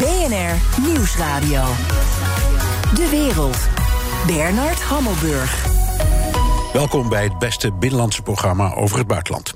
BNR 0.00 0.82
Nieuwsradio. 0.86 1.62
De 2.94 3.08
wereld. 3.10 3.56
Bernard 4.26 4.82
Hammelburg. 4.82 5.66
Welkom 6.72 7.08
bij 7.08 7.24
het 7.24 7.38
beste 7.38 7.72
binnenlandse 7.72 8.22
programma 8.22 8.74
over 8.74 8.98
het 8.98 9.06
buitenland. 9.06 9.54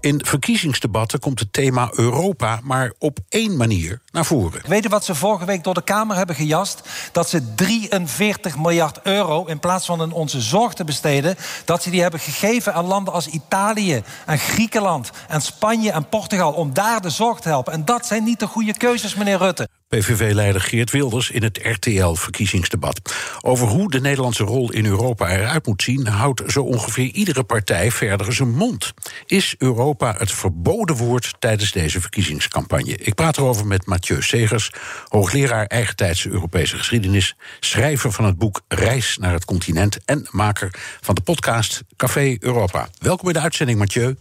In 0.00 0.24
verkiezingsdebatten 0.24 1.18
komt 1.18 1.38
het 1.38 1.52
thema 1.52 1.90
Europa 1.94 2.60
maar 2.62 2.92
op 2.98 3.18
één 3.28 3.56
manier 3.56 4.00
naar 4.18 4.26
voren. 4.26 4.62
Weet 4.66 4.82
je 4.82 4.88
wat 4.88 5.04
ze 5.04 5.14
vorige 5.14 5.44
week 5.44 5.64
door 5.64 5.74
de 5.74 5.82
Kamer 5.82 6.16
hebben 6.16 6.36
gejast? 6.36 6.82
Dat 7.12 7.28
ze 7.28 7.54
43 7.54 8.56
miljard 8.56 9.00
euro 9.02 9.44
in 9.44 9.58
plaats 9.58 9.86
van 9.86 10.02
in 10.02 10.12
onze 10.12 10.40
zorg 10.40 10.72
te 10.74 10.84
besteden, 10.84 11.36
dat 11.64 11.82
ze 11.82 11.90
die 11.90 12.02
hebben 12.02 12.20
gegeven 12.20 12.74
aan 12.74 12.84
landen 12.84 13.12
als 13.12 13.26
Italië 13.26 14.02
en 14.26 14.38
Griekenland 14.38 15.10
en 15.28 15.40
Spanje 15.40 15.90
en 15.90 16.08
Portugal 16.08 16.52
om 16.52 16.74
daar 16.74 17.00
de 17.00 17.10
zorg 17.10 17.40
te 17.40 17.48
helpen. 17.48 17.72
En 17.72 17.84
dat 17.84 18.06
zijn 18.06 18.24
niet 18.24 18.40
de 18.40 18.46
goede 18.46 18.76
keuzes, 18.76 19.14
meneer 19.14 19.38
Rutte. 19.38 19.68
PVV-leider 19.88 20.60
Geert 20.60 20.90
Wilders 20.90 21.30
in 21.30 21.42
het 21.42 21.60
RTL-verkiezingsdebat. 21.62 23.00
Over 23.40 23.66
hoe 23.66 23.90
de 23.90 24.00
Nederlandse 24.00 24.44
rol 24.44 24.72
in 24.72 24.86
Europa 24.86 25.28
eruit 25.28 25.66
moet 25.66 25.82
zien, 25.82 26.06
houdt 26.06 26.42
zo 26.46 26.62
ongeveer 26.62 27.10
iedere 27.10 27.44
partij 27.44 27.90
verder 27.90 28.32
zijn 28.32 28.54
mond. 28.54 28.92
Is 29.26 29.54
Europa 29.58 30.14
het 30.18 30.32
verboden 30.32 30.96
woord 30.96 31.34
tijdens 31.38 31.72
deze 31.72 32.00
verkiezingscampagne? 32.00 32.96
Ik 32.96 33.14
praat 33.14 33.36
erover 33.36 33.66
met 33.66 33.86
Mathieu 33.86 34.07
Segers, 34.18 34.70
hoogleraar 35.08 35.66
eigentijdse 35.66 36.28
Europese 36.28 36.76
geschiedenis, 36.76 37.36
schrijver 37.60 38.12
van 38.12 38.24
het 38.24 38.38
boek 38.38 38.60
Reis 38.68 39.16
naar 39.20 39.32
het 39.32 39.44
continent 39.44 39.98
en 40.04 40.26
maker 40.30 40.70
van 41.00 41.14
de 41.14 41.20
podcast 41.20 41.82
Café 41.96 42.36
Europa. 42.40 42.88
Welkom 42.98 43.28
in 43.28 43.34
de 43.34 43.40
uitzending, 43.40 43.78
Mathieu. 43.78 44.16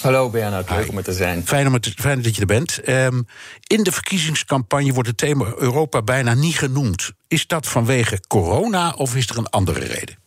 Hallo 0.00 0.30
Bernard, 0.30 0.70
leuk 0.70 0.88
om 0.88 0.96
er 0.96 1.04
te 1.04 1.12
zijn. 1.12 1.46
Fijn, 1.46 1.66
om 1.66 1.72
het, 1.72 1.92
fijn 1.96 2.22
dat 2.22 2.34
je 2.34 2.40
er 2.40 2.46
bent. 2.46 2.88
Um, 2.88 3.26
in 3.66 3.82
de 3.82 3.92
verkiezingscampagne 3.92 4.92
wordt 4.92 5.08
het 5.08 5.18
thema 5.18 5.52
Europa 5.56 6.02
bijna 6.02 6.34
niet 6.34 6.58
genoemd. 6.58 7.12
Is 7.28 7.46
dat 7.46 7.66
vanwege 7.66 8.20
corona 8.28 8.90
of 8.90 9.16
is 9.16 9.28
er 9.28 9.38
een 9.38 9.50
andere 9.50 9.84
reden? 9.84 10.18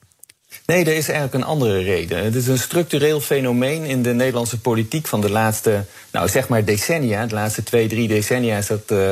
Nee, 0.65 0.85
er 0.85 0.95
is 0.95 1.09
eigenlijk 1.09 1.33
een 1.33 1.49
andere 1.49 1.81
reden. 1.81 2.23
Het 2.23 2.35
is 2.35 2.47
een 2.47 2.59
structureel 2.59 3.21
fenomeen 3.21 3.83
in 3.83 4.03
de 4.03 4.13
Nederlandse 4.13 4.59
politiek 4.59 5.07
van 5.07 5.21
de 5.21 5.29
laatste, 5.29 5.85
nou 6.13 6.29
zeg 6.29 6.47
maar 6.47 6.65
decennia, 6.65 7.25
de 7.25 7.33
laatste 7.33 7.63
twee, 7.63 7.87
drie 7.87 8.07
decennia 8.07 8.57
is 8.57 8.67
dat 8.67 8.91
uh, 8.91 9.09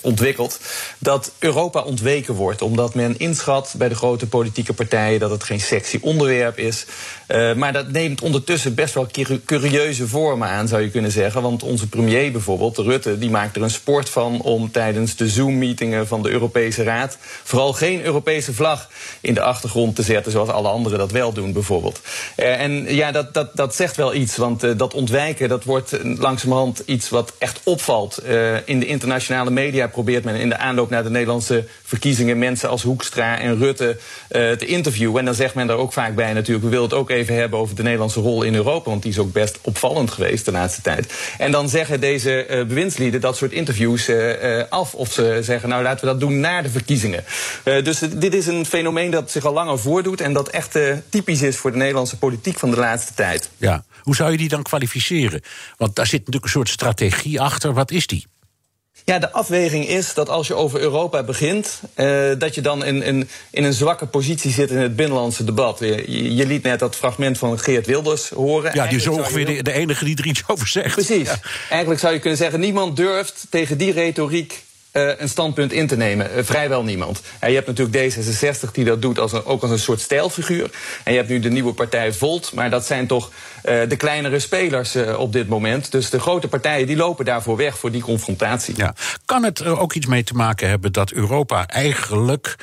ontwikkeld, 0.00 0.60
dat 0.98 1.32
Europa 1.38 1.80
ontweken 1.80 2.34
wordt, 2.34 2.62
omdat 2.62 2.94
men 2.94 3.18
inschat 3.18 3.74
bij 3.78 3.88
de 3.88 3.94
grote 3.94 4.26
politieke 4.26 4.72
partijen 4.72 5.20
dat 5.20 5.30
het 5.30 5.44
geen 5.44 5.60
sexy 5.60 5.98
onderwerp 6.02 6.58
is. 6.58 6.86
Uh, 7.28 7.54
maar 7.54 7.72
dat 7.72 7.90
neemt 7.90 8.20
ondertussen 8.20 8.74
best 8.74 8.94
wel 8.94 9.08
curieuze 9.44 10.08
vormen 10.08 10.48
aan, 10.48 10.68
zou 10.68 10.82
je 10.82 10.90
kunnen 10.90 11.10
zeggen. 11.10 11.42
Want 11.42 11.62
onze 11.62 11.88
premier 11.88 12.32
bijvoorbeeld, 12.32 12.78
Rutte, 12.78 13.18
die 13.18 13.30
maakt 13.30 13.56
er 13.56 13.62
een 13.62 13.70
sport 13.70 14.08
van 14.08 14.40
om 14.40 14.70
tijdens 14.70 15.16
de 15.16 15.28
Zoom-meetingen 15.28 16.06
van 16.06 16.22
de 16.22 16.30
Europese 16.30 16.82
Raad 16.82 17.18
vooral 17.42 17.72
geen 17.72 18.04
Europese 18.04 18.54
vlag 18.54 18.88
in 19.20 19.34
de 19.34 19.42
achtergrond 19.42 19.96
te 19.96 20.02
zetten, 20.02 20.32
zoals 20.32 20.48
alle 20.48 20.68
andere 20.68 20.96
dat 20.96 21.10
wel 21.10 21.32
doen, 21.32 21.52
bijvoorbeeld. 21.52 22.00
En 22.36 22.94
ja, 22.94 23.12
dat, 23.12 23.34
dat, 23.34 23.56
dat 23.56 23.74
zegt 23.74 23.96
wel 23.96 24.14
iets, 24.14 24.36
want 24.36 24.78
dat 24.78 24.94
ontwijken 24.94 25.48
dat 25.48 25.64
wordt 25.64 26.18
langzamerhand 26.44 26.82
iets 26.86 27.08
wat 27.08 27.32
echt 27.38 27.60
opvalt. 27.64 28.20
Uh, 28.26 28.56
in 28.64 28.80
de 28.80 28.86
internationale 28.86 29.50
media 29.50 29.86
probeert 29.86 30.24
men 30.24 30.34
in 30.34 30.48
de 30.48 30.56
aanloop 30.56 30.90
naar 30.90 31.02
de 31.02 31.10
Nederlandse 31.10 31.64
verkiezingen 31.82 32.38
mensen 32.38 32.68
als 32.68 32.82
Hoekstra 32.82 33.38
en 33.38 33.58
Rutte 33.58 33.96
te 34.28 34.66
interviewen. 34.66 35.18
En 35.18 35.24
dan 35.24 35.34
zegt 35.34 35.54
men 35.54 35.66
daar 35.66 35.76
ook 35.76 35.92
vaak 35.92 36.14
bij 36.14 36.32
natuurlijk, 36.32 36.64
we 36.64 36.70
willen 36.70 36.84
het 36.84 36.94
ook 36.94 37.10
even 37.10 37.34
hebben 37.34 37.58
over 37.58 37.74
de 37.74 37.82
Nederlandse 37.82 38.20
rol 38.20 38.42
in 38.42 38.54
Europa, 38.54 38.90
want 38.90 39.02
die 39.02 39.10
is 39.10 39.18
ook 39.18 39.32
best 39.32 39.58
opvallend 39.60 40.10
geweest 40.10 40.44
de 40.44 40.52
laatste 40.52 40.82
tijd. 40.82 41.14
En 41.38 41.50
dan 41.50 41.68
zeggen 41.68 42.00
deze 42.00 42.64
bewindslieden 42.68 43.20
dat 43.20 43.36
soort 43.36 43.52
interviews 43.52 44.10
af, 44.68 44.94
of 44.94 45.12
ze 45.12 45.38
zeggen, 45.42 45.68
nou 45.68 45.82
laten 45.82 46.00
we 46.00 46.10
dat 46.10 46.20
doen 46.20 46.40
na 46.40 46.62
de 46.62 46.70
verkiezingen. 46.70 47.24
dus 47.64 47.98
dit 47.98 48.34
is 48.34 48.46
een 48.46 48.66
fenomeen 48.66 49.10
dat 49.10 49.30
zich 49.30 49.44
al 49.44 49.52
langer 49.52 49.78
voordoet 49.78 50.20
en 50.20 50.32
dat 50.32 50.48
echt 50.48 50.78
typisch 51.08 51.42
is 51.42 51.56
voor 51.56 51.72
de 51.72 51.78
Nederlandse 51.78 52.18
politiek 52.18 52.58
van 52.58 52.70
de 52.70 52.76
laatste 52.76 53.14
tijd. 53.14 53.50
Ja, 53.56 53.84
hoe 54.04 54.16
zou 54.16 54.30
je 54.30 54.36
die 54.36 54.48
dan 54.48 54.62
kwalificeren? 54.62 55.40
Want 55.76 55.96
daar 55.96 56.06
zit 56.06 56.18
natuurlijk 56.18 56.44
een 56.44 56.50
soort 56.50 56.68
strategie 56.68 57.40
achter. 57.40 57.74
Wat 57.74 57.90
is 57.90 58.06
die? 58.06 58.26
Ja, 59.04 59.18
de 59.18 59.32
afweging 59.32 59.88
is 59.88 60.14
dat 60.14 60.28
als 60.28 60.46
je 60.46 60.54
over 60.54 60.80
Europa 60.80 61.22
begint, 61.22 61.80
uh, 61.96 62.30
dat 62.38 62.54
je 62.54 62.60
dan 62.60 62.84
in, 62.84 63.02
in, 63.02 63.28
in, 63.50 63.64
een 63.64 63.72
zwakke 63.72 64.06
positie 64.06 64.50
zit 64.50 64.70
in 64.70 64.76
het 64.76 64.96
binnenlandse 64.96 65.44
debat. 65.44 65.78
Je, 65.78 66.34
je 66.34 66.46
liet 66.46 66.62
net 66.62 66.78
dat 66.78 66.96
fragment 66.96 67.38
van 67.38 67.58
Geert 67.58 67.86
Wilders 67.86 68.28
horen. 68.28 68.74
Ja, 68.74 68.86
die 68.86 68.96
is 68.96 69.06
ongeveer 69.06 69.46
de, 69.46 69.62
de, 69.62 69.72
enige 69.72 70.04
die 70.04 70.16
er 70.16 70.26
iets 70.26 70.42
over 70.46 70.68
zegt. 70.68 70.94
Precies. 70.94 71.28
Ja. 71.28 71.38
Eigenlijk 71.68 72.00
zou 72.00 72.12
je 72.12 72.18
kunnen 72.18 72.38
zeggen, 72.38 72.60
niemand 72.60 72.96
durft 72.96 73.46
tegen 73.50 73.78
die 73.78 73.92
retoriek 73.92 74.64
een 74.94 75.28
standpunt 75.28 75.72
in 75.72 75.86
te 75.86 75.96
nemen. 75.96 76.30
Uh, 76.36 76.44
vrijwel 76.44 76.84
niemand. 76.84 77.22
Je 77.40 77.54
hebt 77.54 77.66
natuurlijk 77.66 78.14
D66 78.14 78.70
die 78.72 78.84
dat 78.84 79.02
doet 79.02 79.18
als 79.18 79.44
ook 79.44 79.62
als 79.62 79.70
een 79.70 79.78
soort 79.78 80.00
stijlfiguur. 80.00 80.70
En 81.04 81.12
je 81.12 81.18
hebt 81.18 81.30
nu 81.30 81.40
de 81.40 81.50
nieuwe 81.50 81.72
partij 81.72 82.12
Volt. 82.12 82.52
Maar 82.52 82.70
dat 82.70 82.86
zijn 82.86 83.06
toch 83.06 83.30
de 83.62 83.96
kleinere 83.96 84.38
spelers 84.38 84.96
op 85.16 85.32
dit 85.32 85.48
moment. 85.48 85.92
Dus 85.92 86.10
de 86.10 86.20
grote 86.20 86.48
partijen 86.48 86.86
die 86.86 86.96
lopen 86.96 87.24
daarvoor 87.24 87.56
weg 87.56 87.78
voor 87.78 87.90
die 87.90 88.02
confrontatie. 88.02 88.76
Ja. 88.76 88.94
Kan 89.24 89.44
het 89.44 89.58
er 89.58 89.78
ook 89.78 89.94
iets 89.94 90.06
mee 90.06 90.24
te 90.24 90.34
maken 90.34 90.68
hebben 90.68 90.92
dat 90.92 91.10
Europa 91.10 91.66
eigenlijk 91.66 92.56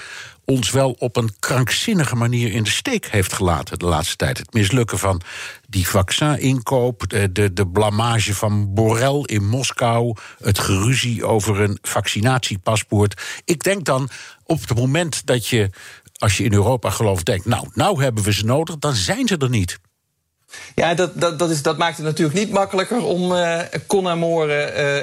ons 0.52 0.72
wel 0.72 0.96
op 1.00 1.16
een 1.16 1.34
krankzinnige 1.40 2.16
manier 2.16 2.52
in 2.52 2.64
de 2.64 2.70
steek 2.70 3.06
heeft 3.06 3.34
gelaten 3.34 3.80
de 3.80 3.86
laatste 3.86 4.16
tijd. 4.16 4.38
Het 4.38 4.54
mislukken 4.54 5.00
van 5.00 5.22
die 5.70 5.88
vaccininkoop, 5.88 7.10
de, 7.10 7.32
de, 7.32 7.54
de 7.54 7.68
blamage 7.68 8.36
van 8.36 8.74
Borrell 8.74 9.22
in 9.26 9.48
Moskou, 9.48 10.16
het 10.44 10.60
geruzie 10.60 11.26
over 11.26 11.60
een 11.62 11.78
vaccinatiepaspoort. 11.82 13.42
Ik 13.46 13.64
denk 13.64 13.86
dan 13.86 14.10
op 14.44 14.60
het 14.62 14.76
moment 14.76 15.26
dat 15.26 15.48
je, 15.48 15.70
als 16.18 16.38
je 16.38 16.44
in 16.44 16.54
Europa 16.54 16.90
gelooft, 16.90 17.26
denkt: 17.26 17.46
nou, 17.46 17.68
nou 17.74 18.04
hebben 18.04 18.24
we 18.24 18.34
ze 18.34 18.46
nodig, 18.46 18.78
dan 18.78 18.94
zijn 18.94 19.28
ze 19.28 19.38
er 19.38 19.50
niet. 19.50 19.80
Ja, 20.76 20.94
dat, 20.94 21.12
dat, 21.22 21.40
dat, 21.40 21.50
is, 21.50 21.62
dat 21.62 21.78
maakt 21.78 21.98
het 21.98 22.06
natuurlijk 22.06 22.40
niet 22.40 22.52
makkelijker 22.52 23.04
om 23.04 23.32
uh, 23.32 23.60
con 23.88 24.06
uh, 24.06 24.56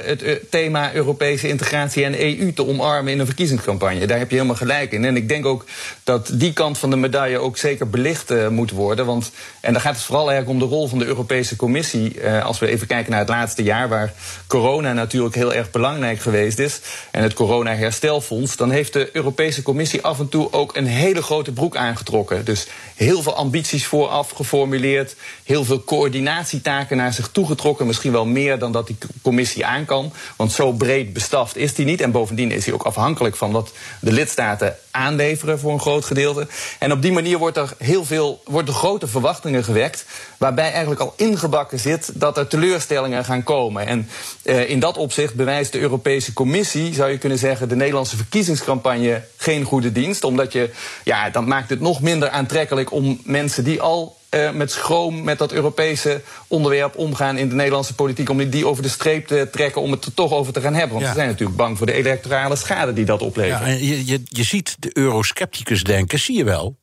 het 0.03 0.23
uh, 0.23 0.37
thema 0.51 0.95
Europese 0.95 1.49
integratie 1.49 2.05
en 2.05 2.21
EU 2.21 2.53
te 2.53 2.67
omarmen 2.67 3.13
in 3.13 3.19
een 3.19 3.27
verkiezingscampagne. 3.27 4.07
Daar 4.07 4.19
heb 4.19 4.29
je 4.29 4.37
helemaal 4.37 4.57
gelijk 4.57 4.93
in. 4.93 5.05
En 5.05 5.17
ik 5.17 5.29
denk 5.29 5.47
ook 5.47 5.65
dat 6.05 6.31
die 6.33 6.53
kant 6.53 6.79
van 6.79 6.91
de 6.91 6.97
medaille 6.97 7.39
ook 7.39 7.57
zeker 7.57 7.89
belicht 7.89 8.49
moet 8.51 8.71
worden. 8.71 9.07
Want, 9.07 9.31
en 9.61 9.73
dan 9.73 9.83
gaat 9.83 9.95
het 9.95 10.05
vooral 10.05 10.31
eigenlijk 10.31 10.61
om 10.61 10.69
de 10.69 10.75
rol 10.75 10.89
van 10.89 10.99
de 10.99 11.05
Europese 11.05 11.57
Commissie. 11.57 12.29
als 12.43 12.59
we 12.59 12.67
even 12.67 12.87
kijken 12.87 13.11
naar 13.11 13.21
het 13.21 13.29
laatste 13.29 13.63
jaar, 13.63 13.89
waar 13.89 14.13
corona 14.47 14.93
natuurlijk 14.93 15.35
heel 15.35 15.55
erg 15.55 15.71
belangrijk 15.71 16.21
geweest 16.21 16.59
is. 16.59 16.81
En 17.11 17.23
het 17.23 17.35
corona-herstelfonds. 17.35 18.57
Dan 18.57 18.71
heeft 18.71 18.93
de 18.93 19.11
Europese 19.13 19.63
Commissie 19.63 20.03
af 20.03 20.19
en 20.19 20.29
toe 20.29 20.53
ook 20.53 20.77
een 20.77 20.87
hele 20.87 21.23
grote 21.23 21.53
broek 21.53 21.77
aangetrokken. 21.77 22.45
Dus 22.45 22.67
heel 22.95 23.23
veel 23.23 23.35
ambities 23.35 23.87
vooraf 23.87 24.31
geformuleerd 24.31 25.17
heel 25.49 25.65
veel 25.65 25.85
coördinatietaken 25.85 26.97
naar 26.97 27.13
zich 27.13 27.29
toegetrokken. 27.29 27.87
Misschien 27.87 28.13
wel 28.13 28.27
meer 28.27 28.59
dan 28.59 28.73
dat 28.73 28.87
die 28.87 28.99
commissie 29.23 29.67
aan 29.67 29.85
kan. 29.85 30.13
Want 30.37 30.53
zo 30.53 30.73
breed 30.73 31.13
bestaft 31.13 31.57
is 31.57 31.75
die 31.75 31.85
niet. 31.85 32.01
En 32.01 32.11
bovendien 32.11 32.51
is 32.51 32.65
hij 32.65 32.75
ook 32.75 32.83
afhankelijk 32.83 33.37
van 33.37 33.53
wat 33.53 33.73
de 34.01 34.13
lidstaten 34.13 34.77
aanleveren 34.91 35.59
voor 35.59 35.73
een 35.73 35.81
groot 35.81 36.05
gedeelte. 36.05 36.47
En 36.79 36.93
op 36.93 37.03
die 37.03 37.13
manier 37.13 37.39
wordt 37.39 37.57
er 37.57 37.73
heel 37.79 38.05
veel, 38.05 38.43
worden 38.45 38.75
grote 38.75 39.07
verwachtingen 39.07 39.65
gewekt. 39.65 40.05
Waarbij 40.37 40.71
eigenlijk 40.71 41.01
al 41.01 41.15
ingebakken 41.17 41.79
zit 41.79 42.11
dat 42.15 42.39
er 42.39 42.47
teleurstellingen 42.47 43.25
gaan 43.25 43.43
komen. 43.43 43.87
En 43.87 44.09
uh, 44.43 44.71
in 44.71 44.81
dat 44.81 44.97
opzicht 44.97 45.35
bewijst 45.35 45.73
de 45.73 45.81
Europese 45.81 46.33
Commissie, 46.33 46.95
zou 46.95 47.11
je 47.11 47.19
kunnen 47.19 47.39
zeggen, 47.39 47.69
de 47.69 47.77
Nederlandse 47.77 48.17
verkiezingscampagne 48.17 49.25
geen 49.37 49.65
goede 49.65 49.93
dienst. 49.93 50.25
Omdat 50.25 50.53
je, 50.53 50.71
ja, 51.05 51.31
dat 51.31 51.47
maakt 51.47 51.71
het 51.71 51.81
nog 51.81 52.01
minder 52.01 52.31
aantrekkelijk 52.31 52.93
om 52.93 53.21
mensen 53.25 53.65
die 53.65 53.81
al 53.81 54.18
uh, 54.31 54.51
met 54.51 54.71
schroom 54.71 55.25
met 55.25 55.39
dat 55.39 55.53
Europese 55.53 56.21
onderwerp 56.47 56.97
omgaan 56.97 57.37
in 57.39 57.49
de 57.49 57.55
Nederlandse 57.55 57.95
politiek. 57.95 58.31
Om 58.31 58.51
die 58.51 58.67
over 58.67 58.83
de 58.83 58.89
streep 58.89 59.27
te 59.27 59.49
trekken 59.53 59.83
om 59.83 59.91
het 59.91 60.05
er 60.05 60.15
toch 60.15 60.33
over 60.33 60.53
te 60.53 60.61
gaan 60.61 60.75
hebben. 60.75 60.93
Want 60.93 61.03
ja. 61.03 61.09
ze 61.09 61.17
zijn 61.17 61.29
natuurlijk 61.29 61.57
bang 61.59 61.77
voor 61.77 61.87
de 61.87 61.93
electorale 61.93 62.57
schade 62.57 62.93
die 62.93 63.05
dat 63.05 63.23
oplevert. 63.23 63.61
Ja, 63.61 63.67
en 63.67 63.87
je, 63.87 64.07
je, 64.07 64.23
je 64.25 64.43
ziet 64.43 64.77
de 64.79 64.91
euroscepticus 64.93 65.83
denken, 65.83 66.19
zie 66.19 66.37
je 66.37 66.45
wel. 66.45 66.77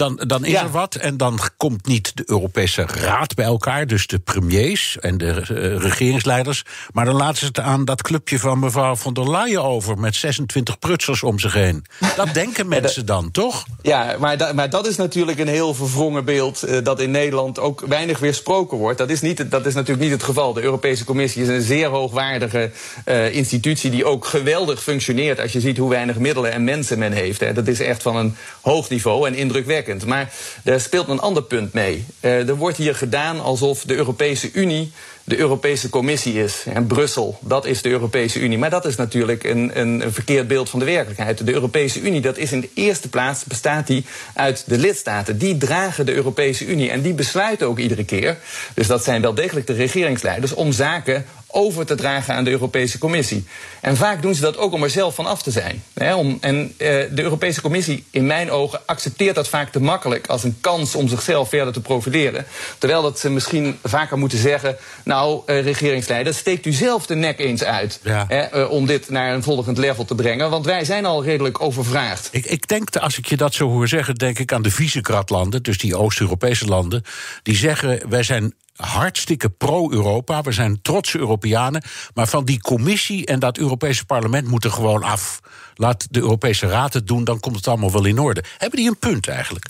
Dan, 0.00 0.20
dan 0.26 0.44
is 0.44 0.52
ja. 0.52 0.62
er 0.62 0.70
wat 0.70 0.94
en 0.94 1.16
dan 1.16 1.40
komt 1.56 1.86
niet 1.86 2.16
de 2.16 2.22
Europese 2.26 2.82
Raad 2.82 3.34
bij 3.34 3.44
elkaar, 3.44 3.86
dus 3.86 4.06
de 4.06 4.18
premiers 4.18 4.98
en 4.98 5.18
de 5.18 5.26
uh, 5.26 5.76
regeringsleiders. 5.76 6.64
Maar 6.92 7.04
dan 7.04 7.14
laten 7.14 7.38
ze 7.38 7.46
het 7.46 7.60
aan 7.60 7.84
dat 7.84 8.02
clubje 8.02 8.38
van 8.38 8.58
mevrouw 8.58 8.96
von 8.96 9.14
der 9.14 9.30
Leyen 9.30 9.64
over 9.64 9.98
met 9.98 10.16
26 10.16 10.78
prutsers 10.78 11.22
om 11.22 11.38
zich 11.38 11.52
heen. 11.52 11.84
Dat 12.16 12.34
denken 12.42 12.68
mensen 12.68 13.06
dan, 13.06 13.30
toch? 13.30 13.64
Ja, 13.82 14.16
maar, 14.18 14.36
da 14.36 14.52
maar 14.52 14.70
dat 14.70 14.86
is 14.86 14.96
natuurlijk 14.96 15.38
een 15.38 15.48
heel 15.48 15.74
verwrongen 15.74 16.24
beeld 16.24 16.68
uh, 16.68 16.78
dat 16.82 17.00
in 17.00 17.10
Nederland 17.10 17.58
ook 17.58 17.80
weinig 17.80 18.18
weersproken 18.18 18.78
wordt. 18.78 18.98
Dat 18.98 19.10
is, 19.10 19.20
niet, 19.20 19.50
dat 19.50 19.66
is 19.66 19.74
natuurlijk 19.74 20.02
niet 20.02 20.12
het 20.12 20.22
geval. 20.22 20.52
De 20.52 20.62
Europese 20.62 21.04
Commissie 21.04 21.42
is 21.42 21.48
een 21.48 21.62
zeer 21.62 21.88
hoogwaardige 21.88 22.70
uh, 23.06 23.34
institutie 23.34 23.90
die 23.90 24.04
ook 24.04 24.24
geweldig 24.24 24.82
functioneert 24.82 25.40
als 25.40 25.52
je 25.52 25.60
ziet 25.60 25.78
hoe 25.78 25.90
weinig 25.90 26.18
middelen 26.18 26.52
en 26.52 26.64
mensen 26.64 26.98
men 26.98 27.12
heeft. 27.12 27.40
Hè. 27.40 27.52
Dat 27.52 27.68
is 27.68 27.80
echt 27.80 28.02
van 28.02 28.16
een 28.16 28.36
hoog 28.60 28.88
niveau 28.88 29.26
en 29.26 29.34
indrukwekkend. 29.34 29.88
Maar 29.98 30.32
er 30.64 30.80
speelt 30.80 31.08
een 31.08 31.20
ander 31.20 31.42
punt 31.42 31.72
mee. 31.72 32.04
er 32.20 32.56
wordt 32.56 32.76
hier 32.76 32.94
gedaan 32.94 33.40
alsof 33.40 33.82
de 33.82 33.94
Europese 33.94 34.50
Unie 34.52 34.92
de 35.30 35.38
Europese 35.38 35.88
Commissie 35.88 36.42
is. 36.42 36.64
En 36.66 36.86
Brussel, 36.86 37.38
dat 37.40 37.66
is 37.66 37.82
de 37.82 37.88
Europese 37.88 38.40
Unie. 38.40 38.58
Maar 38.58 38.70
dat 38.70 38.84
is 38.84 38.96
natuurlijk 38.96 39.44
een, 39.44 39.70
een, 39.80 40.00
een, 40.00 40.12
verkeerd 40.12 40.48
beeld 40.48 40.70
van 40.70 40.78
de 40.78 40.84
werkelijkheid. 40.84 41.46
De 41.46 41.52
Europese 41.52 42.00
Unie, 42.00 42.20
dat 42.20 42.36
is 42.38 42.52
in 42.52 42.60
de 42.60 42.68
eerste 42.74 43.08
plaats, 43.08 43.44
bestaat 43.44 43.86
die 43.86 44.04
uit 44.34 44.64
de 44.66 44.78
lidstaten. 44.78 45.38
Die 45.38 45.56
dragen 45.56 46.06
de 46.06 46.14
Europese 46.14 46.66
Unie 46.66 46.90
en 46.90 47.00
die 47.00 47.14
besluiten 47.14 47.66
ook 47.66 47.78
iedere 47.78 48.04
keer. 48.04 48.38
Dus 48.74 48.86
dat 48.86 49.04
zijn 49.04 49.22
wel 49.22 49.34
degelijk 49.34 49.66
de 49.66 49.72
regeringsleiders 49.72 50.54
om 50.54 50.72
zaken 50.72 51.24
over 51.52 51.86
te 51.86 51.94
dragen 51.94 52.34
aan 52.34 52.44
de 52.44 52.50
Europese 52.50 52.98
Commissie. 52.98 53.44
En 53.80 53.96
vaak 53.96 54.22
doen 54.22 54.34
ze 54.34 54.40
dat 54.40 54.56
ook 54.56 54.72
om 54.72 54.82
er 54.82 54.90
zelf 54.90 55.14
van 55.14 55.26
af 55.26 55.42
te 55.42 55.50
zijn. 55.50 55.82
om, 56.16 56.38
en 56.40 56.62
uh, 56.62 56.68
de 56.78 57.22
Europese 57.22 57.60
Commissie, 57.60 58.04
in 58.10 58.26
mijn 58.26 58.50
ogen, 58.50 58.80
accepteert 58.86 59.34
dat 59.34 59.48
vaak 59.48 59.72
te 59.72 59.80
makkelijk 59.80 60.26
als 60.26 60.44
een 60.44 60.56
kans 60.60 60.94
om 60.94 61.08
zichzelf 61.08 61.48
verder 61.48 61.72
te 61.72 61.80
profileren. 61.80 62.46
Terwijl 62.78 63.02
dat 63.02 63.18
ze 63.18 63.30
misschien 63.30 63.78
vaker 63.84 64.18
moeten 64.18 64.38
zeggen: 64.38 64.76
Nou, 65.04 65.42
uh, 65.46 65.62
regeringsleider, 65.62 66.34
steekt 66.34 66.66
u 66.66 66.72
zelf 66.72 67.06
de 67.06 67.14
nek 67.14 67.38
eens 67.38 67.64
uit. 67.64 68.00
uh, 68.04 68.70
om 68.70 68.86
dit 68.86 69.10
naar 69.10 69.34
een 69.34 69.42
volgend 69.42 69.78
level 69.78 70.04
te 70.04 70.14
brengen. 70.14 70.50
Want 70.50 70.64
wij 70.64 70.84
zijn 70.84 71.04
al 71.04 71.24
redelijk 71.24 71.60
overvraagd. 71.60 72.28
Ik, 72.32 72.46
ik 72.46 72.68
denk, 72.68 72.96
als 72.96 73.18
ik 73.18 73.26
je 73.26 73.36
dat 73.36 73.54
zo 73.54 73.68
hoor 73.68 73.88
zeggen, 73.88 74.14
denk 74.14 74.38
ik 74.38 74.52
aan 74.52 74.62
de 74.62 74.70
Visegrad-landen, 74.70 75.62
dus 75.62 75.78
die 75.78 75.96
Oost-Europese 75.96 76.66
landen. 76.66 77.02
Die 77.42 77.56
zeggen: 77.56 78.00
Wij 78.08 78.22
zijn 78.22 78.54
hartstikke 78.80 79.48
pro-Europa. 79.48 80.42
We 80.42 80.52
zijn 80.52 80.82
trotse 80.82 81.18
Europeanen. 81.18 81.82
Maar 82.14 82.28
van 82.28 82.44
die 82.44 82.60
commissie 82.60 83.26
en 83.26 83.38
dat 83.38 83.58
Europese 83.58 84.04
parlement 84.04 84.48
moeten 84.48 84.72
gewoon 84.72 85.02
af. 85.02 85.40
Laat 85.74 86.06
de 86.10 86.20
Europese 86.20 86.66
Raad 86.66 86.92
het 86.92 87.06
doen, 87.06 87.24
dan 87.24 87.40
komt 87.40 87.56
het 87.56 87.68
allemaal 87.68 87.92
wel 87.92 88.04
in 88.04 88.18
orde. 88.18 88.44
Hebben 88.58 88.78
die 88.78 88.88
een 88.88 88.98
punt 88.98 89.28
eigenlijk? 89.28 89.64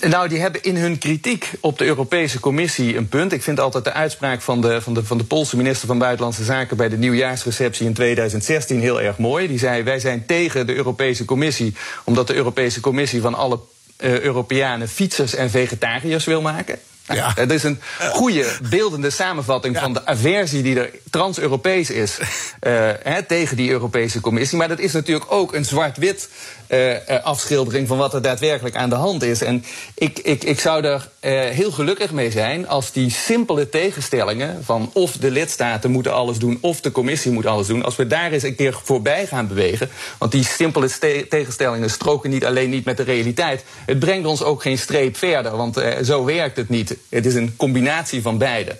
Nou, 0.00 0.28
die 0.28 0.38
hebben 0.38 0.62
in 0.62 0.76
hun 0.76 0.98
kritiek 0.98 1.50
op 1.60 1.78
de 1.78 1.84
Europese 1.84 2.40
Commissie 2.40 2.96
een 2.96 3.08
punt. 3.08 3.32
Ik 3.32 3.42
vind 3.42 3.60
altijd 3.60 3.84
de 3.84 3.92
uitspraak 3.92 4.40
van 4.40 4.60
de, 4.60 4.82
van 4.82 4.94
de, 4.94 5.04
van 5.04 5.18
de 5.18 5.24
Poolse 5.24 5.56
minister 5.56 5.86
van 5.86 5.98
Buitenlandse 5.98 6.44
Zaken 6.44 6.76
bij 6.76 6.88
de 6.88 6.98
nieuwjaarsreceptie 6.98 7.86
in 7.86 7.94
2016 7.94 8.80
heel 8.80 9.00
erg 9.00 9.18
mooi. 9.18 9.48
Die 9.48 9.58
zei: 9.58 9.82
Wij 9.82 9.98
zijn 9.98 10.26
tegen 10.26 10.66
de 10.66 10.74
Europese 10.74 11.24
Commissie, 11.24 11.74
omdat 12.04 12.26
de 12.26 12.34
Europese 12.34 12.80
Commissie 12.80 13.20
van 13.20 13.34
alle 13.34 13.58
uh, 14.00 14.20
Europeanen 14.20 14.88
fietsers 14.88 15.34
en 15.34 15.50
vegetariërs 15.50 16.24
wil 16.24 16.40
maken. 16.40 16.78
Ja. 17.14 17.32
Het 17.42 17.50
is 17.50 17.62
een 17.62 17.80
goede 17.98 18.56
beeldende 18.70 19.10
samenvatting 19.10 19.78
van 19.78 19.92
de 19.92 20.06
aversie 20.06 20.62
die 20.62 20.80
er 20.80 20.90
trans-Europees 21.10 21.90
is 21.90 22.18
uh, 22.60 22.90
tegen 23.26 23.56
die 23.56 23.70
Europese 23.70 24.20
Commissie. 24.20 24.58
Maar 24.58 24.68
dat 24.68 24.78
is 24.78 24.92
natuurlijk 24.92 25.32
ook 25.32 25.54
een 25.54 25.64
zwart-wit 25.64 26.28
uh, 26.68 26.94
afschildering 27.22 27.88
van 27.88 27.98
wat 27.98 28.14
er 28.14 28.22
daadwerkelijk 28.22 28.76
aan 28.76 28.88
de 28.88 28.94
hand 28.94 29.22
is. 29.22 29.42
En 29.42 29.64
ik, 29.94 30.18
ik, 30.18 30.44
ik 30.44 30.60
zou 30.60 30.84
er 30.84 31.08
uh, 31.20 31.40
heel 31.40 31.70
gelukkig 31.70 32.12
mee 32.12 32.30
zijn 32.30 32.68
als 32.68 32.92
die 32.92 33.10
simpele 33.10 33.68
tegenstellingen 33.68 34.64
van 34.64 34.90
of 34.92 35.12
de 35.12 35.30
lidstaten 35.30 35.90
moeten 35.90 36.12
alles 36.12 36.38
doen 36.38 36.58
of 36.60 36.80
de 36.80 36.92
commissie 36.92 37.32
moet 37.32 37.46
alles 37.46 37.66
doen, 37.66 37.84
als 37.84 37.96
we 37.96 38.06
daar 38.06 38.32
eens 38.32 38.42
een 38.42 38.54
keer 38.54 38.80
voorbij 38.84 39.26
gaan 39.26 39.48
bewegen. 39.48 39.90
Want 40.18 40.32
die 40.32 40.44
simpele 40.44 40.88
tegenstellingen 41.28 41.90
stroken 41.90 42.30
niet 42.30 42.44
alleen 42.44 42.70
niet 42.70 42.84
met 42.84 42.96
de 42.96 43.02
realiteit. 43.02 43.64
Het 43.86 43.98
brengt 43.98 44.26
ons 44.26 44.42
ook 44.42 44.62
geen 44.62 44.78
streep 44.78 45.16
verder, 45.16 45.56
want 45.56 45.82
zo 46.02 46.24
werkt 46.24 46.56
het 46.56 46.68
niet. 46.68 46.95
Het 47.08 47.26
is 47.26 47.34
een 47.34 47.56
combinatie 47.56 48.22
van 48.22 48.38
beide. 48.38 48.76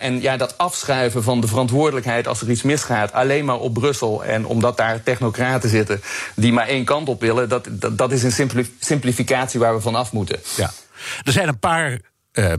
en 0.00 0.20
ja, 0.20 0.36
dat 0.36 0.58
afschuiven 0.58 1.22
van 1.22 1.40
de 1.40 1.46
verantwoordelijkheid 1.46 2.28
als 2.28 2.40
er 2.40 2.50
iets 2.50 2.62
misgaat, 2.62 3.12
alleen 3.12 3.44
maar 3.44 3.58
op 3.58 3.74
Brussel 3.74 4.24
en 4.24 4.46
omdat 4.46 4.76
daar 4.76 5.02
technocraten 5.02 5.70
zitten 5.70 6.00
die 6.34 6.52
maar 6.52 6.66
één 6.66 6.84
kant 6.84 7.08
op 7.08 7.20
willen, 7.20 7.48
dat, 7.48 7.68
dat, 7.70 7.98
dat 7.98 8.12
is 8.12 8.22
een 8.22 8.68
simplificatie 8.80 9.60
waar 9.60 9.74
we 9.74 9.80
vanaf 9.80 10.12
moeten. 10.12 10.40
Ja. 10.56 10.70
Er 11.24 11.32
zijn 11.32 11.48
een 11.48 11.58
paar. 11.58 12.00
Uh, 12.32 12.52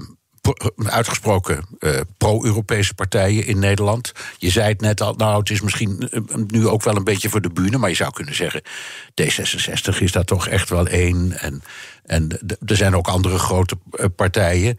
uitgesproken 0.75 1.65
uh, 1.79 1.99
pro-Europese 2.17 2.93
partijen 2.93 3.45
in 3.45 3.59
Nederland. 3.59 4.11
Je 4.37 4.49
zei 4.49 4.67
het 4.67 4.81
net 4.81 5.01
al, 5.01 5.13
nou, 5.13 5.39
het 5.39 5.49
is 5.49 5.61
misschien 5.61 6.09
uh, 6.11 6.21
nu 6.47 6.67
ook 6.67 6.83
wel 6.83 6.95
een 6.95 7.03
beetje 7.03 7.29
voor 7.29 7.41
de 7.41 7.49
bühne, 7.49 7.77
maar 7.77 7.89
je 7.89 7.95
zou 7.95 8.11
kunnen 8.11 8.35
zeggen: 8.35 8.61
D66 9.21 9.97
is 9.99 10.11
daar 10.11 10.23
toch 10.23 10.47
echt 10.47 10.69
wel 10.69 10.87
één. 10.87 11.39
En, 11.39 11.63
en 12.05 12.39
er 12.65 12.75
zijn 12.75 12.95
ook 12.95 13.07
andere 13.07 13.39
grote 13.39 13.77
uh, 13.91 14.05
partijen. 14.15 14.77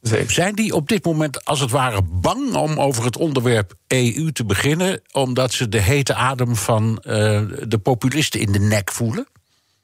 Zeker. 0.00 0.30
Zijn 0.30 0.54
die 0.54 0.74
op 0.74 0.88
dit 0.88 1.04
moment 1.04 1.44
als 1.44 1.60
het 1.60 1.70
ware 1.70 2.02
bang 2.02 2.54
om 2.54 2.80
over 2.80 3.04
het 3.04 3.16
onderwerp 3.16 3.74
EU 3.86 4.32
te 4.32 4.44
beginnen, 4.44 5.02
omdat 5.12 5.52
ze 5.52 5.68
de 5.68 5.80
hete 5.80 6.14
adem 6.14 6.56
van 6.56 6.94
de 7.68 7.80
populisten 7.82 8.40
in 8.40 8.52
de 8.52 8.58
nek 8.58 8.92
voelen? 8.92 9.26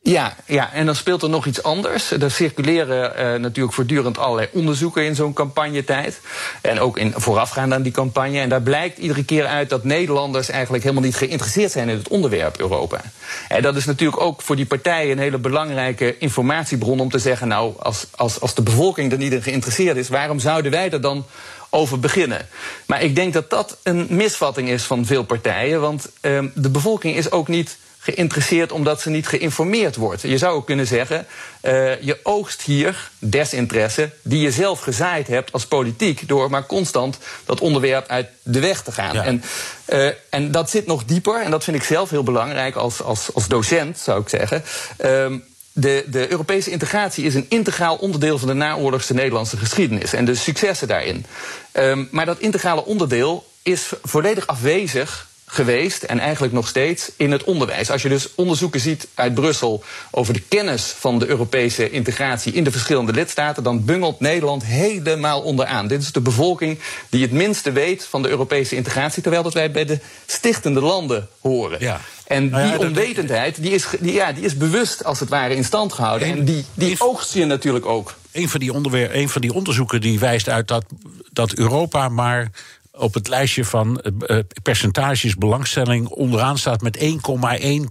Ja, 0.06 0.36
ja, 0.44 0.72
en 0.72 0.86
dan 0.86 0.94
speelt 0.94 1.22
er 1.22 1.28
nog 1.28 1.46
iets 1.46 1.62
anders. 1.62 2.10
Er 2.10 2.30
circuleren 2.30 3.12
uh, 3.12 3.40
natuurlijk 3.40 3.74
voortdurend 3.74 4.18
allerlei 4.18 4.48
onderzoeken 4.52 5.04
in 5.04 5.14
zo'n 5.14 5.32
campagnetijd. 5.32 6.20
En 6.60 6.80
ook 6.80 6.98
in, 6.98 7.12
voorafgaand 7.16 7.72
aan 7.72 7.82
die 7.82 7.92
campagne. 7.92 8.40
En 8.40 8.48
daar 8.48 8.62
blijkt 8.62 8.98
iedere 8.98 9.24
keer 9.24 9.46
uit 9.46 9.70
dat 9.70 9.84
Nederlanders 9.84 10.48
eigenlijk 10.48 10.82
helemaal 10.82 11.04
niet 11.04 11.16
geïnteresseerd 11.16 11.72
zijn 11.72 11.88
in 11.88 11.96
het 11.96 12.08
onderwerp 12.08 12.60
Europa. 12.60 13.00
En 13.48 13.62
dat 13.62 13.76
is 13.76 13.84
natuurlijk 13.84 14.20
ook 14.20 14.42
voor 14.42 14.56
die 14.56 14.66
partijen 14.66 15.10
een 15.10 15.18
hele 15.18 15.38
belangrijke 15.38 16.18
informatiebron 16.18 17.00
om 17.00 17.10
te 17.10 17.18
zeggen: 17.18 17.48
nou, 17.48 17.74
als, 17.78 18.06
als, 18.10 18.40
als 18.40 18.54
de 18.54 18.62
bevolking 18.62 19.12
er 19.12 19.18
niet 19.18 19.32
in 19.32 19.42
geïnteresseerd 19.42 19.96
is, 19.96 20.08
waarom 20.08 20.38
zouden 20.38 20.70
wij 20.70 20.90
er 20.90 21.00
dan 21.00 21.26
over 21.70 22.00
beginnen. 22.00 22.48
Maar 22.86 23.02
ik 23.02 23.14
denk 23.14 23.32
dat 23.32 23.50
dat 23.50 23.76
een 23.82 24.06
misvatting 24.10 24.68
is 24.68 24.82
van 24.82 25.06
veel 25.06 25.24
partijen. 25.24 25.80
Want 25.80 26.08
uh, 26.20 26.44
de 26.54 26.70
bevolking 26.70 27.16
is 27.16 27.30
ook 27.30 27.48
niet 27.48 27.76
geïnteresseerd 28.06 28.72
omdat 28.72 29.00
ze 29.00 29.10
niet 29.10 29.28
geïnformeerd 29.28 29.96
wordt. 29.96 30.22
Je 30.22 30.38
zou 30.38 30.56
ook 30.56 30.66
kunnen 30.66 30.86
zeggen, 30.86 31.26
uh, 31.62 32.02
je 32.02 32.18
oogst 32.22 32.62
hier 32.62 33.10
desinteresse 33.18 34.10
die 34.22 34.40
je 34.40 34.50
zelf 34.50 34.80
gezaaid 34.80 35.26
hebt 35.26 35.52
als 35.52 35.66
politiek 35.66 36.28
door 36.28 36.50
maar 36.50 36.66
constant 36.66 37.18
dat 37.44 37.60
onderwerp 37.60 38.06
uit 38.08 38.28
de 38.42 38.60
weg 38.60 38.82
te 38.82 38.92
gaan. 38.92 39.16
En, 39.16 39.42
uh, 39.88 40.08
en 40.30 40.50
dat 40.50 40.70
zit 40.70 40.86
nog 40.86 41.04
dieper 41.04 41.42
en 41.42 41.50
dat 41.50 41.64
vind 41.64 41.76
ik 41.76 41.82
zelf 41.82 42.10
heel 42.10 42.22
belangrijk 42.22 42.74
als, 42.74 43.02
als, 43.02 43.34
als 43.34 43.48
docent, 43.48 43.98
zou 43.98 44.20
ik 44.20 44.28
zeggen. 44.28 44.62
Uh, 45.04 45.40
de, 45.72 46.04
de, 46.06 46.30
Europese 46.30 46.70
integratie 46.70 47.24
is 47.24 47.34
een 47.34 47.46
integraal 47.48 47.96
onderdeel 47.96 48.38
van 48.38 48.48
de 48.48 48.54
naoorlogse 48.54 49.14
Nederlandse 49.14 49.56
geschiedenis 49.56 50.12
en 50.12 50.24
de 50.24 50.34
successen 50.34 50.88
daarin. 50.88 51.26
Um, 51.72 52.08
maar 52.10 52.26
dat 52.26 52.38
integrale 52.38 52.84
onderdeel 52.84 53.44
is 53.62 53.92
volledig 54.02 54.46
afwezig 54.46 55.28
geweest 55.46 56.02
en 56.02 56.18
eigenlijk 56.18 56.52
nog 56.52 56.68
steeds 56.68 57.10
in 57.16 57.32
het 57.32 57.44
onderwijs. 57.44 57.90
Als 57.90 58.02
je 58.02 58.08
dus 58.08 58.34
onderzoeken 58.34 58.80
ziet 58.80 59.08
uit 59.14 59.34
Brussel 59.34 59.84
over 60.10 60.32
de 60.32 60.42
kennis 60.48 60.82
van 60.82 61.18
de 61.18 61.26
Europese 61.26 61.90
integratie 61.90 62.52
in 62.52 62.64
de 62.64 62.70
verschillende 62.70 63.12
lidstaten, 63.12 63.62
dan 63.62 63.84
bungelt 63.84 64.20
Nederland 64.20 64.64
helemaal 64.64 65.40
onderaan. 65.40 65.86
Dit 65.86 66.02
is 66.02 66.12
de 66.12 66.20
bevolking 66.20 66.78
die 67.08 67.22
het 67.22 67.32
minste 67.32 67.72
weet 67.72 68.06
van 68.10 68.22
de 68.22 68.28
Europese 68.28 68.76
integratie, 68.76 69.22
terwijl 69.22 69.42
dat 69.42 69.54
wij 69.54 69.70
bij 69.70 69.84
de 69.84 69.98
stichtende 70.26 70.80
landen 70.80 71.28
horen. 71.40 71.80
Ja. 71.80 72.00
En 72.26 72.48
nou 72.48 72.70
die 72.70 72.86
onwetendheid 72.86 73.62
die 73.62 73.70
is, 73.70 73.86
die, 74.00 74.12
ja, 74.12 74.32
die 74.32 74.44
is 74.44 74.56
bewust 74.56 75.04
als 75.04 75.20
het 75.20 75.28
ware 75.28 75.54
in 75.54 75.64
stand 75.64 75.92
gehouden. 75.92 76.28
en 76.28 76.44
die, 76.44 76.64
die 76.74 76.94
oogst 76.98 77.34
je 77.34 77.44
natuurlijk 77.44 77.86
ook. 77.86 78.14
Een 78.32 78.48
van 78.48 78.60
die, 78.60 78.72
onderwer 78.72 79.14
een 79.14 79.28
van 79.28 79.40
die 79.40 79.52
onderzoeken 79.52 80.00
die 80.00 80.18
wijst 80.18 80.48
uit 80.48 80.68
dat, 80.68 80.84
dat 81.32 81.52
Europa 81.52 82.08
maar 82.08 82.50
op 82.96 83.14
het 83.14 83.28
lijstje 83.28 83.64
van 83.64 84.02
uh, 84.26 84.38
percentages 84.62 85.34
belangstelling 85.34 86.08
onderaan 86.08 86.58
staat 86.58 86.80
met 86.80 86.98
1,1 86.98 87.04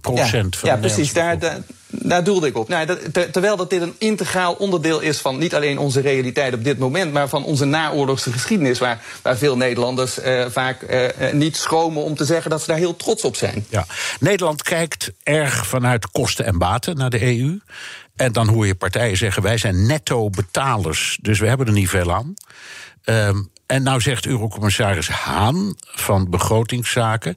procent. 0.00 0.54
Ja, 0.54 0.60
van 0.60 0.68
ja 0.68 0.76
precies. 0.76 1.12
Daar, 1.12 1.38
daar, 1.88 2.24
doelde 2.24 2.46
ik 2.46 2.56
op. 2.56 2.68
Nou, 2.68 2.86
dat, 2.86 3.32
terwijl 3.32 3.56
dat 3.56 3.70
dit 3.70 3.82
een 3.82 3.94
integraal 3.98 4.52
onderdeel 4.52 5.00
is 5.00 5.18
van 5.18 5.38
niet 5.38 5.54
alleen 5.54 5.78
onze 5.78 6.00
realiteit 6.00 6.54
op 6.54 6.64
dit 6.64 6.78
moment, 6.78 7.12
maar 7.12 7.28
van 7.28 7.44
onze 7.44 7.64
naoorlogse 7.64 8.32
geschiedenis, 8.32 8.78
waar, 8.78 9.02
waar 9.22 9.36
veel 9.36 9.56
Nederlanders 9.56 10.18
uh, 10.18 10.46
vaak 10.48 10.82
uh, 10.90 11.32
niet 11.32 11.56
schromen 11.56 12.02
om 12.02 12.14
te 12.14 12.24
zeggen 12.24 12.50
dat 12.50 12.60
ze 12.60 12.66
daar 12.66 12.76
heel 12.76 12.96
trots 12.96 13.24
op 13.24 13.36
zijn. 13.36 13.66
Ja. 13.68 13.86
Nederland 14.20 14.62
kijkt 14.62 15.12
erg 15.22 15.66
vanuit 15.66 16.10
kosten 16.10 16.44
en 16.44 16.58
baten 16.58 16.96
naar 16.96 17.10
de 17.10 17.22
EU. 17.22 17.60
En 18.16 18.32
dan 18.32 18.48
hoor 18.48 18.66
je 18.66 18.74
partijen 18.74 19.16
zeggen: 19.16 19.42
wij 19.42 19.58
zijn 19.58 19.86
netto 19.86 20.30
betalers, 20.30 21.18
dus 21.22 21.38
we 21.38 21.46
hebben 21.46 21.66
er 21.66 21.72
niet 21.72 21.88
veel 21.88 22.14
aan. 22.14 22.34
Um, 23.04 23.50
en 23.66 23.82
nou 23.82 24.00
zegt 24.00 24.26
Eurocommissaris 24.26 25.08
Haan 25.08 25.74
van 25.80 26.30
Begrotingszaken 26.30 27.36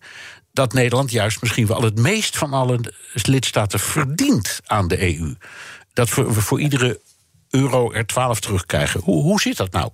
dat 0.51 0.73
Nederland 0.73 1.11
juist 1.11 1.41
misschien 1.41 1.67
wel 1.67 1.81
het 1.81 1.97
meest 1.97 2.37
van 2.37 2.53
alle 2.53 2.79
lidstaten 3.13 3.79
verdient 3.79 4.59
aan 4.65 4.87
de 4.87 5.17
EU. 5.17 5.35
Dat 5.93 6.13
we 6.13 6.33
voor 6.33 6.59
iedere 6.59 6.99
euro 7.49 7.91
er 7.91 8.07
12 8.07 8.39
terugkrijgen. 8.39 9.01
Hoe, 9.03 9.23
hoe 9.23 9.41
zit 9.41 9.57
dat 9.57 9.71
nou? 9.71 9.89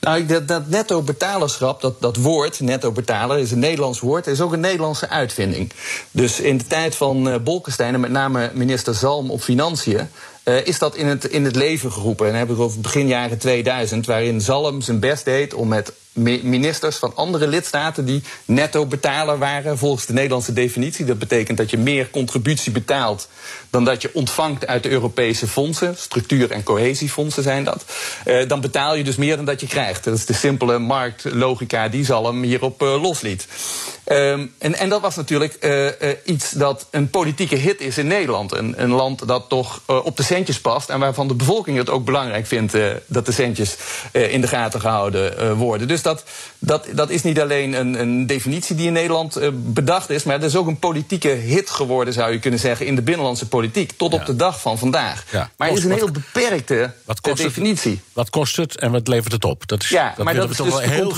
Nou, 0.00 0.26
dat, 0.26 0.48
dat 0.48 0.68
netto 0.68 1.02
betalerschap, 1.02 1.80
dat, 1.80 2.00
dat 2.00 2.16
woord, 2.16 2.60
netto 2.60 2.92
betaler, 2.92 3.38
is 3.38 3.50
een 3.50 3.58
Nederlands 3.58 4.00
woord, 4.00 4.26
is 4.26 4.40
ook 4.40 4.52
een 4.52 4.60
Nederlandse 4.60 5.08
uitvinding. 5.08 5.72
Dus 6.10 6.40
in 6.40 6.58
de 6.58 6.66
tijd 6.66 6.96
van 6.96 7.28
uh, 7.28 7.36
Bolkestein 7.38 7.94
en 7.94 8.00
met 8.00 8.10
name 8.10 8.50
minister 8.54 8.94
Zalm 8.94 9.30
op 9.30 9.42
Financiën, 9.42 10.08
uh, 10.44 10.66
is 10.66 10.78
dat 10.78 10.96
in 10.96 11.06
het, 11.06 11.24
in 11.24 11.44
het 11.44 11.56
leven 11.56 11.92
geroepen. 11.92 12.26
En 12.26 12.32
dan 12.32 12.40
heb 12.40 12.50
ik 12.50 12.58
over 12.58 12.80
begin 12.80 13.06
jaren 13.06 13.38
2000, 13.38 14.06
waarin 14.06 14.40
Zalm 14.40 14.80
zijn 14.80 15.00
best 15.00 15.24
deed 15.24 15.54
om 15.54 15.68
met 15.68 15.92
ministers 16.12 16.96
van 16.96 17.12
andere 17.14 17.48
lidstaten 17.48 18.04
die 18.04 18.22
netto 18.44 18.86
betaler 18.86 19.38
waren 19.38 19.78
volgens 19.78 20.06
de 20.06 20.12
Nederlandse 20.12 20.52
definitie. 20.52 21.04
Dat 21.04 21.18
betekent 21.18 21.58
dat 21.58 21.70
je 21.70 21.78
meer 21.78 22.10
contributie 22.10 22.72
betaalt 22.72 23.28
dan 23.70 23.84
dat 23.84 24.02
je 24.02 24.10
ontvangt 24.12 24.66
uit 24.66 24.82
de 24.82 24.90
Europese 24.90 25.48
fondsen. 25.48 25.96
Structuur- 25.96 26.50
en 26.50 26.62
cohesiefondsen 26.62 27.42
zijn 27.42 27.64
dat. 27.64 27.84
Uh, 28.26 28.48
dan 28.48 28.60
betaal 28.60 28.94
je 28.94 29.04
dus 29.04 29.16
meer 29.16 29.36
dan 29.36 29.44
dat 29.44 29.60
je 29.60 29.66
krijgt. 29.66 30.04
Dat 30.04 30.14
is 30.14 30.26
de 30.26 30.32
simpele 30.32 30.78
marktlogica 30.78 31.88
die 31.88 32.04
Zalm 32.04 32.42
hierop 32.42 32.82
uh, 32.82 33.02
losliet. 33.02 33.46
Um, 34.06 34.54
en, 34.58 34.74
en, 34.74 34.88
dat 34.88 35.00
was 35.00 35.16
natuurlijk 35.16 35.56
uh, 35.60 35.86
iets 36.24 36.50
dat 36.50 36.86
een 36.90 37.10
politieke 37.10 37.56
hit 37.56 37.80
is 37.80 37.98
in 37.98 38.06
Nederland. 38.06 38.52
Een, 38.52 38.90
land 38.90 39.28
dat 39.28 39.48
toch 39.48 39.80
op 39.86 40.16
de 40.16 40.22
centjes 40.22 40.60
past 40.60 40.88
en 40.88 40.98
waarvan 40.98 41.28
de 41.28 41.34
bevolking 41.34 41.76
het 41.76 41.90
ook 41.90 42.04
belangrijk 42.04 42.46
vindt 42.46 42.76
dat 43.06 43.26
de 43.26 43.32
centjes 43.32 43.76
in 44.12 44.40
de 44.40 44.48
gaten 44.48 44.80
gehouden 44.80 45.56
worden. 45.56 45.88
Dus 45.88 45.99
dat, 46.02 46.24
dat, 46.58 46.86
dat 46.94 47.10
is 47.10 47.22
niet 47.22 47.40
alleen 47.40 47.72
een, 47.72 48.00
een 48.00 48.26
definitie 48.26 48.76
die 48.76 48.86
in 48.86 48.92
Nederland 48.92 49.38
bedacht 49.54 50.10
is, 50.10 50.24
maar 50.24 50.34
het 50.34 50.44
is 50.44 50.56
ook 50.56 50.66
een 50.66 50.78
politieke 50.78 51.28
hit 51.28 51.70
geworden, 51.70 52.14
zou 52.14 52.32
je 52.32 52.38
kunnen 52.38 52.60
zeggen, 52.60 52.86
in 52.86 52.94
de 52.94 53.02
binnenlandse 53.02 53.48
politiek. 53.48 53.92
Tot 53.96 54.12
ja. 54.12 54.18
op 54.18 54.26
de 54.26 54.36
dag 54.36 54.60
van 54.60 54.78
vandaag. 54.78 55.24
Ja. 55.30 55.50
Maar 55.56 55.68
het 55.68 55.78
is 55.78 55.84
een 55.84 55.92
heel 55.92 56.10
beperkte 56.10 56.92
wat 57.04 57.20
kost 57.20 57.42
definitie. 57.42 57.90
Het, 57.90 58.00
wat 58.12 58.30
kost 58.30 58.56
het 58.56 58.78
en 58.78 58.92
wat 58.92 59.08
levert 59.08 59.32
het 59.32 59.44
op? 59.44 59.68
Dat 59.68 59.82
is, 59.82 59.88
ja, 59.88 60.12
dat 60.16 60.24
maar 60.24 60.34
dat 60.34 60.50
is 60.50 60.56
dus 60.56 60.74
de 60.74 60.88
heel 60.88 61.14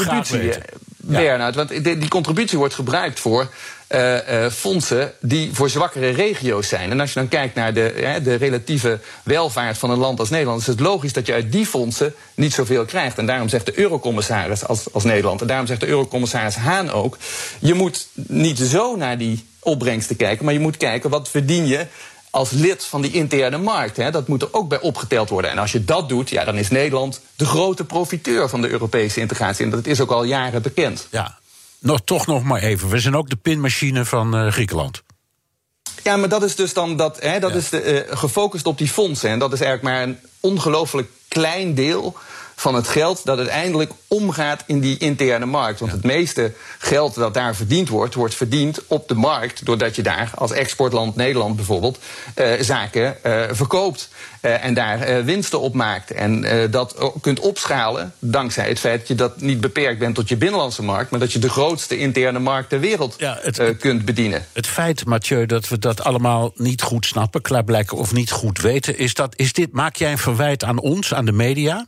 Bernard, 1.04 1.54
want 1.54 1.68
die, 1.68 1.98
die 1.98 2.08
contributie 2.08 2.58
wordt 2.58 2.74
gebruikt 2.74 3.20
voor 3.20 3.48
uh, 3.88 4.14
uh, 4.14 4.50
fondsen 4.50 5.12
die 5.20 5.50
voor 5.52 5.70
zwakkere 5.70 6.10
regio's 6.10 6.68
zijn. 6.68 6.90
En 6.90 7.00
als 7.00 7.12
je 7.12 7.18
dan 7.18 7.28
kijkt 7.28 7.54
naar 7.54 7.74
de, 7.74 8.20
de 8.22 8.34
relatieve 8.34 8.98
welvaart 9.22 9.78
van 9.78 9.90
een 9.90 9.98
land 9.98 10.18
als 10.18 10.30
Nederland, 10.30 10.60
is 10.60 10.66
het 10.66 10.80
logisch 10.80 11.12
dat 11.12 11.26
je 11.26 11.32
uit 11.32 11.52
die 11.52 11.66
fondsen 11.66 12.14
niet 12.34 12.52
zoveel 12.52 12.84
krijgt. 12.84 13.18
En 13.18 13.26
daarom 13.26 13.48
zegt 13.48 13.66
de 13.66 13.78
eurocommissaris 13.78 14.66
als, 14.66 14.92
als 14.92 15.04
Nederland, 15.04 15.40
en 15.40 15.46
daarom 15.46 15.66
zegt 15.66 15.80
de 15.80 15.86
eurocommissaris 15.86 16.54
Haan 16.54 16.90
ook, 16.90 17.16
je 17.58 17.74
moet 17.74 18.08
niet 18.14 18.58
zo 18.58 18.96
naar 18.96 19.18
die 19.18 19.46
opbrengsten 19.58 20.16
kijken, 20.16 20.44
maar 20.44 20.54
je 20.54 20.60
moet 20.60 20.76
kijken 20.76 21.10
wat 21.10 21.28
verdien 21.28 21.66
je 21.66 21.86
als 22.32 22.50
lid 22.50 22.84
van 22.84 23.02
die 23.02 23.12
interne 23.12 23.58
markt. 23.58 23.96
Hè. 23.96 24.10
Dat 24.10 24.28
moet 24.28 24.42
er 24.42 24.48
ook 24.52 24.68
bij 24.68 24.80
opgeteld 24.80 25.28
worden. 25.28 25.50
En 25.50 25.58
als 25.58 25.72
je 25.72 25.84
dat 25.84 26.08
doet, 26.08 26.30
ja, 26.30 26.44
dan 26.44 26.56
is 26.56 26.70
Nederland 26.70 27.20
de 27.36 27.44
grote 27.44 27.84
profiteur 27.84 28.48
van 28.48 28.60
de 28.60 28.68
Europese 28.68 29.20
integratie. 29.20 29.64
En 29.64 29.70
dat 29.70 29.86
is 29.86 30.00
ook 30.00 30.10
al 30.10 30.24
jaren 30.24 30.62
bekend. 30.62 31.06
Ja, 31.10 31.38
nog, 31.78 32.00
toch 32.04 32.26
nog 32.26 32.42
maar 32.42 32.60
even. 32.60 32.88
We 32.88 33.00
zijn 33.00 33.16
ook 33.16 33.30
de 33.30 33.36
pinmachine 33.36 34.04
van 34.04 34.44
uh, 34.44 34.52
Griekenland. 34.52 35.02
Ja, 36.02 36.16
maar 36.16 36.28
dat 36.28 36.42
is 36.42 36.56
dus 36.56 36.72
dan 36.72 36.96
dat, 36.96 37.20
hè, 37.20 37.38
dat 37.40 37.50
ja. 37.50 37.56
is 37.56 37.68
de, 37.68 38.06
uh, 38.08 38.16
gefocust 38.16 38.66
op 38.66 38.78
die 38.78 38.88
fondsen. 38.88 39.30
En 39.30 39.38
dat 39.38 39.52
is 39.52 39.60
eigenlijk 39.60 39.94
maar 39.94 40.02
een 40.02 40.18
ongelooflijk 40.40 41.10
klein 41.28 41.74
deel 41.74 42.16
van 42.56 42.74
het 42.74 42.88
geld 42.88 43.20
dat 43.24 43.38
uiteindelijk 43.38 43.92
omgaat 44.08 44.62
in 44.66 44.80
die 44.80 44.98
interne 44.98 45.46
markt. 45.46 45.78
Want 45.78 45.90
ja. 45.90 45.96
het 45.96 46.06
meeste 46.06 46.52
geld 46.78 47.14
dat 47.14 47.34
daar 47.34 47.54
verdiend 47.54 47.88
wordt, 47.88 48.14
wordt 48.14 48.34
verdiend 48.34 48.80
op 48.86 49.08
de 49.08 49.14
markt. 49.14 49.64
Doordat 49.64 49.96
je 49.96 50.02
daar 50.02 50.30
als 50.34 50.50
exportland 50.50 51.16
Nederland 51.16 51.56
bijvoorbeeld 51.56 51.98
uh, 52.36 52.52
zaken 52.60 53.16
uh, 53.26 53.42
verkoopt. 53.50 54.08
Uh, 54.42 54.64
en 54.64 54.74
daar 54.74 55.24
winsten 55.24 55.60
op 55.60 55.74
maakt. 55.74 56.10
En 56.10 56.46
dat 56.70 57.10
kunt 57.20 57.40
opschalen 57.40 58.14
dankzij 58.18 58.68
het 58.68 58.78
feit 58.78 58.98
dat 58.98 59.08
je 59.08 59.14
dat 59.14 59.40
niet 59.40 59.60
beperkt 59.60 59.98
bent 59.98 60.14
tot 60.14 60.28
je 60.28 60.36
binnenlandse 60.36 60.82
markt. 60.82 61.10
Maar 61.10 61.20
dat 61.20 61.32
je 61.32 61.38
de 61.38 61.48
grootste 61.48 61.98
interne 61.98 62.38
markt 62.38 62.68
ter 62.68 62.80
wereld 62.80 63.14
ja, 63.18 63.38
het, 63.40 63.76
kunt 63.78 64.04
bedienen. 64.04 64.46
Het 64.52 64.66
feit, 64.66 65.04
Mathieu, 65.04 65.46
dat 65.46 65.68
we 65.68 65.78
dat 65.78 66.04
allemaal 66.04 66.52
niet 66.54 66.82
goed 66.82 67.06
snappen, 67.06 67.42
klaarblijken 67.42 67.96
of 67.96 68.12
niet 68.12 68.30
goed 68.30 68.60
weten. 68.60 68.98
Is, 68.98 69.14
dat, 69.14 69.32
is 69.36 69.52
dit, 69.52 69.72
maak 69.72 69.96
jij 69.96 70.12
een 70.12 70.18
verwijt 70.18 70.64
aan 70.64 70.78
ons, 70.78 71.14
aan 71.14 71.24
de 71.24 71.32
media? 71.32 71.86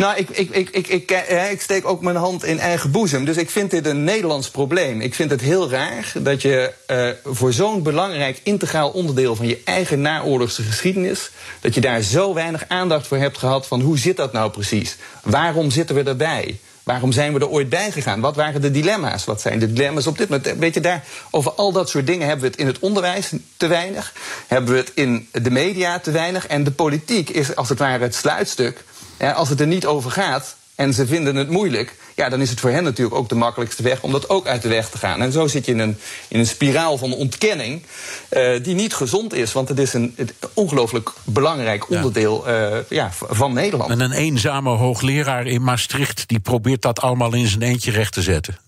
Nou, 0.00 0.16
ik, 0.16 0.30
ik, 0.30 0.50
ik, 0.50 0.70
ik, 0.70 0.88
ik, 0.88 1.10
ik, 1.50 1.60
steek 1.60 1.86
ook 1.86 2.02
mijn 2.02 2.16
hand 2.16 2.44
in 2.44 2.58
eigen 2.58 2.90
boezem. 2.90 3.24
Dus 3.24 3.36
ik 3.36 3.50
vind 3.50 3.70
dit 3.70 3.86
een 3.86 4.04
Nederlands 4.04 4.50
probleem. 4.50 5.00
Ik 5.00 5.14
vind 5.14 5.30
het 5.30 5.40
heel 5.40 5.70
raar 5.70 6.12
dat 6.14 6.42
je 6.42 6.72
uh, 6.90 7.34
voor 7.34 7.52
zo'n 7.52 7.82
belangrijk 7.82 8.40
integraal 8.42 8.90
onderdeel 8.90 9.36
van 9.36 9.46
je 9.46 9.60
eigen 9.64 10.00
naoorlogse 10.00 10.62
geschiedenis, 10.62 11.30
dat 11.60 11.74
je 11.74 11.80
daar 11.80 12.02
zo 12.02 12.34
weinig 12.34 12.64
aandacht 12.68 13.06
voor 13.06 13.16
hebt 13.16 13.38
gehad 13.38 13.66
van 13.66 13.80
hoe 13.80 13.98
zit 13.98 14.16
dat 14.16 14.32
nou 14.32 14.50
precies? 14.50 14.96
Waarom 15.22 15.70
zitten 15.70 15.96
we 15.96 16.02
erbij? 16.02 16.58
Waarom 16.82 17.12
zijn 17.12 17.32
we 17.32 17.40
er 17.40 17.48
ooit 17.48 17.68
bij 17.68 17.90
gegaan? 17.90 18.20
Wat 18.20 18.36
waren 18.36 18.60
de 18.60 18.70
dilemma's? 18.70 19.24
Wat 19.24 19.40
zijn 19.40 19.58
de 19.58 19.72
dilemma's 19.72 20.06
op 20.06 20.18
dit 20.18 20.28
moment? 20.28 20.58
Weet 20.58 20.74
je, 20.74 20.80
daar, 20.80 21.04
over 21.30 21.52
al 21.52 21.72
dat 21.72 21.88
soort 21.88 22.06
dingen 22.06 22.26
hebben 22.26 22.44
we 22.44 22.50
het 22.50 22.60
in 22.60 22.66
het 22.66 22.78
onderwijs 22.78 23.32
te 23.56 23.66
weinig. 23.66 24.12
Hebben 24.46 24.72
we 24.72 24.78
het 24.78 24.92
in 24.94 25.28
de 25.32 25.50
media 25.50 25.98
te 25.98 26.10
weinig. 26.10 26.46
En 26.46 26.64
de 26.64 26.70
politiek 26.70 27.30
is 27.30 27.56
als 27.56 27.68
het 27.68 27.78
ware 27.78 28.02
het 28.02 28.14
sluitstuk 28.14 28.84
als 29.20 29.48
het 29.48 29.60
er 29.60 29.66
niet 29.66 29.86
over 29.86 30.10
gaat 30.10 30.56
en 30.80 30.94
ze 30.94 31.06
vinden 31.06 31.36
het 31.36 31.50
moeilijk, 31.50 31.96
ja, 32.16 32.28
dan 32.28 32.40
is 32.40 32.50
het 32.50 32.60
voor 32.60 32.70
hen 32.70 32.84
natuurlijk 32.84 33.16
ook 33.16 33.28
de 33.28 33.34
makkelijkste 33.34 33.82
weg 33.82 34.02
om 34.02 34.12
dat 34.12 34.28
ook 34.28 34.46
uit 34.46 34.62
de 34.62 34.68
weg 34.68 34.88
te 34.90 34.98
gaan. 34.98 35.22
En 35.22 35.32
zo 35.32 35.46
zit 35.46 35.66
je 35.66 35.72
in 35.72 35.78
een, 35.78 35.96
in 36.28 36.38
een 36.38 36.46
spiraal 36.46 36.98
van 36.98 37.12
ontkenning 37.12 37.82
uh, 38.30 38.62
die 38.62 38.74
niet 38.74 38.94
gezond 38.94 39.34
is, 39.34 39.52
want 39.52 39.68
het 39.68 39.78
is 39.78 39.92
een 39.92 40.12
het 40.16 40.34
ongelooflijk 40.54 41.12
belangrijk 41.24 41.90
onderdeel 41.90 42.48
ja. 42.48 42.70
Uh, 42.70 42.78
ja, 42.88 43.10
van 43.12 43.52
Nederland. 43.52 43.90
En 43.90 44.00
een 44.00 44.12
eenzame 44.12 44.70
hoogleraar 44.70 45.46
in 45.46 45.62
Maastricht 45.62 46.28
die 46.28 46.40
probeert 46.40 46.82
dat 46.82 47.00
allemaal 47.00 47.34
in 47.34 47.46
zijn 47.46 47.62
eentje 47.62 47.90
recht 47.90 48.12
te 48.12 48.22
zetten. 48.22 48.58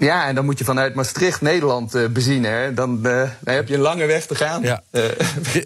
Ja, 0.00 0.26
en 0.26 0.34
dan 0.34 0.44
moet 0.44 0.58
je 0.58 0.64
vanuit 0.64 0.94
Maastricht 0.94 1.40
Nederland 1.40 1.94
uh, 1.94 2.08
bezien. 2.08 2.44
Hè. 2.44 2.74
Dan, 2.74 2.96
uh, 2.96 3.02
dan 3.40 3.54
heb 3.54 3.68
je 3.68 3.74
een 3.74 3.80
lange 3.80 4.06
weg 4.06 4.26
te 4.26 4.34
gaan. 4.34 4.62
Ja. 4.62 4.82
Uh. 4.90 5.04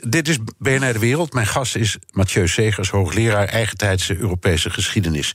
dit 0.03 0.29
is 0.29 0.39
BNR 0.59 0.93
De 0.93 0.99
Wereld. 0.99 1.33
Mijn 1.33 1.47
gast 1.47 1.77
is 1.77 1.99
Mathieu 2.11 2.49
Segers, 2.49 2.91
hoogleraar 2.91 3.49
eigentijdse 3.49 4.17
Europese 4.17 4.71
geschiedenis. 4.71 5.35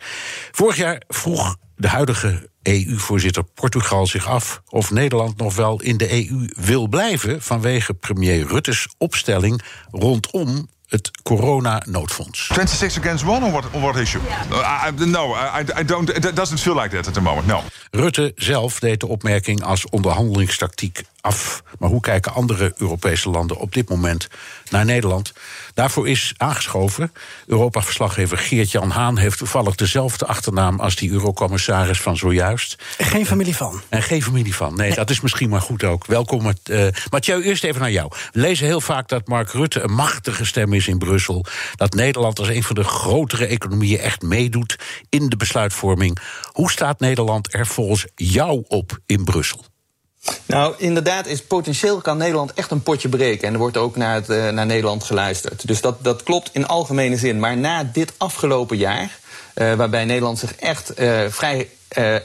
Vorig 0.51 0.75
jaar 0.75 1.01
vroeg 1.07 1.55
de 1.75 1.87
huidige 1.87 2.49
EU-voorzitter 2.61 3.43
Portugal 3.43 4.07
zich 4.07 4.27
af 4.27 4.61
of 4.69 4.91
Nederland 4.91 5.37
nog 5.37 5.55
wel 5.55 5.81
in 5.81 5.97
de 5.97 6.11
EU 6.11 6.49
wil 6.65 6.87
blijven 6.87 7.41
vanwege 7.41 7.93
premier 7.93 8.47
Rutte's 8.47 8.87
opstelling 8.97 9.61
rondom 9.91 10.69
het 10.89 11.11
corona-noodfonds. 11.23 12.45
26 12.45 12.97
against 13.03 13.23
one 13.23 13.45
or 13.45 13.51
what, 13.51 13.65
or 13.73 13.81
what 13.81 13.95
issue? 13.95 14.21
Yeah. 14.23 14.51
Uh, 14.51 15.01
I, 15.01 15.05
no, 15.05 15.33
I, 15.33 15.63
I 15.79 15.85
don't, 15.85 16.09
it 16.09 16.35
doesn't 16.35 16.59
feel 16.59 16.75
like 16.75 16.89
that 16.89 17.07
at 17.07 17.13
the 17.13 17.21
moment, 17.21 17.47
no. 17.47 17.61
Rutte 17.91 18.31
zelf 18.35 18.79
deed 18.79 18.99
de 18.99 19.07
opmerking 19.07 19.63
als 19.63 19.89
onderhandelingstactiek 19.89 21.03
af. 21.21 21.63
Maar 21.79 21.89
hoe 21.89 22.01
kijken 22.01 22.33
andere 22.33 22.73
Europese 22.77 23.29
landen 23.29 23.57
op 23.57 23.73
dit 23.73 23.89
moment 23.89 24.27
naar 24.69 24.85
Nederland? 24.85 25.33
Daarvoor 25.73 26.07
is 26.07 26.33
aangeschoven. 26.37 27.11
Europa-verslaggever 27.47 28.37
Geert-Jan 28.37 28.89
Haan 28.89 29.17
heeft 29.17 29.37
toevallig 29.37 29.75
dezelfde 29.75 30.25
achternaam 30.25 30.79
als 30.79 30.95
die 30.95 31.11
eurocommissaris 31.11 32.01
van 32.01 32.17
zojuist. 32.17 32.75
Geen 32.97 33.25
familie 33.25 33.55
van. 33.55 33.81
En 33.89 34.03
geen 34.03 34.23
familie 34.23 34.55
van. 34.55 34.75
Nee, 34.75 34.87
nee. 34.87 34.95
dat 34.95 35.09
is 35.09 35.21
misschien 35.21 35.49
maar 35.49 35.61
goed 35.61 35.83
ook. 35.83 36.05
Welkom. 36.05 36.53
Uh, 36.69 36.87
Mathieu, 37.09 37.43
eerst 37.43 37.63
even 37.63 37.81
naar 37.81 37.91
jou. 37.91 38.11
We 38.31 38.39
lezen 38.39 38.65
heel 38.65 38.81
vaak 38.81 39.07
dat 39.07 39.27
Mark 39.27 39.51
Rutte 39.51 39.81
een 39.81 39.93
machtige 39.93 40.45
stem 40.45 40.73
is 40.73 40.87
in 40.87 40.97
Brussel. 40.97 41.45
Dat 41.75 41.93
Nederland 41.93 42.39
als 42.39 42.49
een 42.49 42.63
van 42.63 42.75
de 42.75 42.83
grotere 42.83 43.45
economieën 43.45 43.99
echt 43.99 44.21
meedoet 44.21 44.75
in 45.09 45.29
de 45.29 45.37
besluitvorming. 45.37 46.17
Hoe 46.51 46.71
staat 46.71 46.99
Nederland 46.99 47.53
er 47.53 47.67
volgens 47.67 48.05
jou 48.15 48.63
op 48.67 48.99
in 49.05 49.23
Brussel? 49.23 49.65
Nou, 50.45 50.73
inderdaad 50.77 51.27
is 51.27 51.41
potentieel 51.41 52.01
kan 52.01 52.17
Nederland 52.17 52.53
echt 52.53 52.71
een 52.71 52.83
potje 52.83 53.09
breken. 53.09 53.47
En 53.47 53.53
er 53.53 53.59
wordt 53.59 53.77
ook 53.77 53.95
naar, 53.95 54.13
het, 54.13 54.29
uh, 54.29 54.49
naar 54.49 54.65
Nederland 54.65 55.03
geluisterd. 55.03 55.67
Dus 55.67 55.81
dat, 55.81 56.03
dat 56.03 56.23
klopt 56.23 56.49
in 56.53 56.67
algemene 56.67 57.17
zin. 57.17 57.39
Maar 57.39 57.57
na 57.57 57.83
dit 57.93 58.13
afgelopen 58.17 58.77
jaar, 58.77 59.19
uh, 59.55 59.73
waarbij 59.73 60.05
Nederland 60.05 60.39
zich 60.39 60.55
echt 60.55 60.99
uh, 60.99 61.21
vrij 61.29 61.69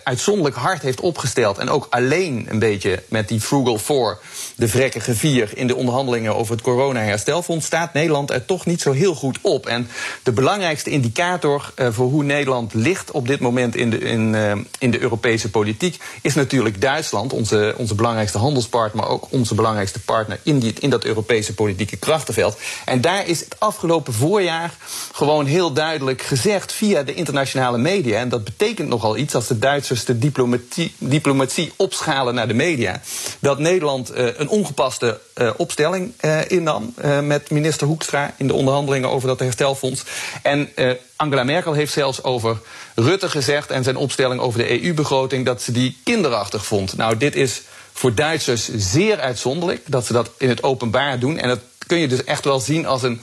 uitzonderlijk 0.04 0.56
hard 0.56 0.82
heeft 0.82 1.00
opgesteld. 1.00 1.58
En 1.58 1.70
ook 1.70 1.86
alleen 1.90 2.46
een 2.50 2.58
beetje 2.58 3.02
met 3.08 3.28
die 3.28 3.40
Frugal 3.40 3.78
Four, 3.78 4.18
de 4.56 4.68
vrekkige 4.68 5.14
vier, 5.14 5.50
in 5.54 5.66
de 5.66 5.76
onderhandelingen 5.76 6.36
over 6.36 6.54
het 6.54 6.62
corona-herstelfonds, 6.62 7.66
staat 7.66 7.92
Nederland 7.92 8.30
er 8.30 8.44
toch 8.44 8.66
niet 8.66 8.80
zo 8.80 8.92
heel 8.92 9.14
goed 9.14 9.38
op. 9.40 9.66
En 9.66 9.88
de 10.22 10.32
belangrijkste 10.32 10.90
indicator 10.90 11.72
uh, 11.76 11.88
voor 11.90 12.10
hoe 12.10 12.24
Nederland 12.24 12.74
ligt 12.74 13.10
op 13.10 13.26
dit 13.26 13.40
moment 13.40 13.76
in 13.76 13.90
de, 13.90 13.98
in, 13.98 14.34
uh, 14.34 14.52
in 14.78 14.90
de 14.90 15.00
Europese 15.00 15.50
politiek 15.50 16.02
is 16.22 16.34
natuurlijk 16.34 16.80
Duitsland, 16.80 17.32
onze, 17.32 17.74
onze 17.76 17.94
belangrijkste 17.94 18.38
handelspartner, 18.38 19.02
maar 19.02 19.12
ook 19.12 19.26
onze 19.30 19.54
belangrijkste 19.54 20.00
partner 20.00 20.38
in, 20.42 20.58
die, 20.58 20.74
in 20.80 20.90
dat 20.90 21.04
Europese 21.04 21.54
politieke 21.54 21.96
krachtenveld. 21.96 22.58
En 22.84 23.00
daar 23.00 23.26
is 23.26 23.40
het 23.40 23.56
afgelopen 23.58 24.12
voorjaar 24.12 24.74
gewoon 25.12 25.46
heel 25.46 25.72
duidelijk 25.72 26.22
gezegd 26.22 26.72
via 26.72 27.02
de 27.02 27.14
internationale 27.14 27.78
media. 27.78 28.18
En 28.18 28.28
dat 28.28 28.44
betekent 28.44 28.88
nogal 28.88 29.16
iets 29.16 29.34
als 29.34 29.46
de 29.46 29.58
Duitsers 29.58 30.04
de 30.04 30.18
diplomatie, 30.18 30.94
diplomatie 30.98 31.72
opschalen 31.76 32.34
naar 32.34 32.48
de 32.48 32.54
media. 32.54 33.00
Dat 33.38 33.58
Nederland 33.58 34.16
uh, 34.16 34.28
een 34.44 34.50
ongepaste 34.58 35.20
uh, 35.34 35.50
opstelling 35.56 36.12
uh, 36.20 36.38
innam 36.48 36.94
met 37.22 37.50
minister 37.50 37.86
Hoekstra 37.86 38.34
in 38.36 38.46
de 38.46 38.52
onderhandelingen 38.52 39.10
over 39.10 39.28
dat 39.28 39.38
herstelfonds. 39.38 40.02
En 40.42 40.68
Angela 41.16 41.44
Merkel 41.44 41.72
heeft 41.72 41.92
zelfs 41.92 42.22
over 42.22 42.58
Rutte 42.94 43.30
gezegd 43.30 43.70
en 43.70 43.84
zijn 43.84 43.96
opstelling 43.96 44.40
over 44.40 44.58
de 44.58 44.84
EU-begroting 44.84 45.44
dat 45.44 45.62
ze 45.62 45.72
die 45.72 45.98
kinderachtig 46.04 46.66
vond. 46.66 46.96
Nou, 46.96 47.16
dit 47.16 47.36
is 47.36 47.62
voor 47.92 48.14
Duitsers 48.14 48.68
zeer 48.76 49.20
uitzonderlijk 49.20 49.82
dat 49.86 50.06
ze 50.06 50.12
dat 50.12 50.30
in 50.38 50.48
het 50.48 50.62
openbaar 50.62 51.18
doen. 51.18 51.38
En 51.38 51.48
dat 51.48 51.60
kun 51.86 51.98
je 51.98 52.08
dus 52.08 52.24
echt 52.24 52.44
wel 52.44 52.60
zien 52.60 52.86
als 52.86 53.02
een 53.02 53.22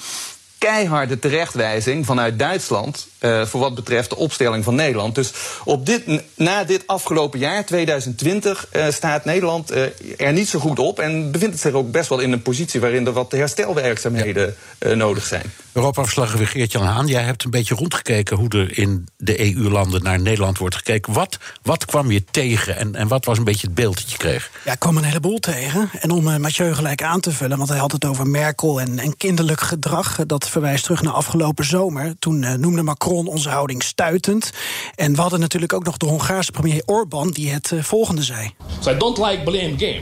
keiharde 0.58 1.20
terechtwijzing 1.20 2.06
vanuit 2.06 2.40
Duitsland. 2.40 3.08
Uh, 3.22 3.46
voor 3.46 3.60
wat 3.60 3.76
betreft 3.76 4.10
de 4.10 4.16
opstelling 4.16 4.64
van 4.64 4.76
Nederland. 4.76 5.16
Dus 5.16 5.32
op 5.64 5.86
dit, 5.86 6.04
na 6.36 6.64
dit 6.64 6.84
afgelopen 6.88 7.40
jaar, 7.40 7.66
2020, 7.66 8.68
uh, 8.76 8.86
staat 8.90 9.26
Nederland 9.26 9.72
uh, 9.72 9.84
er 10.18 10.34
niet 10.34 10.50
zo 10.50 10.60
goed 10.60 10.80
op. 10.80 11.00
En 11.00 11.32
bevindt 11.32 11.54
het 11.54 11.64
zich 11.64 11.74
ook 11.74 11.92
best 11.92 12.10
wel 12.10 12.20
in 12.20 12.32
een 12.32 12.42
positie 12.42 12.80
waarin 12.80 13.06
er 13.08 13.14
wat 13.14 13.32
herstelwerkzaamheden 13.32 14.56
ja. 14.80 14.94
nodig 14.94 15.26
zijn. 15.26 15.54
Europa-verslaggever 15.72 16.48
Geert-Jan 16.48 16.84
Haan, 16.84 17.08
jij 17.08 17.24
hebt 17.24 17.44
een 17.44 17.50
beetje 17.52 17.76
rondgekeken 17.76 18.38
hoe 18.38 18.50
er 18.50 18.78
in 18.78 19.08
de 19.18 19.56
EU-landen 19.56 20.04
naar 20.04 20.20
Nederland 20.20 20.58
wordt 20.58 20.76
gekeken. 20.76 21.14
Wat, 21.14 21.38
wat 21.62 21.86
kwam 21.86 22.12
je 22.12 22.24
tegen 22.32 22.78
en, 22.78 22.96
en 22.96 23.08
wat 23.08 23.26
was 23.26 23.38
een 23.38 23.44
beetje 23.44 23.68
het 23.68 23.76
beeld 23.76 23.96
dat 23.96 24.12
je 24.12 24.18
kreeg? 24.18 24.52
Ja, 24.66 24.72
ik 24.72 24.80
kwam 24.80 24.98
een 24.98 25.04
heleboel 25.04 25.40
tegen. 25.40 25.90
En 26.00 26.12
om 26.12 26.24
Mathieu 26.42 26.74
gelijk 26.74 27.04
aan 27.04 27.20
te 27.20 27.32
vullen, 27.32 27.58
want 27.58 27.70
hij 27.70 27.78
had 27.78 27.92
het 27.92 28.06
over 28.06 28.28
Merkel 28.28 28.82
en, 28.82 29.00
en 29.00 29.18
kinderlijk 29.18 29.62
gedrag. 29.62 30.20
Dat 30.28 30.50
verwijst 30.50 30.84
terug 30.84 31.02
naar 31.02 31.14
afgelopen 31.14 31.66
zomer. 31.66 32.14
Toen 32.20 32.42
uh, 32.42 32.54
noemde 32.54 32.82
Macron 32.82 33.11
onze 33.12 33.50
houding 33.50 33.84
stuitend. 33.84 34.52
En 34.96 35.16
we 35.16 35.22
hadden 35.22 35.40
natuurlijk 35.40 35.74
ook 35.74 35.84
nog 35.84 35.98
de 35.98 36.06
Hongaarse 36.06 36.52
premier 36.52 36.84
Orbán 36.86 37.32
die 37.32 37.52
het 37.52 37.72
uh, 37.72 37.84
volgende 37.84 38.24
zei. 38.24 38.52
So 38.80 38.92
I 38.92 38.98
don't 38.98 39.18
like 39.18 39.44
blame 39.44 39.74
game. 39.78 40.02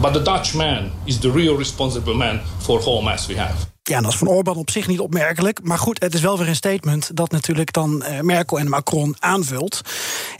But 0.00 0.12
the 0.12 0.22
Dutch 0.22 0.54
man 0.54 0.90
is 1.04 1.18
the 1.18 1.32
real 1.32 1.56
responsible 1.56 2.14
man 2.14 2.40
for 2.58 2.80
whole 2.80 3.02
mess 3.02 3.26
we 3.26 3.38
have. 3.38 3.75
Ja, 3.88 4.00
dat 4.00 4.12
is 4.12 4.18
van 4.18 4.28
Orbán 4.28 4.56
op 4.56 4.70
zich 4.70 4.86
niet 4.86 5.00
opmerkelijk. 5.00 5.60
Maar 5.62 5.78
goed, 5.78 6.00
het 6.00 6.14
is 6.14 6.20
wel 6.20 6.38
weer 6.38 6.48
een 6.48 6.56
statement 6.56 7.16
dat 7.16 7.30
natuurlijk 7.30 7.72
dan 7.72 8.04
uh, 8.08 8.20
Merkel 8.20 8.58
en 8.58 8.68
Macron 8.68 9.16
aanvult. 9.18 9.80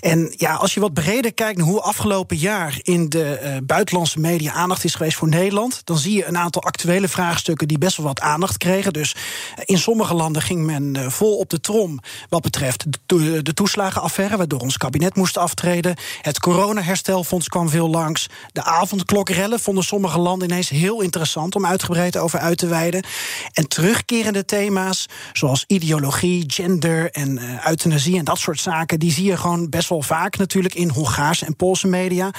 En 0.01 0.33
ja, 0.37 0.55
als 0.55 0.75
je 0.75 0.81
wat 0.81 0.95
breder 0.95 1.35
kijkt 1.35 1.59
naar 1.59 1.67
hoe 1.67 1.81
afgelopen 1.81 2.37
jaar 2.37 2.79
in 2.83 3.09
de 3.09 3.41
uh, 3.43 3.57
buitenlandse 3.63 4.21
media 4.21 4.53
aandacht 4.53 4.85
is 4.85 4.95
geweest 4.95 5.17
voor 5.17 5.29
Nederland, 5.29 5.81
dan 5.85 5.99
zie 5.99 6.17
je 6.17 6.27
een 6.27 6.39
aantal 6.39 6.63
actuele 6.63 7.09
vraagstukken 7.09 7.69
die 7.69 7.79
best 7.79 7.97
wel 7.97 8.07
wat 8.07 8.21
aandacht 8.21 8.57
kregen. 8.57 8.93
Dus 8.93 9.17
in 9.65 9.79
sommige 9.79 10.15
landen 10.15 10.43
ging 10.43 10.65
men 10.65 11.13
vol 11.13 11.37
op 11.37 11.51
de 11.51 11.61
trom 11.61 12.01
wat 12.29 12.43
betreft 12.43 12.87
de, 13.07 13.43
de 13.43 13.55
toeslagenaffaire, 13.55 14.37
waardoor 14.37 14.61
ons 14.61 14.77
kabinet 14.77 15.17
moest 15.17 15.39
aftreden. 15.39 15.97
Het 16.23 16.41
coronaherstelfonds 16.41 17.49
kwam 17.49 17.69
veel 17.69 17.89
langs. 17.89 18.27
De 18.53 18.63
avondklokrellen 18.63 19.61
vonden 19.61 19.85
sommige 19.85 20.19
landen 20.19 20.49
ineens 20.51 20.69
heel 20.69 21.01
interessant 21.01 21.55
om 21.55 21.67
uitgebreid 21.67 22.17
over 22.17 22.39
uit 22.39 22.59
te 22.59 22.67
wijden. 22.67 23.05
En 23.53 23.69
terugkerende 23.69 24.45
thema's, 24.45 25.07
zoals 25.33 25.65
ideologie, 25.67 26.45
gender 26.47 27.11
en 27.11 27.39
uh, 27.39 27.67
euthanasie 27.67 28.19
en 28.19 28.25
dat 28.25 28.39
soort 28.39 28.61
zaken, 28.61 28.99
die 28.99 29.13
zie 29.13 29.25
je 29.25 29.37
gewoon 29.37 29.69
best 29.69 29.89
wel 29.89 30.03
vaak 30.03 30.37
natuurlijk 30.37 30.75
in 30.75 30.89
Hongaarse 30.89 31.47
en 31.47 31.57
Poolse 31.57 31.87
media. 31.87 32.31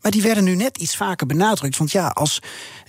Maar 0.00 0.10
die 0.10 0.22
werden 0.22 0.44
nu 0.44 0.54
net 0.54 0.76
iets 0.76 0.96
vaker 0.96 1.26
benadrukt. 1.26 1.76
Want 1.76 1.92
ja, 1.92 2.08
als 2.08 2.38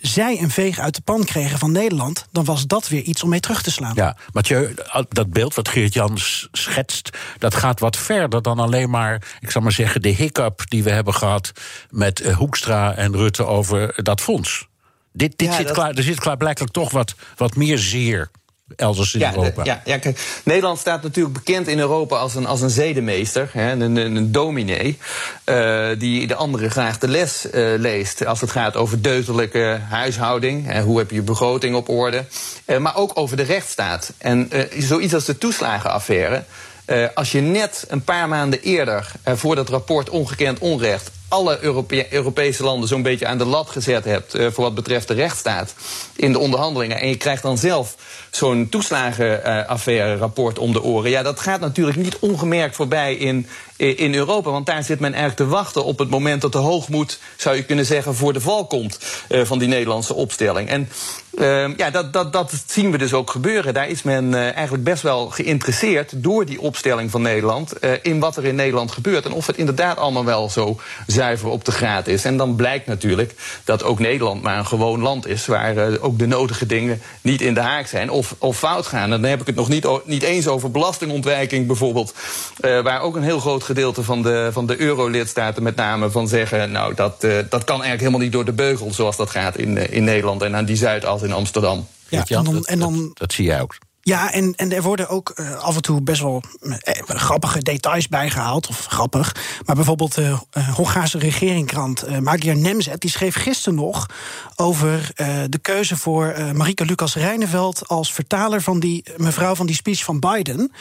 zij 0.02 0.42
een 0.42 0.52
veeg 0.52 0.80
uit 0.80 0.96
de 0.96 1.02
pan 1.02 1.24
kregen 1.24 1.60
van 1.60 1.72
Nederland, 1.72 2.26
dan 2.32 2.46
was 2.46 2.68
dat 2.68 2.88
weer 2.88 3.02
iets 3.02 3.24
om 3.24 3.30
mee 3.30 3.40
terug 3.40 3.62
te 3.62 3.72
slaan. 3.72 3.96
Ja, 3.96 4.18
Mathieu, 4.32 4.74
dat 5.10 5.30
beeld 5.30 5.56
wat 5.56 5.70
Geert-Jan 5.70 6.18
schetst, 6.52 7.10
dat 7.38 7.56
gaat 7.56 7.80
wat 7.80 7.98
verder 7.98 8.42
dan 8.42 8.60
alleen 8.60 8.90
maar, 8.90 9.38
ik 9.40 9.52
zal 9.52 9.62
maar 9.62 9.72
zeggen, 9.72 10.02
de 10.02 10.10
hiccup 10.10 10.70
die 10.70 10.84
we 10.84 10.92
hebben 10.92 11.14
gehad 11.14 11.52
met 11.90 12.22
uh, 12.22 12.36
Hoekstra 12.36 12.96
en 12.96 13.16
Rutte 13.16 13.46
over 13.46 14.04
dat 14.04 14.22
fonds. 14.22 14.68
Dit, 15.18 15.34
dit 15.38 15.48
Ja, 15.48 15.56
zit 15.56 15.66
dat- 15.68 15.76
klaar, 15.76 15.94
er 15.96 16.04
zit 16.04 16.20
klaarblijkelijk 16.20 16.74
toch 16.74 16.92
wat, 16.92 17.16
wat 17.36 17.56
meer 17.56 17.78
zeer 17.78 18.30
elders 18.76 19.14
in 19.14 19.20
Ja, 19.20 19.32
de- 19.32 19.38
Europa. 19.38 19.64
ja, 19.64 19.82
ja, 19.86 19.98
kijk, 19.98 20.20
Nederland 20.44 20.80
staat 20.80 21.04
natuurlijk 21.04 21.36
bekend 21.36 21.68
in 21.68 21.80
Europa 21.80 22.18
als 22.18 22.36
een, 22.36 22.46
als 22.46 22.62
een 22.62 22.70
zedemeester, 22.70 23.50
hè, 23.52 23.72
een, 23.72 23.82
een, 23.82 24.16
een 24.16 24.32
dominee, 24.32 24.98
eh, 25.44 25.88
die 25.98 26.28
de 26.28 26.36
anderen 26.36 26.72
graag 26.72 26.98
de 27.00 27.08
les 27.08 27.50
eh, 27.50 27.74
leest 27.78 28.26
als 28.26 28.42
het 28.42 28.52
gaat 28.52 28.76
over 28.76 29.02
deugdelijke 29.02 29.80
huishouding. 29.90 30.66
Hè, 30.66 30.82
hoe 30.82 30.98
heb 30.98 31.10
je 31.10 31.16
je 31.16 31.22
begroting 31.22 31.76
op 31.76 31.90
orde? 31.90 32.26
Eh, 32.66 32.78
maar 32.78 32.96
ook 32.96 33.12
over 33.14 33.38
de 33.38 33.44
rechtsstaat. 33.44 34.14
En 34.18 34.50
zoiets 34.78 35.14
als 35.14 35.26
de 35.26 35.38
toeslagenaffaire. 35.38 36.44
Eh, 36.88 37.06
als 37.14 37.32
je 37.32 37.42
net 37.42 37.86
een 37.88 38.04
paar 38.04 38.28
maanden 38.28 38.62
eerder, 38.62 39.12
eh, 39.24 39.34
voor 39.36 39.56
dat 39.56 39.70
rapport 39.70 40.10
Ongekend 40.10 40.60
Onrecht, 40.60 41.12
alle 41.28 41.58
Europe- 41.62 42.14
Europese 42.14 42.64
landen 42.64 42.88
zo'n 42.88 43.02
beetje 43.02 43.28
aan 43.28 43.38
de 43.38 43.46
lat 43.46 43.70
gezet 43.70 44.06
hebt 44.06 44.34
eh, 44.34 44.48
voor 44.52 44.64
wat 44.64 44.76
betreft 44.76 45.08
de 45.08 45.14
rechtsstaat 45.14 45.74
in 46.16 46.32
de 46.32 46.40
onderhandelingen. 46.40 47.00
En 47.00 47.10
je 47.10 47.18
krijgt 47.18 47.42
dan 47.42 47.58
zelf 47.58 47.96
zo'n 48.30 48.70
toeslagenaffaire 48.70 50.16
rapport 50.16 50.60
om 50.60 50.74
de 50.74 50.84
oren. 50.84 51.10
Ja, 51.10 51.24
dat 51.24 51.40
gaat 51.40 51.60
natuurlijk 51.60 51.98
niet 51.98 52.18
ongemerkt 52.20 52.76
voorbij 52.76 53.16
in, 53.16 53.48
in 53.78 54.16
Europa. 54.16 54.52
Want 54.52 54.66
daar 54.66 54.84
zit 54.84 55.00
men 55.00 55.14
eigenlijk 55.14 55.50
te 55.50 55.56
wachten 55.56 55.84
op 55.84 56.00
het 56.00 56.10
moment 56.10 56.42
dat 56.42 56.52
de 56.52 56.58
hoogmoed, 56.58 57.20
zou 57.38 57.56
je 57.56 57.64
kunnen 57.64 57.86
zeggen, 57.86 58.16
voor 58.16 58.34
de 58.34 58.42
val 58.42 58.66
komt 58.66 59.00
van 59.30 59.60
die 59.60 59.68
Nederlandse 59.68 60.14
opstelling. 60.14 60.70
En 60.70 60.90
Ehm, 61.38 61.74
ja, 61.78 61.90
dat, 61.90 62.14
dat, 62.14 62.34
dat 62.34 62.64
zien 62.66 62.92
we 62.92 62.98
dus 62.98 63.14
ook 63.14 63.32
gebeuren. 63.32 63.74
Daar 63.74 63.90
is 63.90 64.04
men 64.04 64.34
eh, 64.34 64.56
eigenlijk 64.56 64.84
best 64.84 65.04
wel 65.04 65.30
geïnteresseerd 65.30 66.24
door 66.24 66.46
die 66.46 66.62
opstelling 66.62 67.12
van 67.12 67.22
Nederland 67.22 67.80
eh, 67.80 67.92
in 68.02 68.20
wat 68.20 68.38
er 68.38 68.46
in 68.46 68.56
Nederland 68.56 68.92
gebeurt. 68.92 69.26
En 69.26 69.32
of 69.32 69.48
het 69.48 69.58
inderdaad 69.58 69.98
allemaal 69.98 70.26
wel 70.26 70.50
zo 70.50 70.80
zuiver 71.08 71.50
op 71.50 71.66
de 71.66 71.72
graad 71.72 72.08
is. 72.08 72.26
En 72.26 72.38
dan 72.38 72.56
blijkt 72.56 72.88
natuurlijk 72.88 73.34
dat 73.64 73.84
ook 73.84 74.00
Nederland 74.00 74.42
maar 74.42 74.58
een 74.58 74.66
gewoon 74.66 75.02
land 75.02 75.28
is 75.28 75.46
waar 75.46 75.78
eh, 75.78 76.04
ook 76.04 76.20
de 76.20 76.28
nodige 76.28 76.66
dingen 76.66 77.02
niet 77.22 77.42
in 77.42 77.54
de 77.54 77.60
haak 77.60 77.88
zijn 77.88 78.10
of, 78.10 78.36
of 78.38 78.58
fout 78.58 78.88
gaan. 78.88 79.12
En 79.14 79.22
dan 79.22 79.30
heb 79.30 79.42
ik 79.42 79.48
het 79.48 79.56
nog 79.56 79.70
niet, 79.70 79.88
niet 80.06 80.24
eens 80.24 80.48
over 80.48 80.72
belastingontwijking 80.72 81.68
bijvoorbeeld. 81.68 82.14
waar 82.60 83.02
ook 83.02 83.16
een 83.16 83.24
heel 83.24 83.40
groot 83.40 83.64
gedeelte 83.64 84.04
van 84.04 84.22
de, 84.22 84.50
van 84.52 84.66
de 84.66 84.82
euro-lidstaten 84.82 85.64
met 85.64 85.76
name 85.76 86.10
van 86.10 86.28
zeggen... 86.28 86.72
nou, 86.72 86.94
dat, 86.94 87.22
dat 87.22 87.64
kan 87.64 87.84
eigenlijk 87.84 88.00
helemaal 88.00 88.20
niet 88.20 88.32
door 88.32 88.46
de 88.46 88.52
beugel 88.52 88.94
zoals 88.94 89.18
dat 89.18 89.30
gaat 89.30 89.58
in, 89.58 89.92
in 89.92 90.04
Nederland 90.04 90.42
en 90.42 90.56
aan 90.56 90.66
die 90.66 90.76
Zuid 90.76 91.06
als 91.06 91.22
in 91.28 91.34
Amsterdam. 91.34 91.88
Ja, 92.10 92.26
en 92.26 92.44
dan, 92.44 92.66
en 92.66 92.80
dan 92.80 92.98
dat, 92.98 93.18
dat 93.18 93.34
zie 93.34 93.46
jij 93.46 93.62
ook. 93.62 93.78
Ja, 94.08 94.32
en, 94.32 94.54
en 94.56 94.74
er 94.74 94.82
worden 94.82 95.10
ook 95.10 95.30
eh, 95.30 95.60
af 95.60 95.76
en 95.76 95.82
toe 95.82 96.02
best 96.02 96.22
wel 96.22 96.44
eh, 96.62 97.02
grappige 97.08 97.60
details 97.60 98.08
bijgehaald. 98.08 98.68
Of 98.68 98.86
grappig. 98.86 99.36
Maar 99.66 99.76
bijvoorbeeld 99.76 100.16
de 100.16 100.38
eh, 100.52 100.76
Hongaarse 100.76 101.18
regeringkrant 101.18 102.02
eh 102.02 102.18
Magyar 102.18 102.58
Nemzet... 102.58 103.02
die 103.02 103.10
schreef 103.10 103.36
gisteren 103.36 103.76
nog 103.76 104.06
over 104.56 105.12
de 105.50 105.58
keuze 105.62 105.98
voor 105.98 106.36
Marika 106.54 106.84
Lucas 106.84 107.16
Reineveld... 107.16 107.88
als 107.88 108.14
vertaler 108.14 108.62
van 108.62 108.80
die 108.80 109.04
mevrouw 109.18 109.56
van 109.56 109.66
die 109.66 109.76
speech 109.76 110.04
van 110.04 110.20
Biden. 110.20 110.72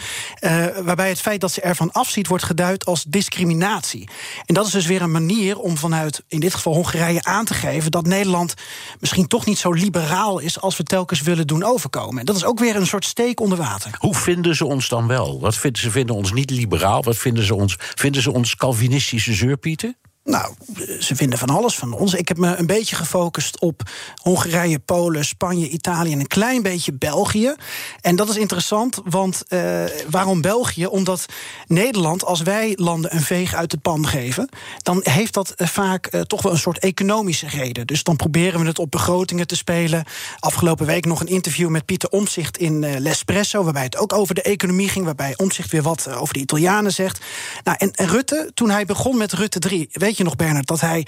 waarbij 0.84 1.08
het 1.08 1.20
feit 1.20 1.40
dat 1.40 1.52
ze 1.52 1.60
ervan 1.60 1.92
afziet 1.92 2.26
wordt 2.26 2.44
geduid 2.44 2.84
als 2.84 3.04
discriminatie. 3.08 4.08
En 4.44 4.54
dat 4.54 4.66
is 4.66 4.72
dus 4.72 4.86
weer 4.86 5.02
een 5.02 5.10
manier 5.10 5.58
om 5.58 5.76
vanuit, 5.76 6.22
in 6.28 6.40
dit 6.40 6.54
geval 6.54 6.74
Hongarije, 6.74 7.24
aan 7.24 7.44
te 7.44 7.54
geven... 7.54 7.90
dat 7.90 8.06
Nederland 8.06 8.54
misschien 9.00 9.26
toch 9.26 9.46
niet 9.46 9.58
zo 9.58 9.72
liberaal 9.72 10.38
is... 10.38 10.60
als 10.60 10.76
we 10.76 10.82
telkens 10.82 11.20
willen 11.20 11.46
doen 11.46 11.64
overkomen. 11.64 12.18
En 12.18 12.26
dat 12.26 12.36
is 12.36 12.44
ook 12.44 12.58
weer 12.58 12.76
een 12.76 12.86
soort 12.86 13.04
steek 13.16 13.40
onder 13.40 13.58
water. 13.58 13.94
Hoe 13.98 14.14
vinden 14.14 14.56
ze 14.56 14.64
ons 14.64 14.88
dan 14.88 15.06
wel? 15.06 15.40
Wat 15.40 15.56
vinden 15.56 15.80
ze 15.80 15.90
vinden 15.90 16.16
ons 16.16 16.32
niet 16.32 16.50
liberaal? 16.50 17.02
Wat 17.02 17.16
vinden 17.16 17.44
ze 17.44 17.54
ons? 17.54 17.76
Vinden 17.78 18.22
ze 18.22 18.32
ons 18.32 18.56
Calvinistische 18.56 19.34
zeurpieten? 19.34 19.96
Nou, 20.26 20.54
ze 21.00 21.16
vinden 21.16 21.38
van 21.38 21.50
alles 21.50 21.78
van 21.78 21.92
ons. 21.92 22.14
Ik 22.14 22.28
heb 22.28 22.36
me 22.36 22.56
een 22.56 22.66
beetje 22.66 22.96
gefocust 22.96 23.60
op 23.60 23.82
Hongarije, 24.22 24.78
Polen, 24.78 25.24
Spanje, 25.24 25.68
Italië 25.68 26.12
en 26.12 26.20
een 26.20 26.26
klein 26.26 26.62
beetje 26.62 26.92
België. 26.92 27.54
En 28.00 28.16
dat 28.16 28.28
is 28.28 28.36
interessant, 28.36 29.00
want 29.04 29.42
eh, 29.48 29.84
waarom 30.10 30.40
België? 30.40 30.86
Omdat 30.86 31.26
Nederland, 31.66 32.24
als 32.24 32.42
wij 32.42 32.72
landen 32.76 33.14
een 33.14 33.22
veeg 33.22 33.54
uit 33.54 33.70
de 33.70 33.78
pan 33.78 34.06
geven, 34.06 34.48
dan 34.82 35.00
heeft 35.02 35.34
dat 35.34 35.50
eh, 35.50 35.66
vaak 35.66 36.06
eh, 36.06 36.20
toch 36.20 36.42
wel 36.42 36.52
een 36.52 36.58
soort 36.58 36.78
economische 36.78 37.48
reden. 37.48 37.86
Dus 37.86 38.02
dan 38.02 38.16
proberen 38.16 38.60
we 38.60 38.66
het 38.66 38.78
op 38.78 38.90
begrotingen 38.90 39.46
te 39.46 39.56
spelen. 39.56 40.04
Afgelopen 40.38 40.86
week 40.86 41.04
nog 41.04 41.20
een 41.20 41.26
interview 41.26 41.68
met 41.68 41.84
Pieter 41.84 42.08
Omzicht 42.08 42.58
in 42.58 43.00
L'Espresso, 43.00 43.64
waarbij 43.64 43.82
het 43.82 43.96
ook 43.96 44.12
over 44.12 44.34
de 44.34 44.42
economie 44.42 44.88
ging, 44.88 45.04
waarbij 45.04 45.34
Omzicht 45.36 45.70
weer 45.70 45.82
wat 45.82 46.08
over 46.08 46.34
de 46.34 46.40
Italianen 46.40 46.92
zegt. 46.92 47.24
Nou, 47.64 47.76
en, 47.80 47.90
en 47.92 48.08
Rutte, 48.08 48.50
toen 48.54 48.70
hij 48.70 48.84
begon 48.84 49.16
met 49.16 49.32
Rutte 49.32 49.58
3, 49.58 49.88
weet 49.92 50.15
je 50.16 50.24
nog, 50.24 50.36
Bernard, 50.36 50.66
dat 50.66 50.80
hij 50.80 51.06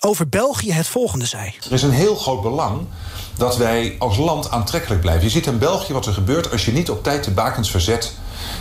over 0.00 0.28
België 0.28 0.72
het 0.72 0.86
volgende 0.86 1.26
zei. 1.26 1.54
Er 1.64 1.72
is 1.72 1.82
een 1.82 1.90
heel 1.90 2.14
groot 2.14 2.42
belang 2.42 2.86
dat 3.36 3.56
wij 3.56 3.96
als 3.98 4.16
land 4.16 4.50
aantrekkelijk 4.50 5.00
blijven. 5.00 5.24
Je 5.24 5.30
ziet 5.30 5.46
in 5.46 5.58
België 5.58 5.92
wat 5.92 6.06
er 6.06 6.12
gebeurt 6.12 6.50
als 6.52 6.64
je 6.64 6.72
niet 6.72 6.90
op 6.90 7.02
tijd 7.02 7.24
de 7.24 7.30
bakens 7.30 7.70
verzet. 7.70 8.12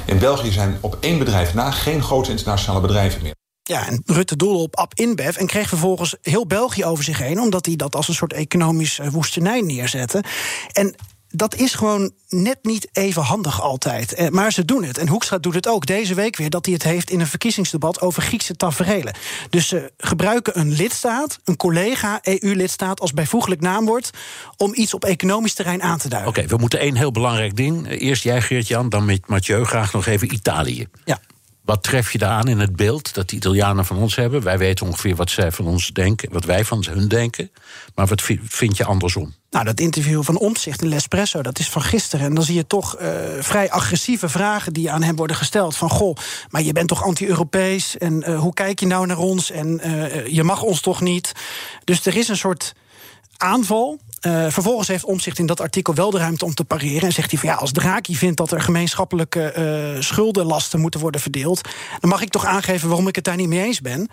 In 0.05 0.19
België 0.19 0.51
zijn 0.51 0.77
op 0.81 0.97
één 0.99 1.17
bedrijf 1.17 1.53
na 1.53 1.71
geen 1.71 2.03
grote 2.03 2.31
internationale 2.31 2.81
bedrijven 2.81 3.21
meer. 3.21 3.35
Ja, 3.63 3.87
en 3.87 4.01
Rutte 4.05 4.35
doelde 4.35 4.63
op 4.63 4.75
Ab 4.75 4.93
InBev 4.93 5.35
en 5.35 5.47
kreeg 5.47 5.67
vervolgens 5.69 6.15
heel 6.21 6.47
België 6.47 6.85
over 6.85 7.03
zich 7.03 7.17
heen, 7.17 7.39
omdat 7.39 7.65
hij 7.65 7.75
dat 7.75 7.95
als 7.95 8.07
een 8.07 8.13
soort 8.13 8.33
economisch 8.33 8.99
eh, 8.99 9.07
woestenij 9.07 9.61
neerzette. 9.61 10.23
En 10.71 10.95
dat 11.29 11.55
is 11.55 11.73
gewoon 11.73 12.11
net 12.29 12.57
niet 12.61 12.89
even 12.91 13.21
handig 13.21 13.61
altijd. 13.61 14.13
Eh, 14.13 14.27
Maar 14.27 14.51
ze 14.51 14.65
doen 14.65 14.83
het. 14.83 14.97
En 14.97 15.07
Hoekstra 15.07 15.37
doet 15.37 15.53
het 15.53 15.67
ook 15.67 15.85
deze 15.85 16.13
week 16.13 16.35
weer... 16.37 16.49
dat 16.49 16.65
hij 16.65 16.73
het 16.73 16.83
heeft 16.83 17.09
in 17.09 17.19
een 17.19 17.27
verkiezingsdebat 17.27 18.01
over 18.01 18.21
Griekse 18.21 18.55
taferelen. 18.55 19.13
Dus 19.49 19.67
ze 19.67 19.91
gebruiken 19.97 20.59
een 20.59 20.71
lidstaat, 20.71 21.39
een 21.43 21.57
collega 21.57 22.19
EU-lidstaat... 22.21 22.99
als 22.99 23.13
bijvoeglijk 23.13 23.61
naamwoord 23.61 24.09
om 24.57 24.71
iets 24.75 24.93
op 24.93 25.05
economisch 25.05 25.53
terrein 25.53 25.83
aan 25.83 25.97
te 25.97 26.09
duiden. 26.09 26.29
Oké, 26.31 26.45
we 26.45 26.57
moeten 26.57 26.79
één 26.79 26.95
heel 26.95 27.11
belangrijk 27.11 27.55
ding. 27.55 27.87
Eerst 27.99 28.23
jij, 28.23 28.41
Geert-Jan, 28.41 28.89
dan 28.89 29.05
met 29.05 29.27
Mathieu 29.27 29.65
graag 29.65 29.93
nog 29.93 30.05
even 30.05 30.33
Italië. 30.33 30.87
Ja. 31.05 31.19
Wat 31.69 31.83
tref 31.83 32.11
je 32.11 32.17
daar 32.17 32.29
aan 32.29 32.47
in 32.47 32.59
het 32.59 32.75
beeld 32.75 33.13
dat 33.13 33.29
de 33.29 33.35
Italianen 33.35 33.85
van 33.85 33.97
ons 33.97 34.15
hebben? 34.15 34.43
Wij 34.43 34.57
weten 34.57 34.85
ongeveer 34.85 35.15
wat 35.15 35.29
zij 35.29 35.51
van 35.51 35.67
ons 35.67 35.87
denken, 35.87 36.31
wat 36.31 36.45
wij 36.45 36.65
van 36.65 36.85
hun 36.89 37.07
denken. 37.07 37.51
Maar 37.95 38.07
wat 38.07 38.21
vind 38.43 38.77
je 38.77 38.85
andersom? 38.85 39.33
Nou, 39.49 39.65
dat 39.65 39.79
interview 39.79 40.23
van 40.23 40.37
Omtzigt 40.37 40.81
in 40.81 40.87
L'Espresso, 40.87 41.41
dat 41.41 41.59
is 41.59 41.69
van 41.69 41.81
gisteren. 41.81 42.25
En 42.25 42.33
dan 42.33 42.43
zie 42.43 42.55
je 42.55 42.67
toch 42.67 42.99
uh, 42.99 43.09
vrij 43.39 43.71
agressieve 43.71 44.29
vragen 44.29 44.73
die 44.73 44.91
aan 44.91 45.03
hem 45.03 45.15
worden 45.15 45.35
gesteld. 45.35 45.75
Van, 45.75 45.89
goh, 45.89 46.15
maar 46.49 46.61
je 46.61 46.73
bent 46.73 46.87
toch 46.87 47.03
anti-Europees? 47.03 47.97
En 47.97 48.29
uh, 48.29 48.39
hoe 48.39 48.53
kijk 48.53 48.79
je 48.79 48.87
nou 48.87 49.05
naar 49.05 49.17
ons? 49.17 49.51
En 49.51 49.81
uh, 49.87 50.27
je 50.27 50.43
mag 50.43 50.61
ons 50.61 50.81
toch 50.81 51.01
niet? 51.01 51.31
Dus 51.83 52.05
er 52.05 52.17
is 52.17 52.27
een 52.27 52.37
soort 52.37 52.73
aanval 53.37 53.99
uh, 54.21 54.45
vervolgens 54.49 54.87
heeft 54.87 55.03
Omzicht 55.03 55.39
in 55.39 55.45
dat 55.45 55.61
artikel 55.61 55.93
wel 55.93 56.11
de 56.11 56.17
ruimte 56.17 56.45
om 56.45 56.53
te 56.53 56.63
pareren. 56.63 57.01
En 57.01 57.11
zegt 57.11 57.31
hij 57.31 57.39
van 57.39 57.49
ja, 57.49 57.55
als 57.55 57.71
Draghi 57.71 58.15
vindt 58.15 58.37
dat 58.37 58.51
er 58.51 58.61
gemeenschappelijke 58.61 59.53
uh, 59.95 60.01
schuldenlasten 60.01 60.79
moeten 60.79 60.99
worden 60.99 61.21
verdeeld. 61.21 61.61
dan 61.99 62.09
mag 62.09 62.21
ik 62.21 62.29
toch 62.29 62.45
aangeven 62.45 62.87
waarom 62.87 63.07
ik 63.07 63.15
het 63.15 63.23
daar 63.23 63.35
niet 63.35 63.47
mee 63.47 63.63
eens 63.63 63.81
ben. 63.81 64.09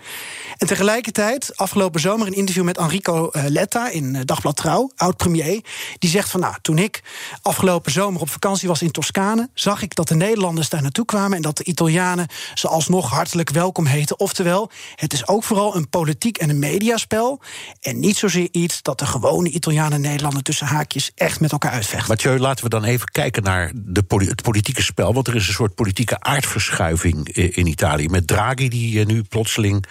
En 0.57 0.67
tegelijkertijd, 0.67 1.57
afgelopen 1.57 1.99
zomer, 1.99 2.27
een 2.27 2.33
interview 2.33 2.63
met 2.63 2.77
Enrico 2.77 3.29
uh, 3.31 3.43
Letta 3.47 3.89
in 3.89 4.21
Dagblad 4.25 4.55
Trouw, 4.55 4.91
oud-premier. 4.95 5.63
Die 5.99 6.09
zegt 6.09 6.29
van 6.29 6.39
nou, 6.39 6.55
toen 6.61 6.77
ik 6.77 7.03
afgelopen 7.41 7.91
zomer 7.91 8.21
op 8.21 8.29
vakantie 8.29 8.67
was 8.67 8.81
in 8.81 8.91
Toscane. 8.91 9.49
zag 9.53 9.81
ik 9.81 9.95
dat 9.95 10.07
de 10.07 10.15
Nederlanders 10.15 10.69
daar 10.69 10.81
naartoe 10.81 11.05
kwamen. 11.05 11.35
en 11.35 11.41
dat 11.41 11.57
de 11.57 11.63
Italianen 11.63 12.27
ze 12.53 12.67
alsnog 12.67 13.09
hartelijk 13.09 13.49
welkom 13.49 13.85
heten. 13.85 14.19
Oftewel, 14.19 14.69
het 14.95 15.13
is 15.13 15.27
ook 15.27 15.43
vooral 15.43 15.75
een 15.75 15.89
politiek 15.89 16.37
en 16.37 16.49
een 16.49 16.59
mediaspel. 16.59 17.41
En 17.81 17.99
niet 17.99 18.17
zozeer 18.17 18.47
iets 18.51 18.81
dat 18.81 18.99
de 18.99 19.05
gewone 19.05 19.49
Italianen 19.49 19.96
Nederlanden 19.99 20.43
tussen 20.43 20.67
haakjes 20.67 21.11
echt 21.15 21.39
met 21.39 21.51
elkaar 21.51 21.71
uitvechten. 21.71 22.09
Mathieu, 22.09 22.39
laten 22.39 22.63
we 22.63 22.69
dan 22.69 22.83
even 22.83 23.07
kijken 23.11 23.43
naar 23.43 23.71
de 23.75 24.03
het 24.07 24.41
politieke 24.41 24.81
spel. 24.81 25.13
Want 25.13 25.27
er 25.27 25.35
is 25.35 25.47
een 25.47 25.53
soort 25.53 25.75
politieke 25.75 26.19
aardverschuiving 26.19 27.29
in 27.29 27.67
Italië. 27.67 28.07
Met 28.07 28.27
Draghi, 28.27 28.69
die 28.69 29.05
nu 29.05 29.23
plotseling 29.23 29.85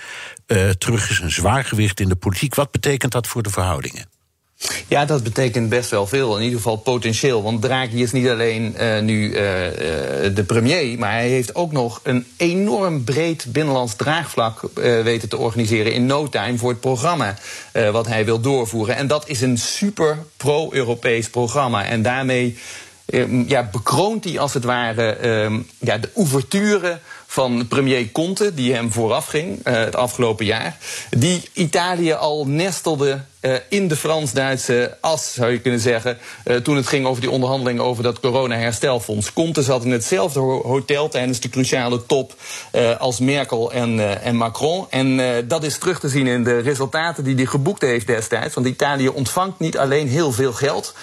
uh, 0.46 0.70
terug 0.70 1.10
is, 1.10 1.18
een 1.18 1.30
zwaargewicht 1.30 2.00
in 2.00 2.08
de 2.08 2.16
politiek. 2.16 2.54
Wat 2.54 2.70
betekent 2.70 3.12
dat 3.12 3.26
voor 3.26 3.42
de 3.42 3.50
verhoudingen? 3.50 4.15
Ja, 4.88 5.04
dat 5.04 5.22
betekent 5.22 5.68
best 5.68 5.90
wel 5.90 6.06
veel. 6.06 6.36
In 6.36 6.42
ieder 6.42 6.56
geval 6.56 6.76
potentieel. 6.76 7.42
Want 7.42 7.62
Draghi 7.62 8.02
is 8.02 8.12
niet 8.12 8.28
alleen 8.28 8.74
uh, 8.80 9.00
nu 9.00 9.28
uh, 9.28 9.34
de 10.34 10.44
premier, 10.46 10.98
maar 10.98 11.12
hij 11.12 11.28
heeft 11.28 11.54
ook 11.54 11.72
nog 11.72 12.00
een 12.02 12.26
enorm 12.36 13.04
breed 13.04 13.44
binnenlands 13.48 13.94
draagvlak 13.94 14.60
weten 14.74 15.28
te 15.28 15.36
organiseren 15.36 15.92
in 15.92 16.06
no 16.06 16.28
time 16.28 16.58
voor 16.58 16.70
het 16.70 16.80
programma 16.80 17.34
wat 17.92 18.06
hij 18.06 18.24
wil 18.24 18.40
doorvoeren. 18.40 18.96
En 18.96 19.06
dat 19.06 19.28
is 19.28 19.40
een 19.40 19.58
super 19.58 20.18
pro-Europees 20.36 21.30
programma. 21.30 21.84
En 21.84 22.02
daarmee 22.02 22.58
ja, 23.46 23.68
bekroont 23.72 24.24
hij 24.24 24.38
als 24.38 24.54
het 24.54 24.64
ware 24.64 25.18
ja, 25.78 25.98
de 25.98 26.10
ouverture 26.14 26.98
van 27.36 27.68
premier 27.68 28.12
Conte, 28.12 28.54
die 28.54 28.74
hem 28.74 28.92
vooraf 28.92 29.26
ging 29.26 29.60
het 29.62 29.96
afgelopen 29.96 30.44
jaar. 30.44 30.76
Die 31.10 31.42
Italië 31.52 32.12
al 32.12 32.46
nestelde 32.46 33.20
uh, 33.40 33.54
in 33.68 33.88
de 33.88 33.96
Frans-Duitse 33.96 34.96
as, 35.00 35.34
zou 35.34 35.52
je 35.52 35.60
kunnen 35.60 35.80
zeggen. 35.80 36.18
Uh, 36.44 36.56
toen 36.56 36.76
het 36.76 36.86
ging 36.86 37.06
over 37.06 37.20
die 37.20 37.30
onderhandelingen 37.30 37.84
over 37.84 38.02
dat 38.02 38.20
corona-herstelfonds. 38.20 39.32
Conte 39.32 39.62
zat 39.62 39.84
in 39.84 39.90
hetzelfde 39.90 40.40
hotel 40.40 41.08
tijdens 41.08 41.40
de 41.40 41.48
cruciale 41.48 42.06
top 42.06 42.34
als 42.98 43.18
Merkel 43.18 43.72
en, 43.72 44.22
en 44.22 44.36
Macron. 44.36 44.86
En 44.90 45.20
dat 45.48 45.64
is 45.64 45.78
terug 45.78 46.00
te 46.00 46.08
zien 46.08 46.26
in 46.26 46.44
de 46.44 46.58
resultaten 46.58 47.24
die 47.24 47.34
hij 47.34 47.46
geboekt 47.46 47.80
heeft 47.80 48.06
destijds. 48.06 48.54
Want 48.54 48.66
Italië 48.66 49.08
ontvangt 49.08 49.58
niet 49.58 49.78
alleen 49.78 50.08
heel 50.08 50.32
veel 50.32 50.52
geld 50.52 50.94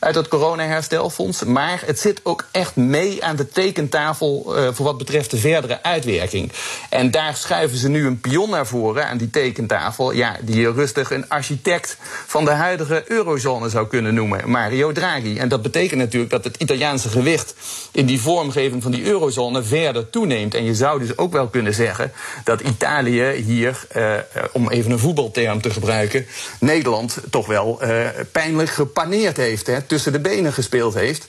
uit 0.00 0.14
het 0.14 0.28
corona-herstelfonds, 0.28 1.44
maar 1.44 1.82
het 1.86 1.98
zit 1.98 2.20
ook 2.22 2.46
echt 2.50 2.76
mee 2.76 3.24
aan 3.24 3.36
de 3.36 3.48
tekentafel 3.48 4.54
voor 4.72 4.84
wat 4.84 4.98
betreft 4.98 5.30
de 5.30 5.38
verdere 5.38 5.81
uitwerking. 5.82 6.52
En 6.90 7.10
daar 7.10 7.36
schuiven 7.36 7.78
ze 7.78 7.88
nu 7.88 8.06
een 8.06 8.20
pion 8.20 8.50
naar 8.50 8.66
voren 8.66 9.08
aan 9.08 9.18
die 9.18 9.30
tekentafel. 9.30 10.12
Ja, 10.12 10.36
die 10.40 10.72
rustig 10.72 11.10
een 11.10 11.28
architect 11.28 11.96
van 12.26 12.44
de 12.44 12.50
huidige 12.50 13.04
eurozone 13.06 13.68
zou 13.68 13.86
kunnen 13.86 14.14
noemen, 14.14 14.50
Mario 14.50 14.92
Draghi. 14.92 15.38
En 15.38 15.48
dat 15.48 15.62
betekent 15.62 16.00
natuurlijk 16.00 16.30
dat 16.30 16.44
het 16.44 16.56
Italiaanse 16.56 17.08
gewicht 17.08 17.54
in 17.92 18.06
die 18.06 18.20
vormgeving 18.20 18.82
van 18.82 18.92
die 18.92 19.04
eurozone 19.04 19.62
verder 19.62 20.10
toeneemt. 20.10 20.54
En 20.54 20.64
je 20.64 20.74
zou 20.74 20.98
dus 20.98 21.18
ook 21.18 21.32
wel 21.32 21.48
kunnen 21.48 21.74
zeggen 21.74 22.12
dat 22.44 22.60
Italië 22.60 23.30
hier, 23.30 23.86
uh, 23.96 24.14
om 24.52 24.70
even 24.70 24.90
een 24.90 24.98
voetbalterm 24.98 25.60
te 25.60 25.70
gebruiken, 25.70 26.26
Nederland 26.60 27.16
toch 27.30 27.46
wel 27.46 27.78
uh, 27.82 28.06
pijnlijk 28.32 28.70
gepaneerd 28.70 29.36
heeft, 29.36 29.66
hè, 29.66 29.82
tussen 29.82 30.12
de 30.12 30.20
benen 30.20 30.52
gespeeld 30.52 30.94
heeft. 30.94 31.26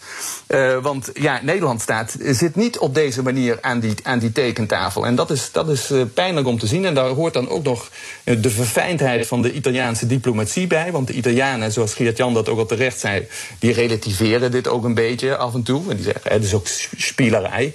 Uh, 0.48 0.78
want 0.78 1.10
ja, 1.14 1.40
Nederland 1.44 1.82
staat, 1.82 2.16
zit 2.20 2.56
niet 2.56 2.78
op 2.78 2.96
deze 2.96 3.24
manier 3.24 3.58
aan 3.62 3.80
die, 3.80 3.96
aan 4.04 4.20
die 4.20 4.32
tekentafel. 4.44 5.06
En 5.06 5.16
dat 5.16 5.30
is, 5.30 5.52
dat 5.52 5.70
is 5.70 5.92
pijnlijk 6.14 6.48
om 6.48 6.60
te 6.60 6.68
zien. 6.68 6.86
En 6.86 6.94
daar 6.94 7.10
hoort 7.10 7.34
dan 7.34 7.50
ook 7.50 7.64
nog 7.64 7.90
de 8.24 8.50
verfijndheid 8.50 9.28
van 9.28 9.42
de 9.42 9.54
Italiaanse 9.54 10.06
diplomatie 10.06 10.68
bij. 10.68 10.92
Want 10.92 11.08
de 11.08 11.14
Italianen, 11.14 11.72
zoals 11.72 11.94
Geert-Jan 11.94 12.34
dat 12.34 12.50
ook 12.50 12.58
al 12.58 12.66
terecht 12.66 13.00
zei... 13.00 13.28
die 13.60 13.74
relativeren 13.74 14.52
dit 14.52 14.68
ook 14.68 14.84
een 14.84 14.94
beetje 14.94 15.38
af 15.38 15.54
en 15.54 15.64
toe. 15.64 15.90
En 15.90 15.96
die 15.96 16.06
zeggen, 16.06 16.32
het 16.32 16.44
is 16.44 16.54
ook 16.54 16.68
spielerij. 16.98 17.74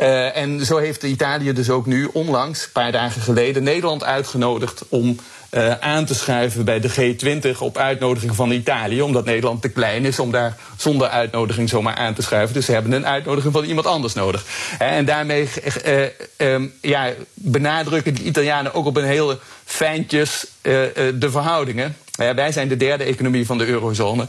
Uh, 0.00 0.36
en 0.36 0.66
zo 0.66 0.76
heeft 0.76 1.02
Italië 1.02 1.52
dus 1.52 1.70
ook 1.70 1.86
nu 1.86 2.08
onlangs, 2.12 2.64
een 2.64 2.72
paar 2.72 2.92
dagen 2.92 3.22
geleden... 3.22 3.62
Nederland 3.62 4.04
uitgenodigd 4.04 4.84
om 4.88 5.16
uh, 5.52 5.78
aan 5.78 6.04
te 6.04 6.14
schuiven 6.14 6.64
bij 6.64 6.80
de 6.80 6.90
G20 6.90 7.58
op 7.58 7.78
uitnodiging 7.78 8.34
van 8.34 8.50
Italië. 8.50 9.02
Omdat 9.02 9.24
Nederland 9.24 9.62
te 9.62 9.68
klein 9.68 10.04
is 10.04 10.18
om 10.18 10.30
daar 10.30 10.56
zonder 10.76 11.08
uitnodiging 11.08 11.68
zomaar 11.68 11.94
aan 11.94 12.14
te 12.14 12.22
schuiven. 12.22 12.54
Dus 12.54 12.64
ze 12.64 12.72
hebben 12.72 12.92
een 12.92 13.06
uitnodiging 13.06 13.52
van 13.52 13.64
iemand 13.64 13.86
anders 13.86 14.14
nodig. 14.14 14.44
En 14.78 15.04
daarmee 15.04 15.48
uh, 15.86 16.02
um, 16.36 16.72
ja, 16.80 17.12
benadrukken 17.34 18.14
de 18.14 18.22
Italianen 18.22 18.74
ook 18.74 18.86
op 18.86 18.96
een 18.96 19.04
hele 19.04 19.38
fijntjes 19.64 20.46
de 20.62 21.30
verhoudingen. 21.30 21.96
wij 22.16 22.52
zijn 22.52 22.68
de 22.68 22.76
derde 22.76 23.04
economie 23.04 23.46
van 23.46 23.58
de 23.58 23.66
eurozone. 23.66 24.26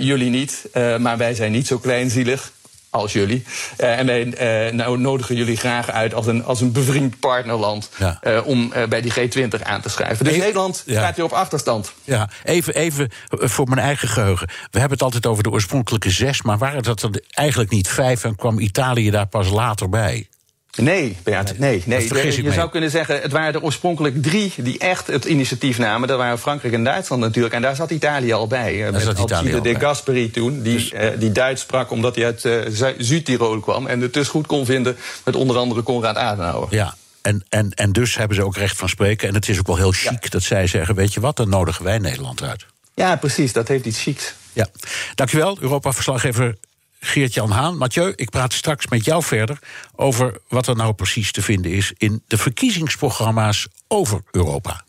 jullie 0.00 0.30
niet, 0.30 0.68
maar 0.98 1.16
wij 1.16 1.34
zijn 1.34 1.52
niet 1.52 1.66
zo 1.66 1.78
kleinzielig 1.78 2.52
als 2.90 3.12
jullie. 3.12 3.44
Uh, 3.78 3.98
en 3.98 4.06
wij 4.06 4.66
uh, 4.66 4.72
nou 4.72 4.98
nodigen 4.98 5.36
jullie 5.36 5.56
graag 5.56 5.90
uit 5.90 6.14
als 6.14 6.26
een, 6.26 6.44
als 6.44 6.60
een 6.60 6.72
bevriend 6.72 7.20
partnerland 7.20 7.90
ja. 7.98 8.20
uh, 8.22 8.46
om 8.46 8.72
bij 8.88 9.00
die 9.00 9.12
G20 9.12 9.62
aan 9.62 9.80
te 9.80 9.88
schrijven. 9.88 10.24
Dus 10.24 10.32
even, 10.32 10.44
Nederland 10.44 10.82
ja. 10.86 10.98
staat 10.98 11.16
hier 11.16 11.24
op 11.24 11.32
achterstand. 11.32 11.92
Ja, 12.04 12.28
even, 12.44 12.74
even 12.74 13.10
voor 13.30 13.68
mijn 13.68 13.80
eigen 13.80 14.08
geheugen. 14.08 14.46
We 14.46 14.78
hebben 14.78 14.90
het 14.90 15.02
altijd 15.02 15.26
over 15.26 15.42
de 15.42 15.50
oorspronkelijke 15.50 16.10
zes, 16.10 16.42
maar 16.42 16.58
waren 16.58 16.82
dat 16.82 17.02
er 17.02 17.22
eigenlijk 17.30 17.70
niet 17.70 17.88
vijf 17.88 18.24
en 18.24 18.36
kwam 18.36 18.58
Italië 18.58 19.10
daar 19.10 19.26
pas 19.26 19.48
later 19.48 19.88
bij? 19.88 20.28
Nee, 20.76 21.16
nee. 21.58 21.82
nee. 21.86 22.02
Je, 22.42 22.52
zou 22.52 22.70
kunnen 22.70 22.90
zeggen, 22.90 23.20
het 23.20 23.32
waren 23.32 23.54
er 23.54 23.62
oorspronkelijk 23.62 24.22
drie 24.22 24.52
die 24.56 24.78
echt 24.78 25.06
het 25.06 25.24
initiatief 25.24 25.78
namen. 25.78 26.08
Dat 26.08 26.18
waren 26.18 26.38
Frankrijk 26.38 26.74
en 26.74 26.84
Duitsland 26.84 27.22
natuurlijk. 27.22 27.54
En 27.54 27.62
daar 27.62 27.76
zat 27.76 27.90
Italië 27.90 28.32
al 28.32 28.46
bij. 28.46 28.82
Daar 28.82 28.92
met 28.92 29.02
zat 29.02 29.18
Italië 29.18 29.60
de 29.60 29.80
Gasperi 29.80 30.30
toen, 30.30 30.62
die, 30.62 30.74
dus, 30.74 30.92
uh, 30.92 31.08
die 31.18 31.32
Duits 31.32 31.62
sprak 31.62 31.90
omdat 31.90 32.14
hij 32.14 32.24
uit 32.24 32.44
uh, 32.44 32.60
Zuid-Tirol 32.98 33.60
kwam. 33.60 33.86
En 33.86 34.00
het 34.00 34.12
dus 34.12 34.28
goed 34.28 34.46
kon 34.46 34.66
vinden 34.66 34.96
met 35.24 35.36
onder 35.36 35.56
andere 35.56 35.82
Konrad 35.82 36.16
Adenauer. 36.16 36.66
Ja, 36.70 36.94
en, 37.22 37.44
en, 37.48 37.74
en 37.74 37.92
dus 37.92 38.16
hebben 38.16 38.36
ze 38.36 38.44
ook 38.44 38.56
recht 38.56 38.76
van 38.76 38.88
spreken. 38.88 39.28
En 39.28 39.34
het 39.34 39.48
is 39.48 39.58
ook 39.58 39.66
wel 39.66 39.76
heel 39.76 39.92
chic 39.92 40.22
ja. 40.22 40.28
dat 40.28 40.42
zij 40.42 40.66
zeggen: 40.66 40.94
Weet 40.94 41.14
je 41.14 41.20
wat, 41.20 41.36
dan 41.36 41.48
nodigen 41.48 41.84
wij 41.84 41.98
Nederland 41.98 42.42
uit. 42.42 42.66
Ja, 42.94 43.16
precies, 43.16 43.52
dat 43.52 43.68
heeft 43.68 43.86
iets 43.86 44.02
chics. 44.02 44.34
Ja, 44.52 44.66
dankjewel, 45.14 45.56
Europa-verslaggever 45.60 46.56
Geert-Jan 47.00 47.50
Haan. 47.50 47.76
Mathieu, 47.76 48.12
ik 48.16 48.30
praat 48.30 48.52
straks 48.52 48.86
met 48.86 49.04
jou 49.04 49.22
verder 49.22 49.58
over 49.96 50.38
wat 50.48 50.66
er 50.66 50.76
nou 50.76 50.92
precies 50.92 51.32
te 51.32 51.42
vinden 51.42 51.72
is 51.72 51.92
in 51.98 52.22
de 52.26 52.38
verkiezingsprogramma's 52.38 53.68
over 53.88 54.20
Europa. 54.30 54.84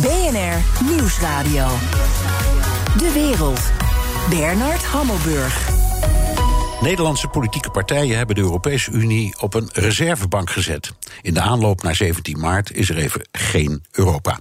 BNR 0.00 0.84
Nieuwsradio. 0.84 1.68
De 2.98 3.10
wereld. 3.14 3.60
Bernard 4.30 4.84
Hammelburg. 4.84 5.81
Nederlandse 6.82 7.28
politieke 7.28 7.70
partijen 7.70 8.16
hebben 8.16 8.34
de 8.34 8.40
Europese 8.40 8.90
Unie 8.90 9.34
op 9.40 9.54
een 9.54 9.68
reservebank 9.72 10.50
gezet. 10.50 10.92
In 11.20 11.34
de 11.34 11.40
aanloop 11.40 11.82
naar 11.82 11.94
17 11.94 12.38
maart 12.38 12.72
is 12.72 12.88
er 12.88 12.96
even 12.96 13.28
geen 13.32 13.84
Europa. 13.90 14.38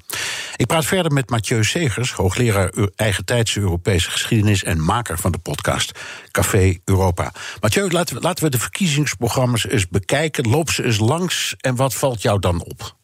Ik 0.56 0.68
praat 0.68 0.86
verder 0.86 1.12
met 1.12 1.30
Mathieu 1.30 1.64
Segers, 1.64 2.12
hoogleraar 2.12 2.72
eigentijdse 2.96 3.60
Europese 3.60 4.10
geschiedenis 4.10 4.64
en 4.64 4.84
maker 4.84 5.18
van 5.18 5.32
de 5.32 5.38
podcast 5.38 6.00
Café 6.32 6.78
Europa. 6.86 7.32
Mathieu, 7.60 7.90
laten 7.90 8.16
we, 8.16 8.22
laten 8.22 8.44
we 8.44 8.50
de 8.50 8.60
verkiezingsprogramma's 8.60 9.68
eens 9.68 9.88
bekijken. 9.88 10.50
Loop 10.50 10.70
ze 10.70 10.84
eens 10.84 11.00
langs 11.00 11.56
en 11.58 11.76
wat 11.76 11.94
valt 11.94 12.22
jou 12.22 12.40
dan 12.40 12.64
op? 12.64 13.00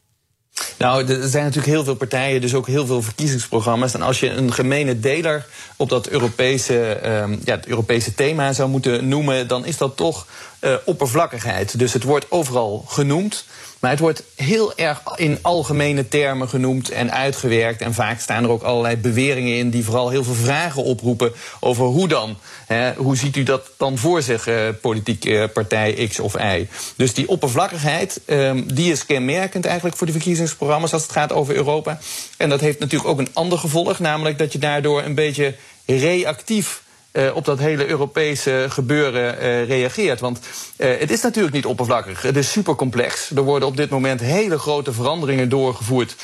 Nou, 0.78 1.08
er 1.08 1.28
zijn 1.30 1.44
natuurlijk 1.44 1.74
heel 1.74 1.84
veel 1.84 1.96
partijen, 1.96 2.42
dus 2.42 2.54
ook 2.54 2.68
heel 2.68 2.86
veel 2.86 3.02
verkiezingsprogramma's. 3.02 3.94
En 3.94 4.02
als 4.02 4.20
je 4.20 4.30
een 4.30 4.54
gemene 4.54 5.00
deler 5.00 5.46
op 5.76 5.90
dat 5.90 6.08
Europese, 6.08 7.00
um, 7.06 7.40
ja, 7.44 7.56
het 7.56 7.68
Europese 7.68 8.14
thema 8.14 8.54
zou 8.54 8.70
moeten 8.70 9.08
noemen, 9.08 9.48
dan 9.48 9.66
is 9.66 9.78
dat 9.78 9.96
toch 9.96 10.26
uh, 10.62 10.74
oppervlakkigheid. 10.86 11.80
Dus 11.80 11.94
het 11.94 12.04
wordt 12.04 12.26
overal 12.32 12.86
genoemd. 12.88 13.46
Maar 13.80 13.92
het 13.92 14.00
wordt 14.00 14.24
heel 14.36 14.78
erg 14.78 15.02
in 15.16 15.40
algemene 15.42 16.08
termen 16.08 16.50
genoemd 16.50 16.90
en 16.90 17.12
uitgewerkt. 17.12 17.82
En 17.82 17.94
vaak 17.94 18.20
staan 18.20 18.44
er 18.44 18.50
ook 18.50 18.64
allerlei 18.64 18.98
beweringen 18.98 19.58
in 19.58 19.70
die 19.70 19.84
vooral 19.84 20.10
heel 20.10 20.24
veel 20.24 20.34
vragen 20.34 20.84
oproepen 20.84 21.34
over 21.60 21.86
hoe 21.86 22.08
dan. 22.08 22.38
Hè, 22.66 22.94
hoe 22.94 23.18
ziet 23.18 23.36
u 23.36 23.44
dat 23.44 23.70
dan 23.78 23.98
voor 23.98 24.22
zich, 24.22 24.48
uh, 24.48 24.70
politiek 24.82 25.26
uh, 25.26 25.44
partij 25.54 26.08
X 26.08 26.20
of 26.20 26.34
Y? 26.34 26.68
Dus 26.96 27.14
die 27.14 27.30
oppervlakkigheid, 27.30 28.22
um, 28.26 28.74
die 28.74 28.92
is 28.92 29.06
kenmerkend 29.06 29.66
eigenlijk 29.66 29.98
voor 29.98 30.08
de 30.08 30.14
verkiezingsprogramma's 30.14 30.94
als 30.94 31.02
het 31.02 31.12
gaat 31.12 31.34
over 31.34 31.56
Europa. 31.56 32.00
En 32.38 32.50
dat 32.50 32.60
heeft 32.60 32.80
natuurlijk 32.80 33.10
ook 33.10 33.20
een 33.20 33.34
ander 33.34 33.58
gevolg, 33.58 34.00
namelijk 34.00 34.38
dat 34.38 34.54
je 34.54 34.60
daardoor 34.60 35.04
een 35.04 35.16
beetje 35.16 35.56
reactief 35.86 36.82
uh, 37.12 37.36
op 37.36 37.46
dat 37.46 37.60
hele 37.60 37.88
Europese 37.88 38.66
gebeuren 38.70 39.36
uh, 39.36 39.68
reageert. 39.68 40.20
Want 40.20 40.40
uh, 40.78 41.00
het 41.00 41.12
is 41.12 41.22
natuurlijk 41.22 41.56
niet 41.56 41.66
oppervlakkig. 41.66 42.22
Het 42.22 42.38
is 42.38 42.52
supercomplex. 42.52 43.30
Er 43.36 43.42
worden 43.42 43.68
op 43.68 43.78
dit 43.78 43.90
moment 43.90 44.20
hele 44.20 44.58
grote 44.58 44.94
veranderingen 44.94 45.50
doorgevoerd 45.50 46.16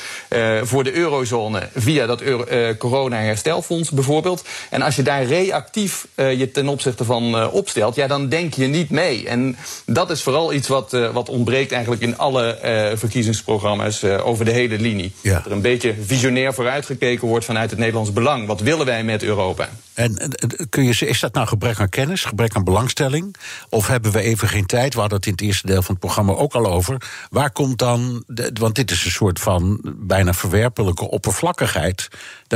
voor 0.62 0.84
de 0.84 0.94
eurozone 0.94 1.68
via 1.74 2.06
dat 2.06 2.20
Euro 2.20 2.74
corona-herstelfonds 2.78 3.90
bijvoorbeeld. 3.90 4.44
En 4.70 4.82
als 4.82 4.96
je 4.96 5.02
daar 5.02 5.24
reactief 5.24 6.06
je 6.16 6.50
ten 6.50 6.68
opzichte 6.68 7.04
van 7.04 7.50
opstelt, 7.50 7.94
ja, 7.94 8.06
dan 8.06 8.28
denk 8.28 8.54
je 8.54 8.66
niet 8.66 8.90
mee. 8.90 9.28
En 9.28 9.56
dat 9.86 10.10
is 10.10 10.22
vooral 10.22 10.52
iets 10.52 10.68
wat, 10.68 10.90
wat 11.12 11.28
ontbreekt 11.28 11.72
eigenlijk 11.72 12.02
in 12.02 12.18
alle 12.18 12.58
verkiezingsprogramma's 12.94 14.04
over 14.04 14.44
de 14.44 14.50
hele 14.50 14.78
linie. 14.78 15.12
Ja. 15.20 15.34
Dat 15.34 15.46
er 15.46 15.52
een 15.52 15.60
beetje 15.60 15.94
visionair 16.00 16.54
vooruitgekeken 16.54 17.28
wordt 17.28 17.44
vanuit 17.44 17.70
het 17.70 17.78
Nederlands 17.78 18.12
belang. 18.12 18.46
Wat 18.46 18.60
willen 18.60 18.86
wij 18.86 19.04
met 19.04 19.22
Europa? 19.22 19.68
En 19.94 20.32
kun 20.74 20.84
je, 20.84 21.06
is 21.06 21.20
dat 21.20 21.34
nou 21.34 21.46
gebrek 21.46 21.80
aan 21.80 21.88
kennis, 21.88 22.24
gebrek 22.24 22.54
aan 22.54 22.64
belangstelling? 22.64 23.36
Of 23.68 23.86
hebben 23.86 24.12
we 24.12 24.20
even 24.20 24.48
geen 24.48 24.66
tijd? 24.66 24.94
We 24.94 25.00
hadden 25.00 25.18
het 25.18 25.26
in 25.26 25.32
het 25.32 25.40
eerste 25.40 25.66
deel 25.66 25.82
van 25.82 25.94
het 25.94 26.04
programma 26.04 26.32
ook 26.32 26.54
al 26.54 26.66
over. 26.66 27.02
Waar 27.30 27.50
komt 27.50 27.78
dan, 27.78 28.24
want 28.54 28.74
dit 28.74 28.90
is 28.90 29.04
een 29.04 29.10
soort 29.10 29.40
van 29.40 29.80
bijna 29.96 30.34
verwerpelijke 30.34 31.10
oppervlakkigheid, 31.10 32.08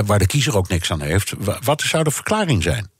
waar 0.07 0.19
de 0.19 0.27
kiezer 0.27 0.57
ook 0.57 0.69
niks 0.69 0.93
aan 0.93 1.01
heeft. 1.01 1.33
Wat 1.65 1.81
zou 1.81 2.05
de 2.05 2.11
verklaring 2.11 2.63
zijn? 2.63 2.91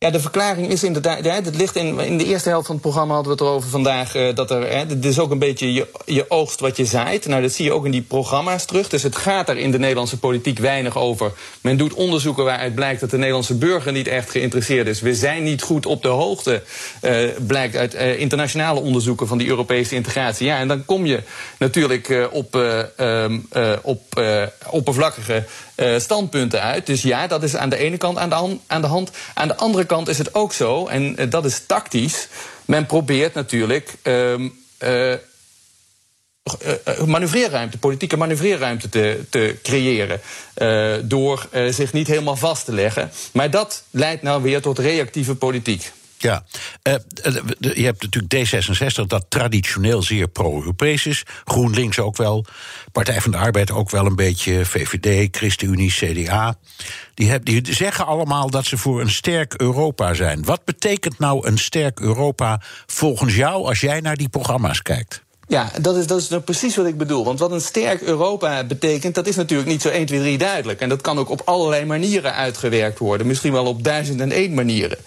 Ja, 0.00 0.10
de 0.10 0.20
verklaring 0.20 0.68
is 0.68 0.82
inderdaad. 0.82 1.24
Ja, 1.24 1.34
het 1.34 1.56
ligt 1.56 1.76
in, 1.76 2.00
in 2.00 2.18
de 2.18 2.24
eerste 2.24 2.48
helft 2.48 2.66
van 2.66 2.74
het 2.74 2.84
programma 2.84 3.14
hadden 3.14 3.32
we 3.32 3.38
het 3.38 3.48
erover 3.48 3.70
vandaag. 3.70 4.16
Uh, 4.16 4.34
dat 4.34 4.50
er. 4.50 4.60
Hè, 4.68 4.78
het 4.78 5.04
is 5.04 5.18
ook 5.18 5.30
een 5.30 5.38
beetje 5.38 5.72
je, 5.72 5.86
je 6.04 6.30
oogst 6.30 6.60
wat 6.60 6.76
je 6.76 6.84
zaait. 6.84 7.26
Nou, 7.26 7.42
dat 7.42 7.52
zie 7.52 7.64
je 7.64 7.72
ook 7.72 7.84
in 7.84 7.90
die 7.90 8.02
programma's 8.02 8.64
terug. 8.64 8.88
Dus 8.88 9.02
het 9.02 9.16
gaat 9.16 9.48
er 9.48 9.56
in 9.56 9.70
de 9.70 9.78
Nederlandse 9.78 10.18
politiek 10.18 10.58
weinig 10.58 10.96
over. 10.96 11.32
Men 11.60 11.76
doet 11.76 11.94
onderzoeken 11.94 12.44
waaruit 12.44 12.74
blijkt 12.74 13.00
dat 13.00 13.10
de 13.10 13.16
Nederlandse 13.16 13.54
burger 13.54 13.92
niet 13.92 14.08
echt 14.08 14.30
geïnteresseerd 14.30 14.86
is. 14.86 15.00
We 15.00 15.14
zijn 15.14 15.42
niet 15.42 15.62
goed 15.62 15.86
op 15.86 16.02
de 16.02 16.08
hoogte. 16.08 16.62
Uh, 17.02 17.30
blijkt 17.46 17.76
uit 17.76 17.94
uh, 17.94 18.20
internationale 18.20 18.80
onderzoeken 18.80 19.26
van 19.26 19.38
die 19.38 19.48
Europese 19.48 19.94
integratie. 19.94 20.46
Ja, 20.46 20.58
en 20.58 20.68
dan 20.68 20.84
kom 20.84 21.06
je 21.06 21.22
natuurlijk 21.58 22.28
op, 22.32 22.54
um, 22.96 23.48
op 23.82 24.22
oppervlakkige 24.70 25.44
standpunten 25.98 26.62
uit. 26.62 26.86
Dus 26.86 27.02
ja, 27.02 27.26
dat 27.26 27.42
is 27.42 27.56
aan 27.56 27.68
de 27.68 27.76
ene 27.76 27.96
kant 27.96 28.18
aan 28.18 28.28
de, 28.28 28.56
aan 28.66 28.80
de 28.80 28.86
hand. 28.86 29.10
Aan 29.34 29.48
de 29.48 29.56
andere 29.56 29.86
kant 29.88 30.08
is 30.08 30.18
het 30.18 30.34
ook 30.34 30.52
zo, 30.52 30.86
en 30.86 31.20
uh, 31.20 31.30
dat 31.30 31.44
is 31.44 31.62
tactisch. 31.66 32.28
Men 32.64 32.86
probeert 32.86 33.34
natuurlijk. 33.34 33.94
Um, 34.02 34.52
manoeuvreerruimte, 37.06 37.78
politieke 37.78 38.16
manoeuvreerruimte 38.16 38.88
te, 38.88 39.24
te 39.30 39.56
creëren. 39.62 40.20
Door 41.08 41.48
zich 41.70 41.92
niet 41.92 42.06
helemaal 42.06 42.36
vast 42.36 42.64
te 42.64 42.72
leggen. 42.72 43.10
Maar 43.32 43.50
dat 43.50 43.82
leidt 43.90 44.22
nou 44.22 44.42
weer 44.42 44.60
tot 44.60 44.78
reactieve 44.78 45.34
politiek. 45.34 45.92
Ja, 46.18 46.44
uh, 46.82 46.94
je 47.58 47.84
hebt 47.84 48.02
natuurlijk 48.02 48.34
D66 48.34 49.06
dat 49.06 49.24
traditioneel 49.28 50.02
zeer 50.02 50.28
pro-Europees 50.28 51.06
is. 51.06 51.22
GroenLinks 51.44 51.98
ook 51.98 52.16
wel. 52.16 52.44
Partij 52.92 53.20
van 53.20 53.30
de 53.30 53.36
Arbeid 53.36 53.70
ook 53.70 53.90
wel 53.90 54.06
een 54.06 54.16
beetje. 54.16 54.64
VVD, 54.64 55.36
ChristenUnie, 55.36 55.90
CDA. 55.90 56.58
Die, 57.14 57.40
die 57.40 57.74
zeggen 57.74 58.06
allemaal 58.06 58.50
dat 58.50 58.66
ze 58.66 58.78
voor 58.78 59.00
een 59.00 59.10
sterk 59.10 59.54
Europa 59.54 60.14
zijn. 60.14 60.44
Wat 60.44 60.64
betekent 60.64 61.18
nou 61.18 61.46
een 61.46 61.58
sterk 61.58 62.00
Europa 62.00 62.60
volgens 62.86 63.34
jou 63.34 63.64
als 63.66 63.80
jij 63.80 64.00
naar 64.00 64.16
die 64.16 64.28
programma's 64.28 64.82
kijkt? 64.82 65.26
Ja, 65.48 65.70
dat 65.80 65.96
is, 65.96 66.06
dat 66.06 66.18
is 66.18 66.28
nou 66.28 66.42
precies 66.42 66.76
wat 66.76 66.86
ik 66.86 66.98
bedoel. 66.98 67.24
Want 67.24 67.38
wat 67.38 67.50
een 67.50 67.60
sterk 67.60 68.02
Europa 68.02 68.64
betekent, 68.64 69.14
dat 69.14 69.26
is 69.26 69.36
natuurlijk 69.36 69.68
niet 69.68 69.82
zo 69.82 69.88
1, 69.88 70.06
2, 70.06 70.20
3 70.20 70.38
duidelijk. 70.38 70.80
En 70.80 70.88
dat 70.88 71.00
kan 71.00 71.18
ook 71.18 71.30
op 71.30 71.42
allerlei 71.44 71.84
manieren 71.84 72.34
uitgewerkt 72.34 72.98
worden. 72.98 73.26
Misschien 73.26 73.52
wel 73.52 73.66
op 73.66 73.84
duizend 73.84 74.20
en 74.20 74.32
één 74.32 74.54
manieren. 74.54 74.98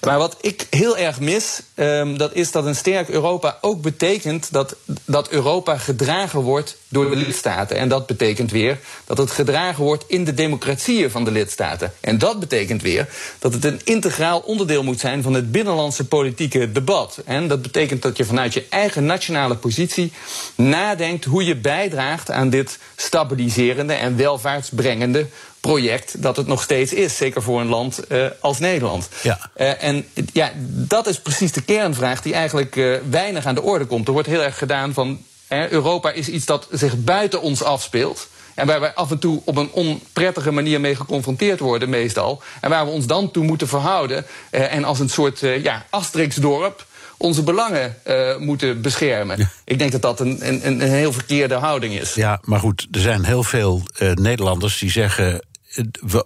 Maar 0.00 0.18
wat 0.18 0.36
ik 0.40 0.66
heel 0.70 0.96
erg 0.96 1.20
mis, 1.20 1.60
um, 1.74 2.18
dat 2.18 2.34
is 2.34 2.50
dat 2.50 2.66
een 2.66 2.76
sterk 2.76 3.08
Europa 3.08 3.58
ook 3.60 3.82
betekent 3.82 4.52
dat, 4.52 4.76
dat 5.04 5.28
Europa 5.28 5.76
gedragen 5.76 6.40
wordt 6.40 6.76
door 6.96 7.10
de 7.10 7.16
lidstaten. 7.16 7.76
En 7.76 7.88
dat 7.88 8.06
betekent 8.06 8.50
weer 8.50 8.78
dat 9.04 9.18
het 9.18 9.30
gedragen 9.30 9.84
wordt 9.84 10.04
in 10.06 10.24
de 10.24 10.34
democratieën 10.34 11.10
van 11.10 11.24
de 11.24 11.30
lidstaten. 11.30 11.92
En 12.00 12.18
dat 12.18 12.40
betekent 12.40 12.82
weer 12.82 13.08
dat 13.38 13.52
het 13.52 13.64
een 13.64 13.80
integraal 13.84 14.38
onderdeel 14.38 14.82
moet 14.82 15.00
zijn 15.00 15.22
van 15.22 15.34
het 15.34 15.52
binnenlandse 15.52 16.04
politieke 16.04 16.72
debat. 16.72 17.22
En 17.24 17.48
dat 17.48 17.62
betekent 17.62 18.02
dat 18.02 18.16
je 18.16 18.24
vanuit 18.24 18.52
je 18.54 18.66
eigen 18.70 19.04
nationale 19.04 19.56
positie 19.56 20.12
nadenkt 20.54 21.24
hoe 21.24 21.44
je 21.44 21.56
bijdraagt 21.56 22.30
aan 22.30 22.50
dit 22.50 22.78
stabiliserende 22.96 23.92
en 23.92 24.16
welvaartsbrengende 24.16 25.26
project 25.60 26.22
dat 26.22 26.36
het 26.36 26.46
nog 26.46 26.62
steeds 26.62 26.92
is. 26.92 27.16
Zeker 27.16 27.42
voor 27.42 27.60
een 27.60 27.68
land 27.68 28.00
uh, 28.08 28.26
als 28.40 28.58
Nederland. 28.58 29.08
Ja. 29.22 29.38
Uh, 29.56 29.82
en 29.82 30.06
ja, 30.32 30.52
dat 30.68 31.06
is 31.06 31.20
precies 31.20 31.52
de 31.52 31.62
kernvraag 31.62 32.22
die 32.22 32.34
eigenlijk 32.34 32.76
uh, 32.76 32.96
weinig 33.10 33.46
aan 33.46 33.54
de 33.54 33.62
orde 33.62 33.84
komt. 33.84 34.06
Er 34.06 34.12
wordt 34.12 34.28
heel 34.28 34.42
erg 34.42 34.58
gedaan 34.58 34.92
van 34.92 35.18
Europa 35.48 36.10
is 36.10 36.28
iets 36.28 36.44
dat 36.44 36.68
zich 36.70 36.96
buiten 36.96 37.42
ons 37.42 37.62
afspeelt. 37.62 38.28
En 38.54 38.66
waar 38.66 38.80
wij 38.80 38.94
af 38.94 39.10
en 39.10 39.18
toe 39.18 39.42
op 39.44 39.56
een 39.56 39.70
onprettige 39.70 40.50
manier 40.50 40.80
mee 40.80 40.96
geconfronteerd 40.96 41.60
worden, 41.60 41.88
meestal. 41.88 42.42
En 42.60 42.70
waar 42.70 42.84
we 42.84 42.90
ons 42.90 43.06
dan 43.06 43.30
toe 43.30 43.44
moeten 43.44 43.68
verhouden. 43.68 44.26
Eh, 44.50 44.74
en 44.74 44.84
als 44.84 45.00
een 45.00 45.08
soort 45.08 45.42
uh, 45.42 45.62
ja, 45.62 45.86
Asterix-dorp 45.90 46.86
onze 47.16 47.42
belangen 47.42 47.96
uh, 48.06 48.36
moeten 48.36 48.80
beschermen. 48.80 49.50
Ik 49.64 49.78
denk 49.78 49.92
dat 49.92 50.02
dat 50.02 50.20
een, 50.20 50.48
een, 50.48 50.66
een 50.66 50.80
heel 50.80 51.12
verkeerde 51.12 51.54
houding 51.54 51.94
is. 51.94 52.14
Ja, 52.14 52.40
maar 52.44 52.60
goed, 52.60 52.88
er 52.90 53.00
zijn 53.00 53.24
heel 53.24 53.42
veel 53.42 53.82
uh, 53.98 54.12
Nederlanders 54.12 54.78
die 54.78 54.90
zeggen. 54.90 55.40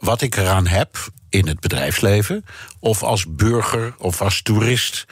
Wat 0.00 0.22
ik 0.22 0.36
eraan 0.36 0.66
heb 0.66 0.96
in 1.28 1.46
het 1.46 1.60
bedrijfsleven, 1.60 2.44
of 2.78 3.02
als 3.02 3.24
burger 3.28 3.94
of 3.98 4.22
als 4.22 4.42
toerist, 4.42 5.06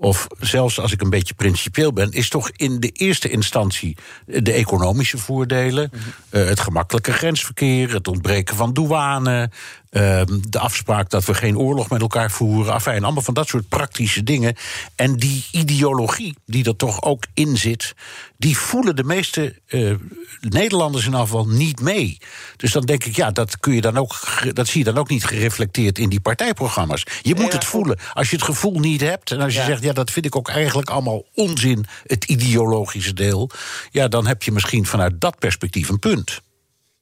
of 0.00 0.26
zelfs 0.38 0.80
als 0.80 0.92
ik 0.92 1.00
een 1.00 1.10
beetje 1.10 1.34
principieel 1.34 1.92
ben, 1.92 2.12
is 2.12 2.28
toch 2.28 2.50
in 2.56 2.80
de 2.80 2.88
eerste 2.88 3.28
instantie 3.28 3.96
de 4.26 4.52
economische 4.52 5.18
voordelen, 5.18 5.90
uh, 6.30 6.44
het 6.44 6.60
gemakkelijke 6.60 7.12
grensverkeer, 7.12 7.92
het 7.92 8.08
ontbreken 8.08 8.56
van 8.56 8.72
douane, 8.72 9.50
uh, 9.90 10.22
de 10.48 10.58
afspraak 10.58 11.10
dat 11.10 11.24
we 11.24 11.34
geen 11.34 11.58
oorlog 11.58 11.90
met 11.90 12.00
elkaar 12.00 12.30
voeren, 12.30 12.72
afijn, 12.72 13.04
allemaal 13.04 13.22
van 13.22 13.34
dat 13.34 13.48
soort 13.48 13.68
praktische 13.68 14.22
dingen. 14.22 14.56
En 14.94 15.16
die 15.16 15.46
ideologie 15.52 16.36
die 16.46 16.64
er 16.64 16.76
toch 16.76 17.02
ook 17.02 17.24
in 17.34 17.56
zit, 17.56 17.94
die 18.36 18.56
voelen 18.56 18.96
de 18.96 19.04
meeste 19.04 19.60
uh, 19.68 19.94
Nederlanders 20.40 21.06
in 21.06 21.14
afval 21.14 21.48
niet 21.48 21.80
mee. 21.80 22.18
Dus 22.56 22.72
dan 22.72 22.82
denk 22.82 23.04
ik, 23.04 23.16
ja, 23.16 23.30
dat, 23.30 23.60
kun 23.60 23.74
je 23.74 23.80
dan 23.80 23.96
ook, 23.96 24.14
dat 24.52 24.68
zie 24.68 24.78
je 24.78 24.92
dan 24.92 24.98
ook 24.98 25.08
niet 25.08 25.24
gereflecteerd 25.24 25.98
in 25.98 26.08
die 26.08 26.20
partijprogramma's. 26.20 27.04
Je 27.22 27.34
moet 27.34 27.52
het 27.52 27.64
voelen. 27.64 27.98
Als 28.12 28.30
je 28.30 28.36
het 28.36 28.44
gevoel 28.44 28.78
niet 28.78 29.00
hebt 29.00 29.30
en 29.30 29.40
als 29.40 29.54
je 29.54 29.62
zegt, 29.62 29.82
ja, 29.82 29.92
dat 29.92 30.10
vind 30.10 30.26
ik 30.26 30.36
ook 30.36 30.48
eigenlijk 30.48 30.90
allemaal 30.90 31.24
onzin, 31.34 31.86
het 32.06 32.24
ideologische 32.24 33.12
deel, 33.12 33.50
ja, 33.90 34.08
dan 34.08 34.26
heb 34.26 34.42
je 34.42 34.52
misschien 34.52 34.86
vanuit 34.86 35.20
dat 35.20 35.38
perspectief 35.38 35.88
een 35.88 35.98
punt. 35.98 36.40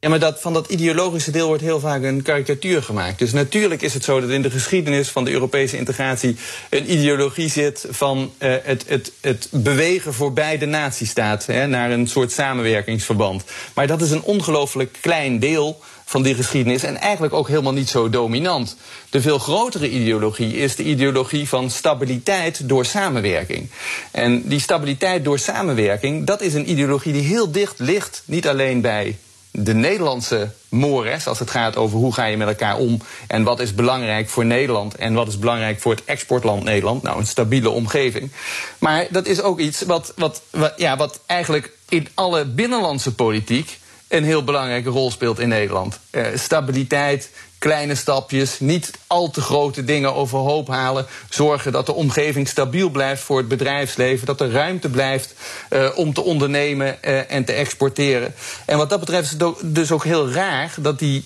Ja, 0.01 0.09
maar 0.09 0.19
dat, 0.19 0.41
van 0.41 0.53
dat 0.53 0.69
ideologische 0.69 1.31
deel 1.31 1.47
wordt 1.47 1.63
heel 1.63 1.81
vaak 1.81 2.03
een 2.03 2.23
karikatuur 2.23 2.83
gemaakt. 2.83 3.19
Dus 3.19 3.33
natuurlijk 3.33 3.83
is 3.83 3.95
het 3.95 4.05
zo 4.05 4.21
dat 4.21 4.31
in 4.31 4.43
de 4.43 4.51
geschiedenis 4.51 5.09
van 5.09 5.25
de 5.25 5.31
Europese 5.31 5.77
integratie 5.77 6.37
een 6.71 6.93
ideologie 6.93 7.51
zit 7.51 7.87
van 7.91 8.33
uh, 8.39 8.55
het, 8.63 8.85
het, 8.89 9.13
het 9.21 9.49
bewegen 9.51 10.15
voorbij 10.15 10.59
de 10.59 10.67
natiestaat 10.67 11.47
hè, 11.47 11.67
naar 11.67 11.91
een 11.91 12.07
soort 12.07 12.33
samenwerkingsverband. 12.33 13.45
Maar 13.75 13.87
dat 13.87 14.01
is 14.01 14.11
een 14.11 14.23
ongelooflijk 14.23 14.99
klein 15.01 15.39
deel 15.39 15.81
van 16.05 16.23
die 16.23 16.35
geschiedenis 16.35 16.83
en 16.83 16.97
eigenlijk 16.97 17.35
ook 17.35 17.49
helemaal 17.49 17.73
niet 17.73 17.89
zo 17.89 18.11
dominant. 18.11 18.77
De 19.11 19.21
veel 19.21 19.39
grotere 19.39 19.91
ideologie 19.91 20.57
is 20.57 20.77
de 20.77 20.85
ideologie 20.85 21.49
van 21.49 21.71
stabiliteit 21.71 22.69
door 22.69 22.85
samenwerking. 22.85 23.71
En 24.11 24.49
die 24.49 24.61
stabiliteit 24.61 25.25
door 25.25 25.39
samenwerking, 25.39 26.27
dat 26.27 26.41
is 26.41 26.55
een 26.55 26.71
ideologie 26.71 27.13
die 27.13 27.23
heel 27.23 27.51
dicht 27.51 27.79
ligt, 27.79 28.23
niet 28.27 28.49
alleen 28.49 28.81
bij 28.81 29.17
de 29.64 29.75
Nederlandse 29.75 30.51
mores 30.68 31.27
als 31.27 31.38
het 31.38 31.51
gaat 31.51 31.77
over 31.77 31.99
hoe 31.99 32.14
ga 32.14 32.25
je 32.25 32.37
met 32.37 32.49
elkaar 32.49 32.77
om 32.77 33.01
en 33.27 33.42
wat 33.42 33.61
is 33.61 33.75
belangrijk 33.75 34.29
voor 34.29 34.44
Nederland 34.44 34.94
en 34.94 35.14
wat 35.14 35.29
is 35.29 35.38
belangrijk 35.38 35.81
voor 35.81 35.92
het 35.92 36.05
exportland 36.05 36.64
Nederland. 36.64 37.03
Nou, 37.03 37.18
een 37.18 37.27
stabiele 37.27 37.71
omgeving. 37.71 38.31
Maar 38.79 39.07
dat 39.11 39.27
is 39.27 39.40
ook 39.40 39.59
iets 39.59 39.83
wat, 39.83 40.12
wat, 40.16 40.42
wat, 40.51 40.73
ja, 40.77 40.97
wat 40.97 41.21
eigenlijk 41.27 41.73
in 41.88 42.09
alle 42.14 42.44
binnenlandse 42.44 43.14
politiek 43.14 43.79
een 44.09 44.25
heel 44.25 44.44
belangrijke 44.44 44.88
rol 44.88 45.11
speelt 45.11 45.38
in 45.38 45.49
Nederland. 45.49 45.99
Uh, 46.11 46.27
stabiliteit, 46.35 47.31
kleine 47.59 47.94
stapjes, 47.94 48.61
niet 48.61 48.90
al 49.07 49.31
te 49.31 49.40
grote 49.40 49.85
dingen 49.85 50.14
overhoop 50.14 50.68
halen. 50.68 51.07
Zorgen 51.29 51.73
dat 51.73 51.87
de 51.87 51.94
omgeving 51.94 52.49
stabiel 52.49 52.88
blijft 52.88 53.23
voor 53.23 53.38
het 53.38 53.49
bedrijfsleven. 53.49 54.27
Dat 54.27 54.40
er 54.40 54.51
ruimte 54.51 54.88
blijft 54.88 55.35
uh, 55.71 55.88
om 55.94 56.12
te 56.12 56.23
ondernemen 56.23 56.99
uh, 57.03 57.33
en 57.33 57.44
te 57.44 57.53
exporteren. 57.53 58.35
En 58.66 58.77
wat 58.77 58.90
dat 58.90 59.01
betreft 59.01 59.33
is 59.33 59.40
het 59.40 59.55
dus 59.62 59.90
ook 59.90 60.05
heel 60.05 60.31
raar 60.31 60.75
dat 60.77 60.99
die 60.99 61.25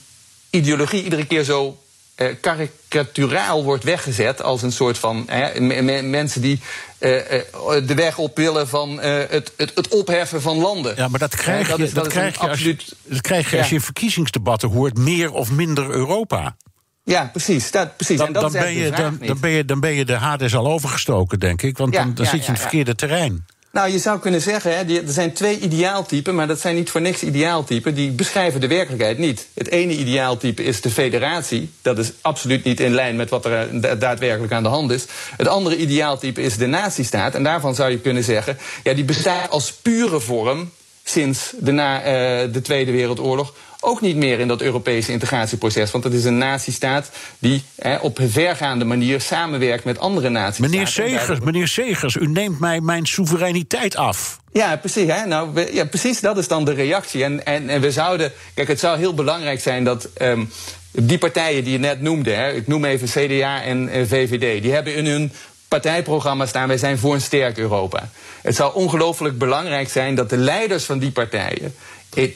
ideologie 0.50 1.04
iedere 1.04 1.26
keer 1.26 1.44
zo 1.44 1.81
uh, 2.16 2.26
karikaturaal 2.40 3.64
wordt 3.64 3.84
weggezet 3.84 4.42
als 4.42 4.62
een 4.62 4.72
soort 4.72 4.98
van 4.98 5.28
mensen 6.02 6.40
die 6.40 6.60
uh, 7.00 7.10
uh, 7.10 7.20
de 7.86 7.94
weg 7.94 8.18
op 8.18 8.36
willen 8.36 8.68
van 8.68 9.00
het, 9.00 9.52
het, 9.56 9.72
het, 9.74 9.88
opheffen 9.88 10.42
van 10.42 10.56
landen. 10.56 10.96
Ja, 10.96 11.08
maar 11.08 11.18
dat 11.18 11.36
krijg 11.36 11.66
je, 11.66 11.76
dat, 11.76 11.78
dat, 11.78 11.94
dat 11.94 12.06
krijg 12.08 12.34
je, 12.34 12.40
absoluut, 12.40 12.80
als, 12.80 12.88
je, 12.88 13.12
dat 13.12 13.20
krijg 13.20 13.50
je 13.50 13.58
als 13.58 13.68
je 13.68 13.74
in 13.74 13.80
verkiezingsdebatten 13.80 14.68
hoort, 14.68 14.98
meer 14.98 15.32
of 15.32 15.50
minder 15.50 15.90
Europa. 15.90 16.56
Ja, 17.04 17.28
precies. 17.32 17.70
Dat, 17.70 17.96
precies. 17.96 18.18
Dan, 18.18 18.26
en 18.26 18.32
dat 18.32 18.42
dan, 18.42 18.52
ben 18.52 18.72
je, 18.72 18.90
dan, 18.90 19.18
dan, 19.20 19.40
ben 19.40 19.50
je, 19.50 19.64
dan 19.64 19.80
ben 19.80 19.94
je 19.94 20.04
de 20.04 20.14
Hades 20.14 20.54
al 20.54 20.66
overgestoken, 20.66 21.40
denk 21.40 21.62
ik. 21.62 21.78
Want 21.78 21.94
ja, 21.94 22.02
dan, 22.02 22.14
dan 22.14 22.24
ja, 22.24 22.30
zit 22.30 22.40
je 22.40 22.46
in 22.46 22.52
het 22.52 22.62
verkeerde 22.62 22.94
terrein. 22.94 23.46
Nou, 23.72 23.90
je 23.90 23.98
zou 23.98 24.18
kunnen 24.18 24.40
zeggen, 24.40 24.76
hè, 24.76 24.96
er 24.96 25.12
zijn 25.12 25.32
twee 25.32 25.58
ideaaltypen, 25.58 26.34
maar 26.34 26.46
dat 26.46 26.60
zijn 26.60 26.74
niet 26.74 26.90
voor 26.90 27.00
niks 27.00 27.22
ideaaltypen. 27.22 27.94
Die 27.94 28.10
beschrijven 28.10 28.60
de 28.60 28.66
werkelijkheid 28.66 29.18
niet. 29.18 29.46
Het 29.54 29.68
ene 29.68 29.92
ideaaltype 29.92 30.64
is 30.64 30.80
de 30.80 30.90
federatie. 30.90 31.70
Dat 31.82 31.98
is 31.98 32.12
absoluut 32.20 32.64
niet 32.64 32.80
in 32.80 32.94
lijn 32.94 33.16
met 33.16 33.30
wat 33.30 33.44
er 33.44 33.98
daadwerkelijk 33.98 34.52
aan 34.52 34.62
de 34.62 34.68
hand 34.68 34.90
is. 34.90 35.04
Het 35.36 35.48
andere 35.48 35.76
ideaaltype 35.76 36.42
is 36.42 36.56
de 36.56 36.66
nazistaat. 36.66 37.34
En 37.34 37.42
daarvan 37.42 37.74
zou 37.74 37.90
je 37.90 37.98
kunnen 37.98 38.24
zeggen, 38.24 38.58
ja, 38.82 38.94
die 38.94 39.04
bestaat 39.04 39.50
als 39.50 39.72
pure 39.72 40.20
vorm 40.20 40.70
sinds 41.04 41.52
de, 41.58 41.72
na, 41.72 41.98
uh, 41.98 42.52
de 42.52 42.60
Tweede 42.62 42.92
Wereldoorlog 42.92 43.54
ook 43.84 44.00
niet 44.00 44.16
meer 44.16 44.40
in 44.40 44.48
dat 44.48 44.60
Europese 44.60 45.12
integratieproces. 45.12 45.90
Want 45.90 46.04
het 46.04 46.12
is 46.12 46.24
een 46.24 46.38
nazistaat 46.38 47.10
die 47.38 47.62
op 48.00 48.18
een 48.18 48.30
vergaande 48.30 48.84
manier 48.84 49.20
samenwerkt 49.20 49.84
met 49.84 49.98
andere 49.98 50.28
naties. 50.28 50.58
Meneer 50.58 50.86
Segers, 50.86 51.40
meneer 51.40 51.68
Segers, 51.68 52.16
u 52.16 52.26
neemt 52.26 52.60
mij 52.60 52.80
mijn 52.80 53.06
soevereiniteit 53.06 53.96
af. 53.96 54.40
Ja, 54.52 54.76
precies. 54.76 55.10
Hè? 55.10 55.26
Nou, 55.26 55.50
we, 55.54 55.70
ja, 55.72 55.84
precies 55.84 56.20
dat 56.20 56.38
is 56.38 56.48
dan 56.48 56.64
de 56.64 56.72
reactie. 56.72 57.24
En, 57.24 57.46
en, 57.46 57.68
en 57.68 57.80
we 57.80 57.90
zouden. 57.90 58.32
Kijk, 58.54 58.68
het 58.68 58.80
zou 58.80 58.98
heel 58.98 59.14
belangrijk 59.14 59.60
zijn 59.60 59.84
dat. 59.84 60.08
Um, 60.22 60.50
die 60.94 61.18
partijen 61.18 61.64
die 61.64 61.72
je 61.72 61.78
net 61.78 62.00
noemde, 62.00 62.30
hè, 62.30 62.52
ik 62.52 62.66
noem 62.66 62.84
even 62.84 63.08
CDA 63.08 63.62
en 63.62 63.88
VVD, 64.08 64.62
die 64.62 64.72
hebben 64.72 64.94
in 64.94 65.06
hun 65.06 65.32
partijprogramma 65.68 66.46
staan: 66.46 66.68
wij 66.68 66.78
zijn 66.78 66.98
voor 66.98 67.14
een 67.14 67.20
sterk 67.20 67.58
Europa. 67.58 68.08
Het 68.42 68.54
zou 68.54 68.74
ongelooflijk 68.74 69.38
belangrijk 69.38 69.90
zijn 69.90 70.14
dat 70.14 70.30
de 70.30 70.36
leiders 70.36 70.84
van 70.84 70.98
die 70.98 71.10
partijen 71.10 71.74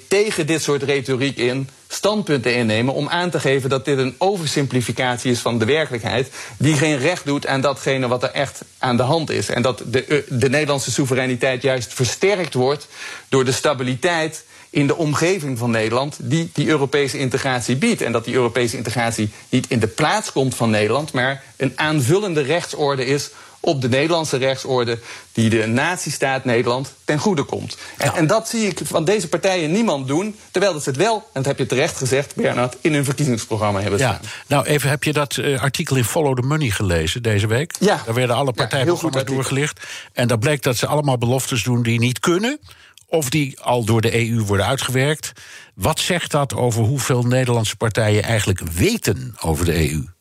tegen 0.09 0.47
dit 0.47 0.63
soort 0.63 0.83
retoriek 0.83 1.37
in 1.37 1.69
standpunten 1.89 2.55
innemen 2.55 2.95
om 2.95 3.09
aan 3.09 3.31
te 3.31 3.41
geven 3.41 3.71
dat 3.71 3.85
dit 3.85 3.99
een 3.99 4.15
oversimplificatie 4.19 5.31
is 5.31 5.39
van 5.39 5.59
de 5.59 5.65
werkelijkheid, 5.65 6.31
die 6.59 6.75
geen 6.75 6.99
recht 6.99 7.25
doet 7.25 7.47
aan 7.47 7.61
datgene 7.61 8.09
wat 8.09 8.23
er 8.23 8.31
echt 8.31 8.61
aan 8.79 8.97
de 8.97 9.03
hand 9.03 9.31
is. 9.31 9.49
En 9.49 9.63
dat 9.63 9.83
de, 9.87 10.25
de 10.29 10.49
Nederlandse 10.49 10.91
soevereiniteit 10.91 11.63
juist 11.63 11.95
versterkt 11.95 12.55
wordt 12.55 12.89
door 13.29 13.45
de 13.45 13.53
stabiliteit 13.53 14.45
in 14.71 14.87
de 14.87 14.97
omgeving 14.97 15.59
van 15.59 15.71
Nederland 15.71 16.17
die 16.21 16.51
die 16.53 16.69
Europese 16.69 17.19
integratie 17.19 17.77
biedt. 17.77 18.03
En 18.03 18.13
dat 18.13 18.25
die 18.25 18.35
Europese 18.35 18.77
integratie 18.77 19.31
niet 19.49 19.67
in 19.69 19.79
de 19.79 19.87
plaats 19.87 20.33
komt 20.33 20.55
van 20.55 20.71
Nederland, 20.71 21.13
maar 21.13 21.43
een 21.57 21.73
aanvullende 21.75 22.41
rechtsorde 22.41 23.07
is 23.07 23.31
op 23.67 23.81
de 23.81 23.89
Nederlandse 23.89 24.37
rechtsorde 24.37 24.99
die 25.33 25.51
de 25.51 25.67
nazistaat 25.67 26.45
Nederland 26.45 26.95
ten 27.05 27.19
goede 27.19 27.43
komt. 27.43 27.77
En, 27.97 28.15
en, 28.15 28.27
dat 28.27 28.49
zie 28.49 28.67
ik 28.67 28.81
van 28.85 29.05
deze 29.05 29.29
partijen 29.29 29.73
niemand 29.73 30.07
doen, 30.07 30.37
terwijl 30.51 30.73
dat 30.73 30.83
ze 30.83 30.89
het 30.89 30.99
wel, 30.99 31.15
en 31.15 31.23
dat 31.33 31.45
heb 31.45 31.59
je 31.59 31.67
terecht 31.67 31.97
gezegd, 31.97 32.35
Bernard, 32.35 32.77
in 32.81 32.95
hun 32.95 33.05
verkiezingsprogramma 33.05 33.81
hebben 33.81 33.99
staan. 33.99 34.19
Ja. 34.23 34.29
Nou, 34.47 34.67
even, 34.67 34.91
heb 34.91 35.05
je 35.05 35.13
dat 35.13 35.37
uh, 35.37 35.63
artikel 35.63 35.97
in 35.97 36.05
Follow 36.05 36.37
the 36.37 36.47
Money 36.47 36.71
gelezen 36.71 37.23
deze 37.23 37.47
week? 37.47 37.75
Ja. 37.79 38.03
Daar 38.05 38.15
werden 38.15 38.37
alle 38.37 38.53
partijprogramma's 38.53 39.21
ja, 39.21 39.27
doorgelicht. 39.27 39.81
En 40.13 40.29
daar 40.29 40.39
bleek 40.39 40.63
dat 40.63 40.77
ze 40.77 40.87
allemaal 40.87 41.19
beloftes 41.19 41.63
doen 41.63 41.83
die 41.83 41.99
niet 41.99 42.19
kunnen 42.19 42.61
of 43.07 43.31
die 43.31 43.61
al 43.61 43.85
door 43.85 44.01
de 44.01 44.29
EU 44.29 44.43
worden 44.43 44.67
uitgewerkt. 44.67 45.33
Wat 45.75 46.01
zegt 46.01 46.31
dat 46.31 46.55
over 46.55 46.83
hoeveel 46.83 47.23
Nederlandse 47.23 47.77
partijen 47.77 48.23
eigenlijk 48.23 48.61
weten 48.61 49.35
over 49.41 49.65
de 49.65 49.91
EU? 49.91 50.16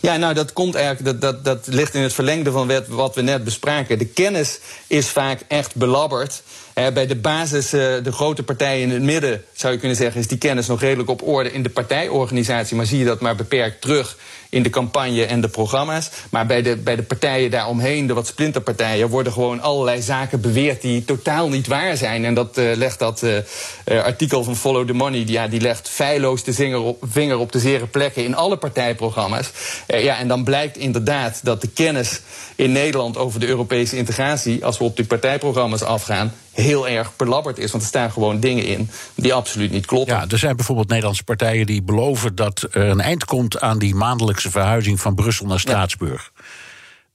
Ja, 0.00 0.16
nou, 0.16 0.34
dat 0.34 0.52
komt 0.52 0.74
eigenlijk, 0.74 1.04
dat, 1.04 1.20
dat, 1.20 1.44
dat 1.44 1.74
ligt 1.74 1.94
in 1.94 2.02
het 2.02 2.12
verlengde 2.12 2.50
van 2.50 2.72
wat 2.88 3.14
we 3.14 3.22
net 3.22 3.44
bespraken. 3.44 3.98
De 3.98 4.06
kennis 4.06 4.58
is 4.86 5.08
vaak 5.08 5.40
echt 5.48 5.74
belabberd. 5.74 6.42
bij 6.74 7.06
de 7.06 7.16
basis, 7.16 7.72
eh, 7.72 7.80
de 8.02 8.12
grote 8.12 8.42
partijen 8.42 8.82
in 8.82 8.90
het 8.90 9.02
midden, 9.02 9.44
zou 9.52 9.72
je 9.72 9.78
kunnen 9.78 9.96
zeggen, 9.96 10.20
is 10.20 10.28
die 10.28 10.38
kennis 10.38 10.66
nog 10.66 10.80
redelijk 10.80 11.10
op 11.10 11.22
orde 11.22 11.52
in 11.52 11.62
de 11.62 11.68
partijorganisatie. 11.68 12.76
Maar 12.76 12.86
zie 12.86 12.98
je 12.98 13.04
dat 13.04 13.20
maar 13.20 13.36
beperkt 13.36 13.80
terug 13.80 14.16
in 14.54 14.62
de 14.62 14.70
campagne 14.70 15.24
en 15.24 15.40
de 15.40 15.48
programma's. 15.48 16.10
Maar 16.30 16.46
bij 16.46 16.62
de, 16.62 16.76
bij 16.76 16.96
de 16.96 17.02
partijen 17.02 17.50
daaromheen, 17.50 18.06
de 18.06 18.14
wat 18.14 18.26
splinterpartijen, 18.26 19.08
worden 19.08 19.32
gewoon 19.32 19.60
allerlei 19.60 20.02
zaken 20.02 20.40
beweerd 20.40 20.82
die 20.82 21.04
totaal 21.04 21.48
niet 21.48 21.66
waar 21.66 21.96
zijn. 21.96 22.24
En 22.24 22.34
dat 22.34 22.58
uh, 22.58 22.76
legt 22.76 22.98
dat 22.98 23.22
uh, 23.22 24.02
artikel 24.02 24.44
van 24.44 24.56
Follow 24.56 24.86
the 24.86 24.92
Money, 24.92 25.24
die, 25.24 25.34
ja, 25.34 25.48
die 25.48 25.60
legt 25.60 25.88
feilloos 25.88 26.44
de 26.44 26.52
vinger 27.00 27.38
op, 27.38 27.52
de 27.52 27.58
zere 27.58 27.86
plekken 27.86 28.24
in 28.24 28.34
alle 28.34 28.56
partijprogramma's. 28.56 29.50
Ja, 29.86 30.18
en 30.18 30.28
dan 30.28 30.44
blijkt 30.44 30.76
inderdaad 30.76 31.40
dat 31.42 31.60
de 31.60 31.68
kennis 31.68 32.20
in 32.56 32.72
Nederland 32.72 33.16
over 33.16 33.40
de 33.40 33.46
Europese 33.46 33.96
integratie, 33.96 34.64
als 34.64 34.78
we 34.78 34.84
op 34.84 34.96
die 34.96 35.06
partijprogramma's 35.06 35.82
afgaan, 35.82 36.32
heel 36.54 36.88
erg 36.88 37.16
belabberd 37.16 37.58
is. 37.58 37.70
Want 37.70 37.82
er 37.82 37.88
staan 37.88 38.12
gewoon 38.12 38.40
dingen 38.40 38.64
in 38.64 38.90
die 39.14 39.34
absoluut 39.34 39.70
niet 39.70 39.86
kloppen. 39.86 40.14
Ja, 40.14 40.24
er 40.28 40.38
zijn 40.38 40.56
bijvoorbeeld 40.56 40.88
Nederlandse 40.88 41.24
partijen 41.24 41.66
die 41.66 41.82
beloven 41.82 42.34
dat 42.34 42.66
er 42.70 42.88
een 42.88 43.00
eind 43.00 43.24
komt 43.24 43.60
aan 43.60 43.78
die 43.78 43.94
maandelijkse 43.94 44.50
verhuizing 44.50 45.00
van 45.00 45.14
Brussel 45.14 45.46
naar 45.46 45.60
Straatsburg. 45.60 46.32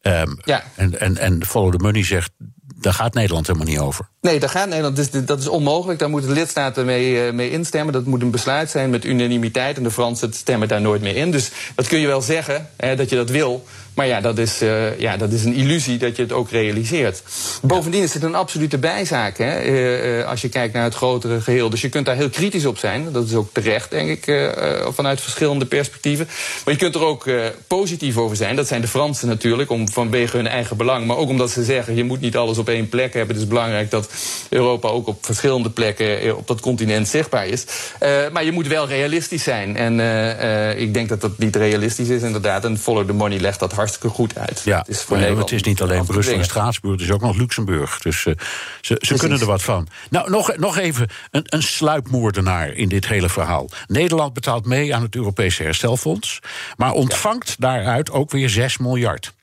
Ja. 0.02 0.22
Um, 0.22 0.40
ja. 0.46 0.64
En, 0.76 1.00
en, 1.00 1.18
en 1.18 1.46
Follow 1.46 1.72
the 1.72 1.84
Money 1.84 2.04
zegt 2.04 2.32
daar 2.82 2.94
gaat 2.94 3.14
Nederland 3.14 3.48
helemaal 3.48 3.68
niet 3.68 3.80
over. 3.80 4.10
Nee, 4.22 4.40
daar 4.40 4.50
gaat 4.50 4.68
Nederland. 4.68 4.96
Dus 4.96 5.12
dat 5.12 5.40
is 5.40 5.48
onmogelijk. 5.48 6.00
Daar 6.00 6.10
moeten 6.10 6.32
lidstaten 6.32 6.86
mee, 6.86 7.28
uh, 7.28 7.34
mee 7.34 7.52
instemmen. 7.52 7.94
Dat 7.94 8.06
moet 8.06 8.22
een 8.22 8.32
besluit 8.32 8.70
zijn 8.70 8.90
met 8.90 9.06
unanimiteit. 9.06 9.78
En 9.78 9.84
de 9.84 9.92
Fransen 9.92 10.34
stemmen 10.34 10.68
daar 10.68 10.82
nooit 10.82 11.02
meer 11.02 11.16
in. 11.16 11.32
Dus 11.32 11.52
dat 11.76 11.88
kun 11.88 12.00
je 12.00 12.08
wel 12.08 12.22
zeggen, 12.22 12.70
hè, 12.78 12.96
dat 12.96 13.10
je 13.10 13.16
dat 13.16 13.30
wil. 13.30 13.66
Maar 13.94 14.08
ja 14.08 14.22
dat, 14.22 14.38
is, 14.38 14.62
uh, 14.62 15.00
ja, 15.00 15.18
dat 15.18 15.32
is 15.32 15.44
een 15.44 15.54
illusie 15.54 15.98
dat 15.98 16.16
je 16.16 16.22
het 16.22 16.32
ook 16.32 16.50
realiseert. 16.50 17.24
Bovendien 17.62 18.04
is 18.04 18.14
het 18.14 18.24
een 18.24 18.36
absolute 18.36 18.78
bijzaak. 18.78 19.38
Hè, 19.38 19.64
uh, 19.64 20.28
als 20.28 20.42
je 20.42 20.50
kijkt 20.50 20.74
naar 20.74 20.84
het 20.84 20.96
grotere 20.96 21.42
geheel. 21.42 21.70
Dus 21.70 21.82
je 21.82 21.90
kunt 21.90 22.06
daar 22.06 22.16
heel 22.16 22.30
kritisch 22.30 22.66
op 22.66 22.78
zijn. 22.78 23.12
Dat 23.12 23.26
is 23.26 23.34
ook 23.34 23.50
terecht, 23.54 23.90
denk 23.90 24.10
ik, 24.10 24.52
vanuit 24.94 25.22
verschillende 25.22 25.66
perspectieven. 25.66 26.28
Maar 26.66 26.74
je 26.74 26.80
kunt 26.80 26.96
er 26.96 27.04
ook 27.04 27.30
positief 27.68 28.18
over 28.18 28.36
zijn. 28.36 28.56
Dat 28.56 28.68
zijn 28.68 28.82
de 28.82 28.88
Fransen 28.88 29.28
natuurlijk, 29.28 29.70
om, 29.70 29.90
vanwege 29.90 30.38
hun 30.38 30.48
eigen 30.48 30.78
belang. 30.78 31.06
Maar 31.06 31.18
ook 31.18 31.30
omdat 31.30 31.52
ze 31.52 31.64
zeggen, 31.64 31.96
je 31.96 32.04
moet 32.04 32.22
niet 32.22 32.38
alles 32.38 32.58
op 32.58 32.70
één 32.70 32.90
plek 32.90 33.14
hebben. 33.14 33.36
Het 33.36 33.44
is 33.44 33.50
belangrijk 33.50 33.92
dat 33.92 34.09
Europa 34.50 34.88
ook 34.88 35.08
op 35.08 35.26
verschillende 35.26 35.70
plekken 35.70 36.38
op 36.38 36.48
dat 36.48 36.60
continent 36.60 37.08
zichtbaar 37.08 37.48
is. 37.48 37.66
maar 38.32 38.44
je 38.44 38.52
moet 38.52 38.68
wel 38.68 38.88
realistisch 38.88 39.44
zijn. 39.44 39.76
En 39.76 40.00
ik 40.78 40.94
denk 40.94 41.10
dat 41.10 41.22
dat 41.22 41.38
niet 41.38 41.56
realistisch 41.56 42.10
is, 42.10 42.22
inderdaad. 42.22 42.66
En 42.66 42.78
Follow 42.78 43.06
the 43.06 43.14
Money 43.14 43.40
legt 43.40 43.60
dat 43.60 43.72
hartstikke 43.72 44.10
goed 44.10 44.38
uit. 44.38 44.62
Ja, 44.66 44.78
het 44.78 44.88
is, 44.88 45.02
voor 45.02 45.18
nee, 45.18 45.36
het 45.36 45.52
is 45.52 45.64
niet 45.64 45.82
alleen 45.82 46.06
Brussel 46.06 46.34
en 46.34 46.44
Straatsburg, 46.44 46.94
het 46.94 47.04
is 47.04 47.12
ook 47.12 47.22
nog 47.22 47.38
Luxemburg. 47.38 48.00
Dus 48.00 48.22
ze, 48.22 48.36
ze 48.82 49.14
kunnen 49.18 49.40
er 49.40 49.46
wat 49.46 49.62
van. 49.62 49.88
Nou, 50.10 50.30
nog, 50.30 50.58
nog 50.58 50.78
even 50.78 51.08
een, 51.32 51.44
een 51.46 51.64
sluipmoordenaar 51.64 52.74
in 52.74 52.90
dit 52.90 53.08
hele 53.08 53.30
verhaal. 53.30 53.70
Nederland 53.88 54.34
betaalt 54.34 54.66
mee 54.66 54.96
aan 54.96 55.02
het 55.02 55.16
Europese 55.16 55.64
herstelfonds, 55.64 56.40
maar 56.78 56.92
ontvangt 56.92 57.56
daaruit 57.60 58.12
ook 58.12 58.32
weer 58.32 58.50
6 58.50 58.78
miljard. 58.78 59.34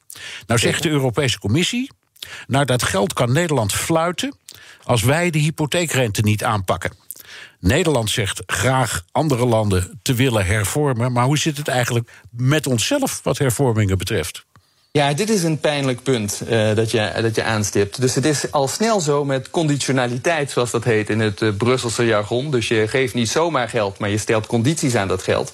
Nou 0.47 0.61
zegt 0.61 0.83
de 0.83 0.89
Europese 0.89 1.39
Commissie, 1.39 1.91
naar 2.47 2.67
dat 2.67 2.83
geld 2.83 3.13
kan 3.13 3.33
Nederland 3.33 3.73
fluiten 3.73 4.37
als 4.83 5.03
wij 5.03 5.31
de 5.31 5.39
hypotheekrente 5.39 6.23
niet 6.23 6.45
aanpakken. 6.45 6.93
Nederland 7.61 8.11
zegt 8.11 8.43
graag 8.47 9.05
andere 9.13 9.47
landen 9.47 9.99
te 10.03 10.15
willen 10.15 10.47
hervormen. 10.47 11.13
Maar 11.13 11.25
hoe 11.25 11.39
zit 11.39 11.57
het 11.57 11.69
eigenlijk 11.69 12.11
met 12.31 12.67
onszelf 12.67 13.21
wat 13.23 13.39
hervormingen 13.39 13.99
betreft? 13.99 14.47
Ja, 14.97 15.13
dit 15.13 15.31
is 15.31 15.43
een 15.43 15.59
pijnlijk 15.59 16.03
punt 16.03 16.43
uh, 16.51 16.75
dat, 16.75 16.91
je, 16.91 17.13
dat 17.23 17.35
je 17.35 17.43
aanstipt. 17.43 18.01
Dus 18.01 18.15
het 18.15 18.25
is 18.25 18.53
al 18.53 18.69
snel 18.69 19.01
zo 19.01 19.25
met 19.25 19.51
conditionaliteit, 19.51 20.51
zoals 20.51 20.71
dat 20.71 20.85
heet 20.85 21.11
in 21.11 21.21
het 21.21 21.41
uh, 21.41 21.53
Brusselse 21.57 22.07
jargon. 22.07 22.51
Dus 22.51 22.69
je 22.69 22.89
geeft 22.89 23.15
niet 23.15 23.29
zomaar 23.29 23.69
geld, 23.69 23.99
maar 23.99 24.09
je 24.09 24.19
stelt 24.19 24.47
condities 24.47 24.95
aan 24.95 25.09
dat 25.09 25.23
geld. 25.23 25.53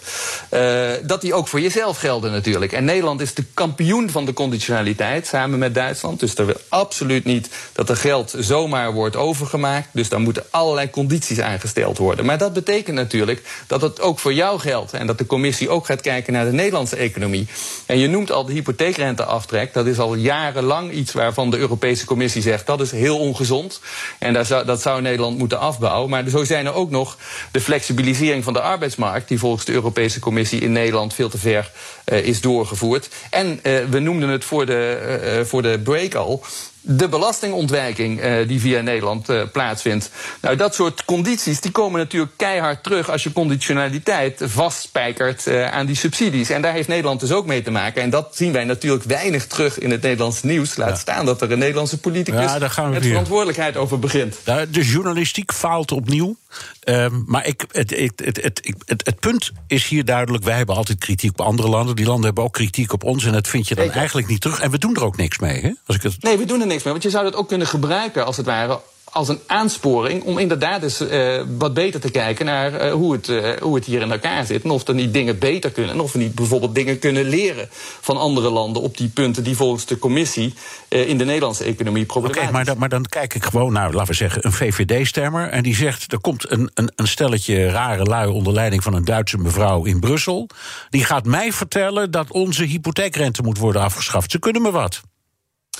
Uh, 0.50 0.90
dat 1.02 1.20
die 1.20 1.34
ook 1.34 1.48
voor 1.48 1.60
jezelf 1.60 1.98
gelden 1.98 2.32
natuurlijk. 2.32 2.72
En 2.72 2.84
Nederland 2.84 3.20
is 3.20 3.34
de 3.34 3.44
kampioen 3.54 4.10
van 4.10 4.24
de 4.24 4.32
conditionaliteit, 4.32 5.26
samen 5.26 5.58
met 5.58 5.74
Duitsland. 5.74 6.20
Dus 6.20 6.34
er 6.34 6.46
wil 6.46 6.60
absoluut 6.68 7.24
niet 7.24 7.48
dat 7.72 7.88
er 7.88 7.96
geld 7.96 8.34
zomaar 8.38 8.92
wordt 8.92 9.16
overgemaakt. 9.16 9.88
Dus 9.92 10.08
daar 10.08 10.20
moeten 10.20 10.44
allerlei 10.50 10.90
condities 10.90 11.40
aangesteld 11.40 11.98
worden. 11.98 12.24
Maar 12.24 12.38
dat 12.38 12.52
betekent 12.52 12.96
natuurlijk 12.96 13.42
dat 13.66 13.82
het 13.82 14.00
ook 14.00 14.18
voor 14.18 14.34
jou 14.34 14.58
geldt. 14.58 14.92
En 14.92 15.06
dat 15.06 15.18
de 15.18 15.26
commissie 15.26 15.68
ook 15.68 15.86
gaat 15.86 16.00
kijken 16.00 16.32
naar 16.32 16.44
de 16.44 16.52
Nederlandse 16.52 16.96
economie. 16.96 17.46
En 17.86 17.98
je 17.98 18.08
noemt 18.08 18.30
al 18.32 18.44
de 18.44 18.52
hypotheekrente 18.52 19.30
aftrekt. 19.32 19.74
Dat 19.74 19.86
is 19.86 19.98
al 19.98 20.14
jarenlang 20.14 20.92
iets 20.92 21.12
waarvan 21.12 21.50
de 21.50 21.58
Europese 21.58 22.04
Commissie 22.04 22.42
zegt 22.42 22.66
dat 22.66 22.80
is 22.80 22.90
heel 22.90 23.18
ongezond. 23.18 23.80
En 24.18 24.46
zou, 24.46 24.64
dat 24.64 24.82
zou 24.82 25.00
Nederland 25.02 25.38
moeten 25.38 25.58
afbouwen. 25.58 26.10
Maar 26.10 26.28
zo 26.28 26.44
zijn 26.44 26.66
er 26.66 26.74
ook 26.74 26.90
nog 26.90 27.16
de 27.52 27.60
flexibilisering 27.60 28.44
van 28.44 28.52
de 28.52 28.60
arbeidsmarkt, 28.60 29.28
die 29.28 29.38
volgens 29.38 29.64
de 29.64 29.72
Europese 29.72 30.20
Commissie 30.20 30.60
in 30.60 30.72
Nederland 30.72 31.14
veel 31.14 31.28
te 31.28 31.38
ver 31.38 31.70
is 32.04 32.40
doorgevoerd. 32.40 33.08
En 33.30 33.60
uh, 33.62 33.84
we 33.90 33.98
noemden 33.98 34.28
het 34.28 34.44
voor 34.44 34.66
de, 34.66 35.38
uh, 35.38 35.44
voor 35.44 35.62
de 35.62 35.80
break 35.84 36.14
al 36.14 36.44
de 36.84 37.08
belastingontwijking 37.08 38.24
uh, 38.24 38.48
die 38.48 38.60
via 38.60 38.80
Nederland 38.80 39.30
uh, 39.30 39.42
plaatsvindt. 39.52 40.10
Nou, 40.40 40.56
dat 40.56 40.74
soort 40.74 41.04
condities 41.04 41.60
die 41.60 41.70
komen 41.70 42.00
natuurlijk 42.00 42.32
keihard 42.36 42.82
terug 42.82 43.10
als 43.10 43.22
je 43.22 43.32
conditionaliteit 43.32 44.40
vastspijkert 44.44 45.46
uh, 45.46 45.70
aan 45.70 45.86
die 45.86 45.96
subsidies. 45.96 46.50
En 46.50 46.62
daar 46.62 46.72
heeft 46.72 46.88
Nederland 46.88 47.20
dus 47.20 47.32
ook 47.32 47.46
mee 47.46 47.62
te 47.62 47.70
maken. 47.70 48.02
En 48.02 48.10
dat 48.10 48.36
zien 48.36 48.52
wij 48.52 48.64
natuurlijk 48.64 49.04
weinig 49.04 49.46
terug 49.46 49.78
in 49.78 49.90
het 49.90 50.02
Nederlandse 50.02 50.46
nieuws. 50.46 50.76
Laat 50.76 50.88
ja. 50.88 50.94
staan 50.94 51.26
dat 51.26 51.42
er 51.42 51.52
een 51.52 51.58
Nederlandse 51.58 51.98
politicus 51.98 52.52
ja, 52.52 52.88
met 52.88 53.06
verantwoordelijkheid 53.06 53.76
over 53.76 53.98
begint. 53.98 54.38
De 54.44 54.84
journalistiek 54.84 55.52
faalt 55.52 55.92
opnieuw. 55.92 56.36
Um, 56.84 57.24
maar 57.26 57.46
ik, 57.46 57.64
het, 57.70 57.90
het, 57.90 58.22
het, 58.24 58.42
het, 58.42 58.74
het, 58.84 59.06
het, 59.06 59.20
punt 59.20 59.50
is 59.66 59.88
hier 59.88 60.04
duidelijk: 60.04 60.44
wij 60.44 60.56
hebben 60.56 60.74
altijd 60.74 60.98
kritiek 60.98 61.30
op 61.30 61.40
andere 61.40 61.68
landen. 61.68 61.91
Die 61.94 62.06
landen 62.06 62.24
hebben 62.24 62.44
ook 62.44 62.52
kritiek 62.52 62.92
op 62.92 63.04
ons. 63.04 63.24
En 63.24 63.32
dat 63.32 63.48
vind 63.48 63.68
je 63.68 63.74
dan 63.74 63.90
eigenlijk 63.90 64.28
niet 64.28 64.40
terug. 64.40 64.60
En 64.60 64.70
we 64.70 64.78
doen 64.78 64.94
er 64.94 65.04
ook 65.04 65.16
niks 65.16 65.38
mee. 65.38 65.60
Hè? 65.60 65.70
Als 65.86 65.96
ik 65.96 66.02
het... 66.02 66.22
Nee, 66.22 66.38
we 66.38 66.44
doen 66.44 66.60
er 66.60 66.66
niks 66.66 66.82
mee. 66.82 66.92
Want 66.92 67.04
je 67.04 67.10
zou 67.10 67.24
dat 67.24 67.34
ook 67.34 67.48
kunnen 67.48 67.66
gebruiken, 67.66 68.26
als 68.26 68.36
het 68.36 68.46
ware, 68.46 68.80
als 69.12 69.28
een 69.28 69.40
aansporing 69.46 70.22
om 70.22 70.38
inderdaad 70.38 70.82
eens 70.82 71.00
uh, 71.00 71.42
wat 71.58 71.74
beter 71.74 72.00
te 72.00 72.10
kijken 72.10 72.46
naar 72.46 72.86
uh, 72.86 72.92
hoe, 72.92 73.12
het, 73.12 73.28
uh, 73.28 73.50
hoe 73.60 73.74
het 73.74 73.84
hier 73.84 74.00
in 74.00 74.12
elkaar 74.12 74.46
zit. 74.46 74.64
En 74.64 74.70
of 74.70 74.88
er 74.88 74.94
niet 74.94 75.12
dingen 75.12 75.38
beter 75.38 75.70
kunnen. 75.70 75.94
En 75.94 76.00
of 76.00 76.12
we 76.12 76.18
niet 76.18 76.34
bijvoorbeeld 76.34 76.74
dingen 76.74 76.98
kunnen 76.98 77.24
leren 77.24 77.68
van 78.00 78.16
andere 78.16 78.50
landen 78.50 78.82
op 78.82 78.96
die 78.96 79.08
punten 79.08 79.44
die 79.44 79.56
volgens 79.56 79.86
de 79.86 79.98
commissie 79.98 80.54
in 80.88 81.18
de 81.18 81.24
Nederlandse 81.24 81.64
economie 81.64 82.04
problematisch 82.04 82.42
zijn. 82.42 82.54
Okay, 82.54 82.64
maar, 82.64 82.78
maar, 82.78 82.88
dan 82.88 83.04
kijk 83.04 83.34
ik 83.34 83.44
gewoon 83.44 83.72
naar, 83.72 83.92
laten 83.92 84.08
we 84.08 84.14
zeggen, 84.14 84.46
een 84.46 84.52
VVD-stemmer. 84.52 85.48
En 85.48 85.62
die 85.62 85.76
zegt: 85.76 86.12
er 86.12 86.20
komt 86.20 86.50
een, 86.50 86.70
een, 86.74 86.92
een 86.96 87.08
stelletje 87.08 87.70
rare 87.70 88.04
lui 88.04 88.28
onder 88.28 88.52
leiding 88.52 88.82
van 88.82 88.94
een 88.94 89.04
Duitse 89.04 89.38
mevrouw 89.38 89.84
in 89.84 90.00
Brussel. 90.00 90.48
Die 90.90 91.04
gaat 91.04 91.24
mij 91.24 91.52
vertellen 91.52 92.10
dat 92.10 92.30
onze 92.30 92.64
hypotheekrente 92.64 93.42
moet 93.42 93.58
worden 93.58 93.82
afgeschaft. 93.82 94.30
Ze 94.30 94.38
kunnen 94.38 94.62
me 94.62 94.70
wat. 94.70 95.02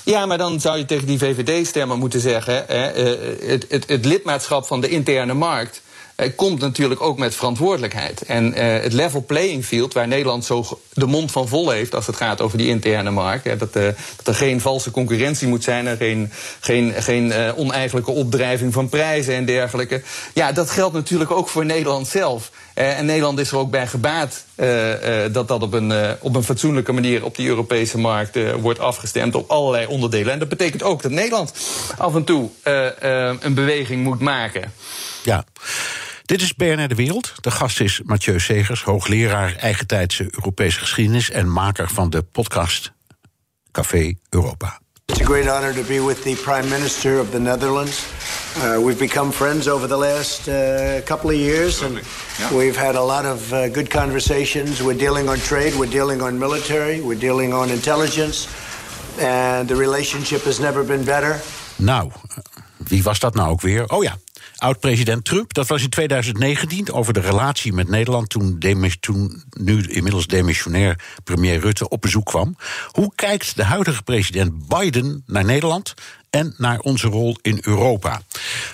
Ja, 0.03 0.25
maar 0.25 0.37
dan 0.37 0.59
zou 0.59 0.77
je 0.77 0.85
tegen 0.85 1.07
die 1.07 1.17
VVD-stemmer 1.17 1.97
moeten 1.97 2.19
zeggen: 2.19 2.63
hè, 2.67 2.85
het, 3.47 3.65
het, 3.69 3.83
het 3.87 4.05
lidmaatschap 4.05 4.65
van 4.65 4.81
de 4.81 4.89
interne 4.89 5.33
markt 5.33 5.81
komt 6.35 6.59
natuurlijk 6.59 7.01
ook 7.01 7.17
met 7.17 7.35
verantwoordelijkheid. 7.35 8.21
En 8.21 8.51
uh, 8.51 8.81
het 8.81 8.93
level 8.93 9.23
playing 9.25 9.65
field, 9.65 9.93
waar 9.93 10.07
Nederland 10.07 10.45
zo 10.45 10.79
de 10.93 11.05
mond 11.05 11.31
van 11.31 11.47
vol 11.47 11.69
heeft 11.69 11.95
als 11.95 12.07
het 12.07 12.15
gaat 12.15 12.41
over 12.41 12.57
die 12.57 12.67
interne 12.67 13.11
markt. 13.11 13.43
Hè, 13.43 13.57
dat, 13.57 13.75
uh, 13.75 13.83
dat, 14.15 14.27
er 14.27 14.35
geen 14.35 14.61
valse 14.61 14.91
concurrentie 14.91 15.47
moet 15.47 15.63
zijn 15.63 15.87
en 15.87 15.97
geen, 15.97 16.31
geen, 16.59 16.93
geen 16.93 17.25
uh, 17.25 17.49
oneigenlijke 17.55 18.11
opdrijving 18.11 18.73
van 18.73 18.89
prijzen 18.89 19.35
en 19.35 19.45
dergelijke. 19.45 20.01
Ja, 20.33 20.51
dat 20.51 20.69
geldt 20.69 20.93
natuurlijk 20.93 21.31
ook 21.31 21.49
voor 21.49 21.65
Nederland 21.65 22.07
zelf. 22.07 22.51
En 22.73 23.05
Nederland 23.05 23.39
is 23.39 23.51
er 23.51 23.57
ook 23.57 23.71
bij 23.71 23.87
gebaat 23.87 24.45
dat 25.31 25.47
dat 25.47 25.61
op 25.61 25.73
een, 25.73 26.17
op 26.19 26.35
een 26.35 26.43
fatsoenlijke 26.43 26.91
manier 26.91 27.23
op 27.25 27.35
die 27.35 27.47
Europese 27.47 27.97
markt 27.97 28.37
wordt 28.61 28.79
afgestemd 28.79 29.35
op 29.35 29.49
allerlei 29.49 29.85
onderdelen. 29.85 30.33
En 30.33 30.39
dat 30.39 30.49
betekent 30.49 30.83
ook 30.83 31.01
dat 31.01 31.11
Nederland 31.11 31.53
af 31.97 32.15
en 32.15 32.23
toe 32.23 32.49
een 33.39 33.53
beweging 33.53 34.03
moet 34.03 34.19
maken. 34.19 34.71
Ja. 35.23 35.45
Dit 36.23 36.41
is 36.41 36.53
BNR 36.53 36.87
De 36.87 36.95
Wereld. 36.95 37.33
De 37.41 37.51
gast 37.51 37.79
is 37.79 38.01
Mathieu 38.05 38.39
Segers, 38.39 38.83
hoogleraar 38.83 39.55
eigentijdse 39.55 40.23
Europese 40.23 40.79
geschiedenis 40.79 41.29
en 41.29 41.51
maker 41.51 41.89
van 41.89 42.09
de 42.09 42.21
podcast 42.21 42.93
Café 43.71 44.13
Europa. 44.29 44.82
It's 45.09 45.21
a 45.21 45.25
great 45.25 45.47
honor 45.47 45.73
to 45.73 45.83
be 45.83 45.99
with 45.99 46.23
the 46.23 46.35
Prime 46.37 46.67
Minister 46.69 47.19
of 47.19 47.31
the 47.31 47.39
Netherlands. 47.39 48.07
Uh, 48.57 48.81
we've 48.81 48.97
become 48.97 49.31
friends 49.31 49.67
over 49.67 49.85
the 49.85 49.97
last 49.97 50.47
uh, 50.47 51.01
couple 51.05 51.29
of 51.29 51.35
years, 51.35 51.81
and 51.81 52.01
yeah. 52.39 52.55
we've 52.55 52.75
had 52.75 52.95
a 52.95 53.01
lot 53.03 53.25
of 53.25 53.51
uh, 53.53 53.69
good 53.69 53.91
conversations. 53.91 54.81
We're 54.81 54.97
dealing 54.97 55.29
on 55.29 55.37
trade, 55.37 55.75
we're 55.75 55.91
dealing 55.91 56.21
on 56.21 56.39
military, 56.39 57.01
we're 57.01 57.19
dealing 57.19 57.51
on 57.51 57.69
intelligence, 57.69 58.47
and 59.19 59.67
the 59.67 59.75
relationship 59.75 60.41
has 60.43 60.59
never 60.59 60.83
been 60.83 61.03
better. 61.03 61.39
Nou, 61.79 62.09
wie 62.87 63.03
was 63.03 63.19
dat 63.19 63.35
nou 63.35 63.49
ook 63.49 63.61
weer? 63.61 63.89
Oh 63.89 64.03
ja, 64.03 64.17
oud-president 64.55 65.25
Trump. 65.25 65.53
Dat 65.53 65.67
was 65.67 65.83
in 65.83 65.89
2019 65.89 66.93
over 66.93 67.13
de 67.13 67.19
relatie 67.19 67.73
met 67.73 67.89
Nederland. 67.89 68.29
Toen, 68.29 68.59
toen 68.99 69.43
nu 69.49 69.83
inmiddels 69.87 70.27
demissionair 70.27 70.99
premier 71.23 71.59
Rutte 71.59 71.89
op 71.89 72.01
bezoek 72.01 72.25
kwam. 72.25 72.55
Hoe 72.91 73.11
kijkt 73.15 73.55
de 73.55 73.63
huidige 73.63 74.03
president 74.03 74.67
Biden 74.67 75.23
naar 75.25 75.45
Nederland? 75.45 75.93
en 76.29 76.53
naar 76.57 76.79
onze 76.79 77.07
rol 77.07 77.37
in 77.41 77.59
Europa. 77.61 78.21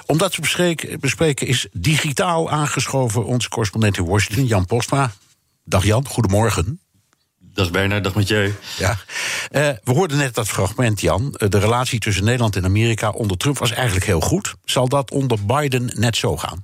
Om 0.05 0.17
dat 0.17 0.31
te 0.31 0.41
bespreken, 0.41 0.99
bespreken 0.99 1.47
is 1.47 1.67
digitaal 1.71 2.49
aangeschoven 2.49 3.25
onze 3.25 3.49
correspondent 3.49 3.97
in 3.97 4.05
Washington, 4.05 4.45
Jan 4.45 4.65
Postma. 4.65 5.11
Dag 5.63 5.83
Jan, 5.85 6.07
goedemorgen. 6.07 6.79
Dag 7.59 7.71
Bernard, 7.71 8.03
dag 8.03 8.15
Mathieu. 8.15 8.55
Ja. 8.77 8.89
Uh, 9.51 9.69
we 9.83 9.91
hoorden 9.91 10.17
net 10.17 10.35
dat 10.35 10.47
fragment, 10.47 11.01
Jan. 11.01 11.35
Eh, 11.35 11.49
de 11.49 11.59
relatie 11.59 11.99
tussen 11.99 12.23
Nederland 12.23 12.55
en 12.55 12.65
Amerika 12.65 13.09
onder 13.09 13.37
Trump 13.37 13.57
was 13.57 13.71
eigenlijk 13.71 14.05
heel 14.05 14.19
goed. 14.19 14.55
Zal 14.65 14.87
dat 14.87 15.11
onder 15.11 15.45
Biden 15.45 15.91
net 15.95 16.15
zo 16.15 16.37
gaan? 16.37 16.63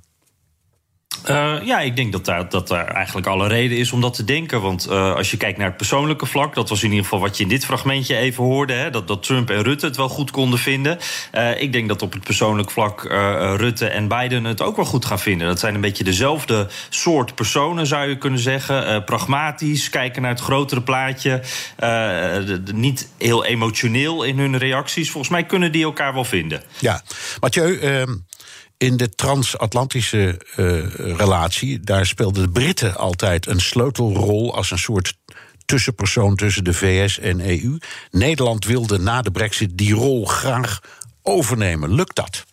Uh, 1.30 1.54
ja, 1.64 1.80
ik 1.80 1.96
denk 1.96 2.12
dat 2.12 2.24
daar, 2.24 2.48
dat 2.48 2.70
eigenlijk 2.70 3.26
alle 3.26 3.48
reden 3.48 3.78
is 3.78 3.92
om 3.92 4.00
dat 4.00 4.14
te 4.14 4.24
denken. 4.24 4.60
Want 4.60 4.86
uh, 4.90 5.14
als 5.14 5.30
je 5.30 5.36
kijkt 5.36 5.58
naar 5.58 5.66
het 5.66 5.76
persoonlijke 5.76 6.26
vlak, 6.26 6.54
dat 6.54 6.68
was 6.68 6.82
in 6.82 6.88
ieder 6.88 7.04
geval 7.04 7.20
wat 7.20 7.36
je 7.36 7.42
in 7.42 7.48
dit 7.48 7.64
fragmentje 7.64 8.16
even 8.16 8.44
hoorde, 8.44 8.72
hè, 8.72 8.90
dat, 8.90 9.08
dat 9.08 9.22
Trump 9.22 9.50
en 9.50 9.62
Rutte 9.62 9.86
het 9.86 9.96
wel 9.96 10.08
goed 10.08 10.30
konden 10.30 10.58
vinden. 10.58 10.98
Uh, 11.34 11.60
ik 11.60 11.72
denk 11.72 11.88
dat 11.88 12.02
op 12.02 12.12
het 12.12 12.24
persoonlijk 12.24 12.70
vlak 12.70 13.02
Rutte 13.56 13.86
en 13.86 14.08
Biden 14.08 14.44
het 14.44 14.62
ook 14.62 14.76
wel 14.76 14.84
goed 14.84 15.04
gaan 15.04 15.18
vinden. 15.18 15.46
Dat 15.46 15.58
zijn 15.58 15.74
een 15.74 15.80
beetje 15.80 16.04
dezelfde 16.04 16.68
soort 16.88 17.34
personen, 17.34 17.86
zou 17.86 18.08
je 18.08 18.18
kunnen 18.18 18.40
zeggen. 18.40 19.04
pragmatisch, 19.04 19.90
kijken 19.90 20.22
naar 20.22 20.30
het 20.30 20.40
grotere 20.40 20.82
plaatje. 20.82 21.42
Niet 22.74 23.08
heel 23.18 23.44
emotioneel 23.44 24.22
in 24.22 24.38
hun 24.38 24.58
reacties. 24.58 25.10
Volgens 25.10 25.32
mij 25.32 25.44
kunnen 25.44 25.72
die 25.72 25.84
elkaar 25.84 26.14
wel 26.14 26.24
vinden. 26.24 26.62
Ja, 26.78 27.02
Mathieu. 27.40 27.78
Ehm, 27.78 28.14
in 28.78 28.96
de 28.96 29.08
transatlantische 29.08 30.40
uh, 30.56 30.84
relatie, 30.94 31.80
daar 31.80 32.06
speelden 32.06 32.42
de 32.42 32.50
Britten 32.50 32.96
altijd 32.96 33.46
een 33.46 33.60
sleutelrol 33.60 34.54
als 34.54 34.70
een 34.70 34.78
soort 34.78 35.16
tussenpersoon 35.64 36.36
tussen 36.36 36.64
de 36.64 36.72
VS 36.72 37.18
en 37.18 37.40
EU. 37.40 37.78
Nederland 38.10 38.64
wilde 38.64 38.98
na 38.98 39.22
de 39.22 39.30
brexit 39.30 39.78
die 39.78 39.94
rol 39.94 40.24
graag 40.24 40.80
overnemen. 41.22 41.94
Lukt 41.94 42.16
dat? 42.16 42.44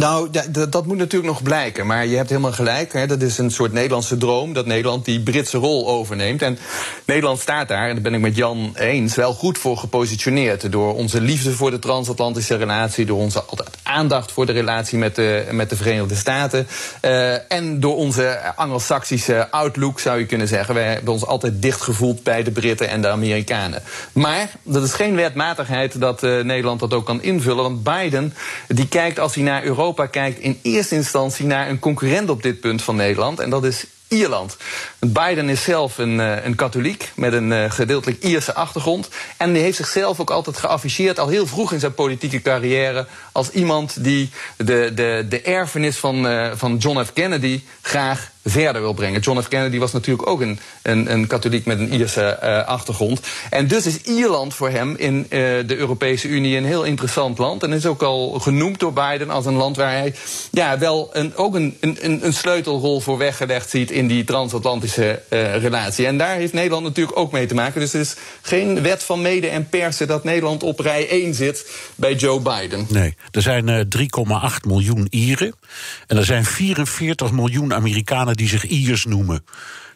Nou, 0.00 0.30
dat 0.68 0.86
moet 0.86 0.96
natuurlijk 0.96 1.32
nog 1.32 1.42
blijken. 1.42 1.86
Maar 1.86 2.06
je 2.06 2.16
hebt 2.16 2.28
helemaal 2.28 2.52
gelijk. 2.52 2.92
Hè. 2.92 3.06
Dat 3.06 3.22
is 3.22 3.38
een 3.38 3.50
soort 3.50 3.72
Nederlandse 3.72 4.16
droom. 4.16 4.52
Dat 4.52 4.66
Nederland 4.66 5.04
die 5.04 5.20
Britse 5.20 5.58
rol 5.58 5.88
overneemt. 5.88 6.42
En 6.42 6.58
Nederland 7.04 7.40
staat 7.40 7.68
daar, 7.68 7.88
en 7.88 7.94
daar 7.94 8.02
ben 8.02 8.14
ik 8.14 8.20
met 8.20 8.36
Jan 8.36 8.72
eens, 8.76 9.14
wel 9.14 9.32
goed 9.32 9.58
voor 9.58 9.76
gepositioneerd. 9.76 10.72
Door 10.72 10.94
onze 10.94 11.20
liefde 11.20 11.52
voor 11.52 11.70
de 11.70 11.78
transatlantische 11.78 12.56
relatie. 12.56 13.06
Door 13.06 13.18
onze 13.18 13.42
altijd 13.42 13.68
aandacht 13.82 14.32
voor 14.32 14.46
de 14.46 14.52
relatie 14.52 14.98
met 14.98 15.14
de, 15.14 15.48
met 15.50 15.70
de 15.70 15.76
Verenigde 15.76 16.14
Staten. 16.14 16.66
Uh, 17.02 17.52
en 17.52 17.80
door 17.80 17.96
onze 17.96 18.40
Anglo-Saxische 18.56 19.50
outlook, 19.50 20.00
zou 20.00 20.18
je 20.18 20.26
kunnen 20.26 20.48
zeggen. 20.48 20.74
Wij 20.74 20.92
hebben 20.92 21.12
ons 21.12 21.26
altijd 21.26 21.62
dicht 21.62 21.80
gevoeld 21.80 22.22
bij 22.22 22.42
de 22.42 22.50
Britten 22.50 22.88
en 22.88 23.02
de 23.02 23.08
Amerikanen. 23.08 23.82
Maar 24.12 24.50
dat 24.62 24.82
is 24.82 24.92
geen 24.92 25.16
wetmatigheid 25.16 26.00
dat 26.00 26.22
uh, 26.22 26.42
Nederland 26.42 26.80
dat 26.80 26.94
ook 26.94 27.06
kan 27.06 27.22
invullen. 27.22 27.62
Want 27.62 27.82
Biden, 27.82 28.34
die 28.68 28.88
kijkt 28.88 29.18
als 29.18 29.34
hij 29.34 29.44
naar 29.44 29.64
Europa 29.64 29.88
Europa 29.90 30.20
kijkt 30.20 30.38
in 30.38 30.58
eerste 30.62 30.94
instantie 30.94 31.46
naar 31.46 31.68
een 31.68 31.78
concurrent 31.78 32.30
op 32.30 32.42
dit 32.42 32.60
punt 32.60 32.82
van 32.82 32.96
Nederland. 32.96 33.40
En 33.40 33.50
dat 33.50 33.64
is 33.64 33.84
Ierland. 34.08 34.56
Biden 34.98 35.48
is 35.48 35.62
zelf 35.62 35.98
een, 35.98 36.20
eh, 36.20 36.44
een 36.44 36.54
katholiek 36.54 37.12
met 37.16 37.32
een 37.32 37.50
uh, 37.50 37.70
gedeeltelijk 37.70 38.22
Ierse 38.22 38.54
achtergrond. 38.54 39.08
En 39.36 39.52
die 39.52 39.62
heeft 39.62 39.76
zichzelf 39.76 40.20
ook 40.20 40.30
altijd 40.30 40.56
geafficheerd, 40.56 41.18
al 41.18 41.28
heel 41.28 41.46
vroeg 41.46 41.72
in 41.72 41.80
zijn 41.80 41.94
politieke 41.94 42.42
carrière, 42.42 43.06
als 43.32 43.50
iemand 43.50 44.04
die 44.04 44.30
de, 44.56 44.92
de, 44.94 45.26
de 45.28 45.40
erfenis 45.42 45.96
van, 45.96 46.26
uh, 46.26 46.50
van 46.54 46.76
John 46.76 47.04
F. 47.04 47.12
Kennedy 47.12 47.62
graag 47.80 48.30
verder 48.44 48.82
wil 48.82 48.92
brengen. 48.92 49.20
John 49.20 49.40
F. 49.40 49.48
Kennedy 49.48 49.78
was 49.78 49.92
natuurlijk 49.92 50.28
ook 50.28 50.40
een, 50.40 50.58
een, 50.82 51.12
een 51.12 51.26
katholiek 51.26 51.64
met 51.64 51.78
een 51.78 51.92
Ierse 51.92 52.38
uh, 52.42 52.66
achtergrond. 52.66 53.20
En 53.50 53.66
dus 53.66 53.86
is 53.86 53.96
Ierland 53.96 54.54
voor 54.54 54.70
hem 54.70 54.96
in 54.96 55.16
uh, 55.18 55.28
de 55.66 55.76
Europese 55.76 56.28
Unie 56.28 56.56
een 56.56 56.64
heel 56.64 56.84
interessant 56.84 57.38
land. 57.38 57.62
En 57.62 57.72
is 57.72 57.86
ook 57.86 58.02
al 58.02 58.30
genoemd 58.30 58.80
door 58.80 58.92
Biden 58.92 59.30
als 59.30 59.46
een 59.46 59.54
land 59.54 59.76
waar 59.76 59.92
hij 59.92 60.14
ja, 60.50 60.78
wel 60.78 61.10
een, 61.12 61.36
ook 61.36 61.54
een, 61.54 61.76
een, 61.80 62.24
een 62.26 62.32
sleutelrol 62.32 63.00
voor 63.00 63.18
weggelegd 63.18 63.70
ziet 63.70 63.90
in 63.90 64.06
die 64.06 64.24
transatlantische 64.24 65.22
uh, 65.30 65.56
relatie. 65.56 66.06
En 66.06 66.18
daar 66.18 66.36
heeft 66.36 66.52
Nederland 66.52 66.84
natuurlijk 66.84 67.18
ook 67.18 67.32
mee 67.32 67.46
te 67.46 67.54
maken. 67.54 67.80
Dus 67.80 67.92
er 67.92 68.00
is 68.00 68.16
geen 68.40 68.82
wet 68.82 69.02
van 69.02 69.22
mede 69.22 69.48
en 69.48 69.68
persen 69.68 70.06
dat 70.06 70.24
Nederland 70.24 70.62
op 70.62 70.78
rij 70.78 71.08
1 71.08 71.34
zit 71.34 71.70
bij 71.94 72.14
Joe 72.14 72.40
Biden. 72.40 72.86
Nee, 72.88 73.16
er 73.30 73.42
zijn 73.42 73.88
3,8 73.98 74.66
miljoen 74.66 75.06
Ieren. 75.10 75.54
En 76.06 76.16
er 76.16 76.24
zijn 76.24 76.44
44 76.44 77.32
miljoen 77.32 77.74
Amerikanen 77.74 78.29
Amerikanen 78.30 78.36
die 78.36 78.48
zich 78.48 78.64
Iers 78.88 79.04
noemen. 79.04 79.44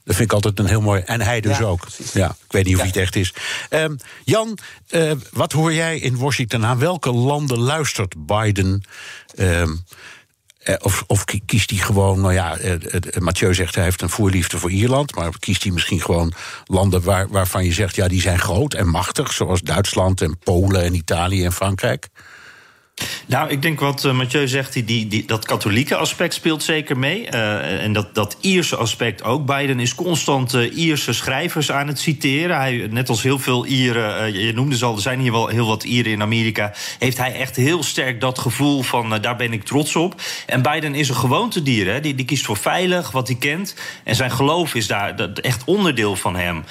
Dat 0.05 0.17
vind 0.17 0.29
ik 0.29 0.35
altijd 0.35 0.59
een 0.59 0.67
heel 0.67 0.81
mooi. 0.81 1.03
En 1.03 1.21
hij 1.21 1.41
dus 1.41 1.59
Ja, 1.59 1.65
ook. 1.65 1.81
precies. 1.81 2.13
Ja, 2.13 2.31
ik 2.31 2.53
weet 2.53 2.65
niet 2.65 2.75
of 2.77 2.81
Ja. 2.85 2.87
hij 2.91 2.93
het 2.95 3.03
echt 3.03 3.17
is. 3.17 3.35
Ehm, 3.69 3.97
Jan, 4.25 4.59
eh, 4.89 5.13
wat 5.33 5.53
hoor 5.53 5.73
jij 5.73 5.99
in 5.99 6.17
Washington? 6.19 6.65
Aan 6.67 6.79
welke 6.79 7.13
landen 7.13 7.59
luistert 7.59 8.27
Biden? 8.27 8.83
Ehm, 9.35 9.71
eh, 10.59 10.75
of, 10.79 11.05
of 11.07 11.25
ki- 11.25 11.43
kiest 11.47 11.71
hij 11.71 11.79
gewoon, 11.79 12.21
nou 12.21 12.33
ja, 12.33 12.57
eh, 12.57 12.75
Mathieu 13.19 13.55
zegt 13.55 13.75
hij 13.75 13.85
heeft 13.85 14.03
een 14.03 14.09
voorliefde 14.11 14.59
voor 14.59 14.71
Ierland, 14.71 15.15
maar 15.15 15.39
kiest 15.39 15.63
hij 15.63 15.73
misschien 15.73 16.01
gewoon 16.01 16.33
landen 16.67 17.03
waar, 17.03 17.29
waarvan 17.29 17.65
je 17.65 17.73
zegt, 17.73 17.97
ja, 17.97 18.09
die 18.09 18.21
zijn 18.21 18.39
groot 18.39 18.75
en 18.75 18.89
machtig, 18.89 19.33
zoals 19.33 19.61
Duitsland 19.61 20.21
en 20.21 20.39
Polen 20.39 20.83
en 20.83 20.95
Italië 20.95 21.45
en 21.45 21.53
Frankrijk? 21.53 22.09
Nou, 23.27 23.51
ik 23.51 23.63
denk 23.63 23.81
wat 23.81 24.05
uh, 24.05 24.13
Mathieu 24.13 24.49
zegt, 24.49 24.73
die, 24.73 25.07
die, 25.07 25.27
dat 25.27 25.45
katholieke 25.45 25.97
aspect 25.97 26.35
speelt 26.35 26.63
zeker 26.63 26.99
mee. 26.99 27.27
Uh, 27.31 27.83
en 27.83 27.93
dat, 27.93 28.15
dat 28.15 28.37
Ierse 28.41 28.77
aspect 28.77 29.23
ook. 29.23 29.47
Biden 29.47 29.81
is 29.81 29.95
constant 29.95 30.55
uh, 30.55 30.77
Ierse 30.77 31.13
schrijvers 31.13 31.71
aan 31.71 31.89
het 31.89 31.99
citeren. 31.99 32.57
Hij, 32.57 32.87
net 32.91 33.09
als 33.09 33.23
heel 33.23 33.39
veel 33.39 33.67
Ieren, 33.67 34.33
je 34.33 34.53
noemde 34.53 34.77
ze 34.77 34.85
al, 34.85 34.95
er 34.95 35.01
zijn 35.01 35.21
hier 35.21 35.33
wel 35.33 35.49
heel 35.49 35.67
wat 35.67 35.85
Ieren 35.85 36.13
in 36.13 36.23
Amerika... 36.23 36.73
heeft 36.99 37.19
hij 37.19 37.35
echt 37.35 37.57
heel 37.57 37.83
sterk 37.83 38.21
dat 38.21 38.39
gevoel 38.39 38.83
van 38.83 39.19
daar 39.21 39.37
ben 39.37 39.53
ik 39.53 39.65
trots 39.65 39.97
op. 39.97 40.21
En 40.47 40.63
Biden 40.63 40.95
is 40.95 41.09
een 41.09 41.15
gewoontedier, 41.15 41.93
hè? 41.93 42.01
Die, 42.01 42.15
die 42.15 42.25
kiest 42.25 42.45
voor 42.45 42.57
veilig, 42.57 43.11
wat 43.11 43.29
hij 43.29 43.37
kent. 43.37 43.77
En 44.05 44.15
zijn 44.15 44.31
geloof 44.31 44.75
is 44.75 44.87
daar 44.87 45.17
dat, 45.17 45.39
echt 45.39 45.65
onderdeel 45.65 46.17
van 46.17 46.37
hem. 46.37 46.65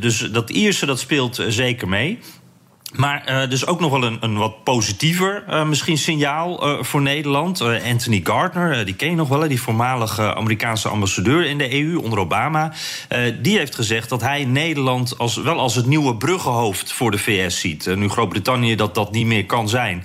Dus 0.00 0.18
dat 0.18 0.50
Ierse, 0.50 0.86
dat 0.86 1.00
speelt 1.00 1.44
zeker 1.48 1.88
mee. 1.88 2.18
Maar 2.96 3.24
uh, 3.28 3.50
dus 3.50 3.66
ook 3.66 3.80
nog 3.80 3.90
wel 3.90 4.04
een, 4.04 4.16
een 4.20 4.36
wat 4.36 4.64
positiever 4.64 5.44
uh, 5.48 5.64
misschien 5.64 5.98
signaal 5.98 6.68
uh, 6.68 6.82
voor 6.82 7.02
Nederland. 7.02 7.60
Anthony 7.60 8.20
Gardner, 8.24 8.84
die 8.84 8.94
ken 8.94 9.10
je 9.10 9.16
nog 9.16 9.28
wel, 9.28 9.48
die 9.48 9.60
voormalige 9.60 10.34
Amerikaanse 10.34 10.88
ambassadeur 10.88 11.46
in 11.46 11.58
de 11.58 11.82
EU 11.82 11.96
onder 11.96 12.18
Obama. 12.18 12.72
die 13.42 13.58
heeft 13.58 13.74
gezegd 13.74 14.08
dat 14.08 14.20
hij 14.20 14.44
Nederland 14.44 15.18
als, 15.18 15.36
wel 15.36 15.58
als 15.58 15.74
het 15.74 15.86
nieuwe 15.86 16.16
bruggenhoofd 16.16 16.92
voor 16.92 17.10
de 17.10 17.18
VS 17.18 17.60
ziet. 17.60 17.96
nu 17.96 18.08
Groot-Brittannië 18.08 18.74
dat 18.74 18.94
dat 18.94 19.12
niet 19.12 19.26
meer 19.26 19.46
kan 19.46 19.68
zijn. 19.68 20.04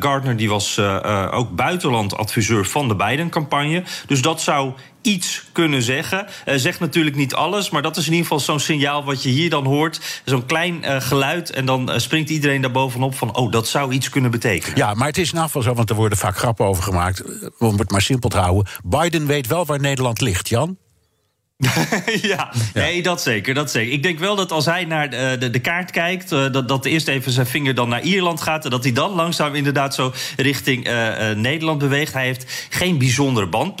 Gardner 0.00 0.36
die 0.36 0.48
was 0.48 0.78
ook 1.30 1.56
buitenlandadviseur 1.56 2.66
van 2.66 2.88
de 2.88 2.94
Biden-campagne. 2.94 3.82
Dus 4.06 4.22
dat 4.22 4.40
zou 4.40 4.72
iets 5.02 5.44
kunnen 5.52 5.82
zeggen. 5.82 6.26
Uh, 6.46 6.54
zegt 6.54 6.80
natuurlijk 6.80 7.16
niet 7.16 7.34
alles, 7.34 7.70
maar 7.70 7.82
dat 7.82 7.96
is 7.96 8.06
in 8.06 8.12
ieder 8.12 8.26
geval 8.26 8.40
zo'n 8.40 8.60
signaal 8.60 9.04
wat 9.04 9.22
je 9.22 9.28
hier 9.28 9.50
dan 9.50 9.64
hoort. 9.64 10.22
Zo'n 10.24 10.46
klein 10.46 10.84
uh, 10.84 11.00
geluid 11.00 11.50
en 11.50 11.66
dan 11.66 11.90
uh, 11.90 11.98
springt 11.98 12.30
iedereen 12.30 12.60
daar 12.60 12.70
bovenop 12.70 13.14
van... 13.14 13.36
oh, 13.36 13.52
dat 13.52 13.68
zou 13.68 13.92
iets 13.92 14.08
kunnen 14.08 14.30
betekenen. 14.30 14.76
Ja, 14.76 14.94
maar 14.94 15.06
het 15.06 15.18
is 15.18 15.32
in 15.32 15.40
geval 15.40 15.62
zo, 15.62 15.74
want 15.74 15.90
er 15.90 15.96
worden 15.96 16.18
vaak 16.18 16.36
grappen 16.36 16.66
over 16.66 16.82
gemaakt... 16.82 17.22
om 17.58 17.78
het 17.78 17.90
maar 17.90 18.02
simpel 18.02 18.28
te 18.28 18.38
houden. 18.38 18.72
Biden 18.84 19.26
weet 19.26 19.46
wel 19.46 19.66
waar 19.66 19.80
Nederland 19.80 20.20
ligt, 20.20 20.48
Jan. 20.48 20.76
ja, 22.22 22.52
nee, 22.74 23.02
dat 23.02 23.22
zeker, 23.22 23.54
dat 23.54 23.70
zeker. 23.70 23.92
Ik 23.92 24.02
denk 24.02 24.18
wel 24.18 24.36
dat 24.36 24.52
als 24.52 24.64
hij 24.64 24.84
naar 24.84 25.10
de, 25.10 25.36
de, 25.38 25.50
de 25.50 25.58
kaart 25.58 25.90
kijkt... 25.90 26.32
Uh, 26.32 26.52
dat, 26.52 26.68
dat 26.68 26.84
eerst 26.84 27.08
even 27.08 27.32
zijn 27.32 27.46
vinger 27.46 27.74
dan 27.74 27.88
naar 27.88 28.02
Ierland 28.02 28.40
gaat... 28.40 28.64
en 28.64 28.70
dat 28.70 28.84
hij 28.84 28.92
dan 28.92 29.10
langzaam 29.10 29.54
inderdaad 29.54 29.94
zo 29.94 30.12
richting 30.36 30.88
uh, 30.88 31.30
uh, 31.30 31.36
Nederland 31.36 31.78
beweegt. 31.78 32.12
Hij 32.12 32.24
heeft 32.24 32.66
geen 32.70 32.98
bijzondere 32.98 33.46
band 33.46 33.78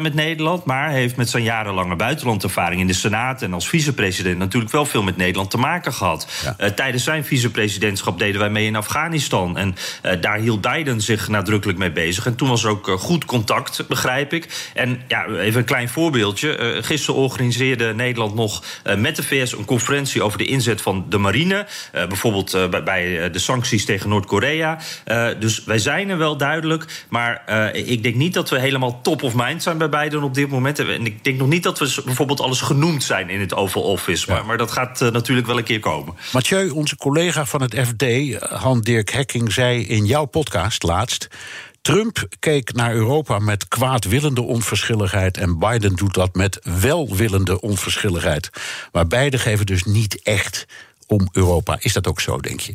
met 0.00 0.14
Nederland... 0.14 0.64
maar 0.64 0.90
heeft 0.90 1.16
met 1.16 1.28
zijn 1.28 1.42
jarenlange 1.42 1.96
buitenlandervaring 1.96 2.80
in 2.80 2.86
de 2.86 2.92
Senaat... 2.92 3.42
en 3.42 3.52
als 3.52 3.68
vicepresident 3.68 4.38
natuurlijk 4.38 4.72
wel 4.72 4.86
veel 4.86 5.02
met 5.02 5.16
Nederland 5.16 5.50
te 5.50 5.58
maken 5.58 5.92
gehad. 5.92 6.28
Ja. 6.58 6.70
tijdens 6.70 7.04
zijn 7.04 7.24
vicepresidentschap 7.24 8.18
deden 8.18 8.40
wij 8.40 8.50
mee 8.50 8.66
in 8.66 8.76
Afghanistan... 8.76 9.56
en 9.58 9.74
daar 10.20 10.38
hield 10.38 10.60
Biden 10.60 11.00
zich 11.00 11.28
nadrukkelijk 11.28 11.78
mee 11.78 11.92
bezig. 11.92 12.26
En 12.26 12.34
toen 12.34 12.48
was 12.48 12.64
er 12.64 12.70
ook 12.70 12.90
goed 12.98 13.24
contact, 13.24 13.88
begrijp 13.88 14.32
ik. 14.32 14.70
En 14.74 15.02
ja, 15.08 15.26
even 15.26 15.60
een 15.60 15.66
klein 15.66 15.88
voorbeeldje. 15.88 16.78
gisteren 16.82 17.13
organiseerde 17.14 17.94
Nederland 17.94 18.34
nog 18.34 18.64
uh, 18.86 18.96
met 18.96 19.16
de 19.16 19.22
VS 19.22 19.52
een 19.52 19.64
conferentie 19.64 20.22
over 20.22 20.38
de 20.38 20.44
inzet 20.44 20.80
van 20.80 21.06
de 21.08 21.18
marine. 21.18 21.66
Uh, 21.94 22.06
bijvoorbeeld 22.06 22.54
uh, 22.54 22.68
bij, 22.84 23.30
de 23.30 23.38
sancties 23.38 23.84
tegen 23.84 24.08
Noord-Korea. 24.08 24.78
dus 25.38 25.64
wij 25.64 25.78
zijn 25.78 26.08
er 26.08 26.18
wel 26.18 26.36
duidelijk. 26.36 27.04
Maar 27.08 27.42
ik 27.72 28.02
denk 28.02 28.14
niet 28.14 28.34
dat 28.34 28.50
we 28.50 28.58
helemaal 28.58 29.00
top 29.02 29.22
of 29.22 29.34
mind 29.34 29.62
zijn 29.62 29.78
bij 29.78 29.88
beiden 29.88 30.22
op 30.22 30.34
dit 30.34 30.48
moment. 30.48 30.78
En 30.78 31.06
ik 31.06 31.24
denk 31.24 31.38
nog 31.38 31.48
niet 31.48 31.62
dat 31.62 31.78
we 31.78 32.02
bijvoorbeeld 32.04 32.40
alles 32.40 32.60
genoemd 32.60 33.02
zijn 33.02 33.30
in 33.30 33.40
het 33.40 33.54
Oval 33.54 33.82
Office. 33.82 34.26
Ja. 34.26 34.34
Maar, 34.34 34.46
maar, 34.46 34.58
dat 34.58 34.70
gaat 34.70 35.00
natuurlijk 35.00 35.46
wel 35.46 35.58
een 35.58 35.64
keer 35.64 35.80
komen. 35.80 36.14
Mathieu, 36.32 36.68
onze 36.68 36.96
collega 36.96 37.44
van 37.44 37.62
het 37.62 37.74
FD, 37.86 38.04
Han-Dirk 38.48 39.10
Hekking, 39.10 39.52
zei 39.52 39.86
in 39.86 40.04
jouw 40.04 40.24
podcast 40.24 40.82
laatst. 40.82 41.28
Trump 41.84 42.26
keek 42.38 42.72
naar 42.72 42.94
Europa 42.94 43.38
met 43.38 43.68
kwaadwillende 43.68 44.42
onverschilligheid 44.42 45.36
en 45.36 45.58
Biden 45.58 45.94
doet 45.94 46.14
dat 46.14 46.34
met 46.34 46.58
welwillende 46.80 47.60
onverschilligheid. 47.60 48.50
Maar 48.92 49.06
beide 49.06 49.38
geven 49.38 49.66
dus 49.66 49.84
niet 49.84 50.22
echt 50.22 50.66
om 51.06 51.28
Europa. 51.32 51.76
Is 51.80 51.92
dat 51.92 52.06
ook 52.06 52.20
zo, 52.20 52.38
denk 52.38 52.60
je? 52.60 52.74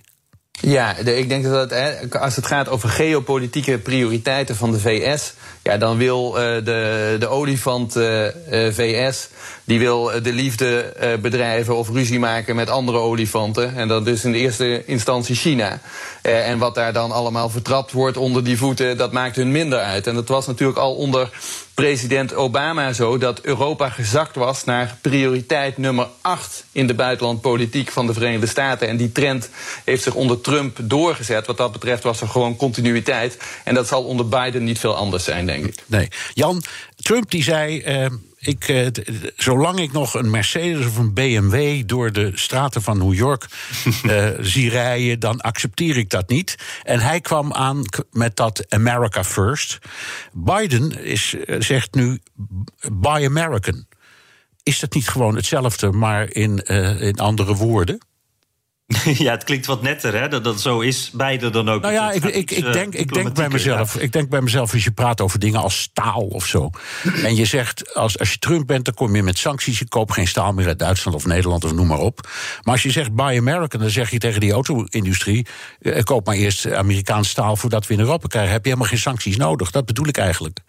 Ja, 0.51 0.95
ik 0.95 1.29
denk 1.29 1.43
dat 1.43 1.73
als 2.13 2.35
het 2.35 2.45
gaat 2.45 2.69
over 2.69 2.89
geopolitieke 2.89 3.77
prioriteiten 3.77 4.55
van 4.55 4.71
de 4.71 4.79
VS, 4.79 5.33
ja, 5.63 5.77
dan 5.77 5.97
wil 5.97 6.27
uh, 6.27 6.65
de, 6.65 7.15
de 7.19 7.27
olifant 7.27 7.97
uh, 7.97 8.23
uh, 8.23 8.31
VS, 8.73 9.29
die 9.69 9.79
wil 9.79 10.11
de 10.23 10.33
liefde 10.33 10.93
bedrijven 11.21 11.77
of 11.77 11.89
ruzie 11.89 12.19
maken 12.19 12.55
met 12.55 12.69
andere 12.69 12.97
olifanten. 12.97 13.75
En 13.75 13.87
dat 13.87 14.07
is 14.07 14.23
in 14.23 14.31
de 14.31 14.37
eerste 14.37 14.85
instantie 14.85 15.35
China. 15.35 15.79
en 16.21 16.57
wat 16.57 16.75
daar 16.75 16.93
dan 16.93 17.11
allemaal 17.11 17.49
vertrapt 17.49 17.91
wordt 17.91 18.17
onder 18.17 18.43
die 18.43 18.57
voeten, 18.57 18.97
dat 18.97 19.11
maakt 19.11 19.35
hun 19.35 19.51
minder 19.51 19.79
uit. 19.79 20.07
En 20.07 20.15
dat 20.15 20.27
was 20.27 20.47
natuurlijk 20.47 20.77
al 20.77 20.95
onder 20.95 21.29
president 21.73 22.33
Obama 22.33 22.93
zo 22.93 23.17
dat 23.17 23.41
Europa 23.41 23.89
gezakt 23.89 24.35
was 24.35 24.63
naar 24.63 24.97
prioriteit 25.01 25.77
nummer 25.77 26.07
8 26.21 26.65
in 26.71 26.87
de 26.87 26.93
buitenlandpolitiek 26.93 27.91
van 27.91 28.07
de 28.07 28.13
Verenigde 28.13 28.47
Staten. 28.47 28.87
En 28.87 28.97
die 28.97 29.11
trend 29.11 29.49
heeft 29.85 30.03
zich 30.03 30.13
onder 30.13 30.41
Trump 30.41 30.77
doorgezet. 30.81 31.47
Wat 31.47 31.57
dat 31.57 31.71
betreft 31.71 32.03
was 32.03 32.21
er 32.21 32.27
gewoon 32.27 32.55
continuïteit. 32.55 33.37
En 33.63 33.73
dat 33.73 33.87
zal 33.87 34.03
onder 34.03 34.27
Biden 34.27 34.63
niet 34.63 34.79
veel 34.79 34.95
anders 34.95 35.23
zijn, 35.23 35.45
denk 35.45 35.65
ik. 35.65 35.75
Nee. 35.85 36.07
Jan, 36.33 36.63
Trump 36.95 37.31
die 37.31 37.43
zei. 37.43 37.83
Ik, 38.39 38.67
uh, 38.67 38.87
zolang 39.35 39.79
ik 39.79 39.91
nog 39.91 40.13
een 40.13 40.29
Mercedes 40.29 40.85
of 40.85 40.97
een 40.97 41.13
BMW 41.13 41.87
door 41.87 42.11
de 42.11 42.31
straten 42.35 42.81
van 42.81 42.97
New 42.97 43.13
York 43.13 43.45
uh, 44.03 44.27
zie 44.39 44.69
rijden, 44.69 45.19
dan 45.19 45.41
accepteer 45.41 45.97
ik 45.97 46.09
dat 46.09 46.29
niet. 46.29 46.55
En 46.83 46.99
hij 46.99 47.21
kwam 47.21 47.53
aan 47.53 47.83
met 48.11 48.35
dat 48.35 48.65
America 48.69 49.23
First. 49.23 49.79
Biden 50.33 51.03
is, 51.03 51.35
uh, 51.45 51.61
zegt 51.61 51.93
nu 51.93 52.19
Buy 52.91 53.25
American. 53.25 53.87
Is 54.63 54.79
dat 54.79 54.93
niet 54.93 55.09
gewoon 55.09 55.35
hetzelfde, 55.35 55.91
maar 55.91 56.31
in, 56.31 56.61
uh, 56.65 57.01
in 57.01 57.17
andere 57.19 57.55
woorden? 57.55 57.99
Ja, 59.25 59.31
het 59.31 59.43
klinkt 59.43 59.65
wat 59.65 59.81
netter, 59.81 60.19
hè? 60.19 60.27
Dat, 60.27 60.43
dat 60.43 60.61
zo 60.61 60.79
is 60.79 61.11
beide 61.13 61.49
dan 61.49 61.69
ook. 61.69 61.81
Nou 61.81 61.93
ja, 61.93 62.11
ik, 62.11 62.23
ik, 62.23 62.51
ik, 62.51 62.73
denk, 62.73 62.93
ik 62.93 63.13
denk 63.13 63.33
bij 63.33 63.49
mezelf. 63.49 63.93
Ja. 63.93 63.99
Ik 63.99 64.11
denk 64.11 64.29
bij 64.29 64.41
mezelf, 64.41 64.73
als 64.73 64.83
je 64.83 64.91
praat 64.91 65.21
over 65.21 65.39
dingen 65.39 65.61
als 65.61 65.79
staal 65.79 66.21
of 66.21 66.45
zo. 66.45 66.69
en 67.23 67.35
je 67.35 67.45
zegt, 67.45 67.95
als, 67.95 68.19
als 68.19 68.31
je 68.31 68.37
Trump 68.37 68.67
bent, 68.67 68.85
dan 68.85 68.93
kom 68.93 69.15
je 69.15 69.23
met 69.23 69.37
sancties. 69.37 69.79
Je 69.79 69.87
koopt 69.87 70.13
geen 70.13 70.27
staal 70.27 70.53
meer 70.53 70.67
uit 70.67 70.79
Duitsland 70.79 71.17
of 71.17 71.25
Nederland 71.25 71.63
of 71.63 71.73
noem 71.73 71.87
maar 71.87 71.99
op. 71.99 72.29
Maar 72.61 72.73
als 72.73 72.83
je 72.83 72.91
zegt 72.91 73.13
Buy 73.13 73.37
American, 73.37 73.81
dan 73.81 73.89
zeg 73.89 74.09
je 74.09 74.17
tegen 74.17 74.39
die 74.39 74.51
auto-industrie. 74.51 75.47
Eh, 75.81 76.03
koop 76.03 76.25
maar 76.25 76.35
eerst 76.35 76.71
Amerikaans 76.71 77.29
staal 77.29 77.55
voordat 77.55 77.87
we 77.87 77.93
in 77.93 77.99
Europa 77.99 78.27
krijgen. 78.27 78.51
Heb 78.51 78.63
je 78.63 78.69
helemaal 78.69 78.89
geen 78.89 78.99
sancties 78.99 79.37
nodig. 79.37 79.71
Dat 79.71 79.85
bedoel 79.85 80.07
ik 80.07 80.17
eigenlijk. 80.17 80.59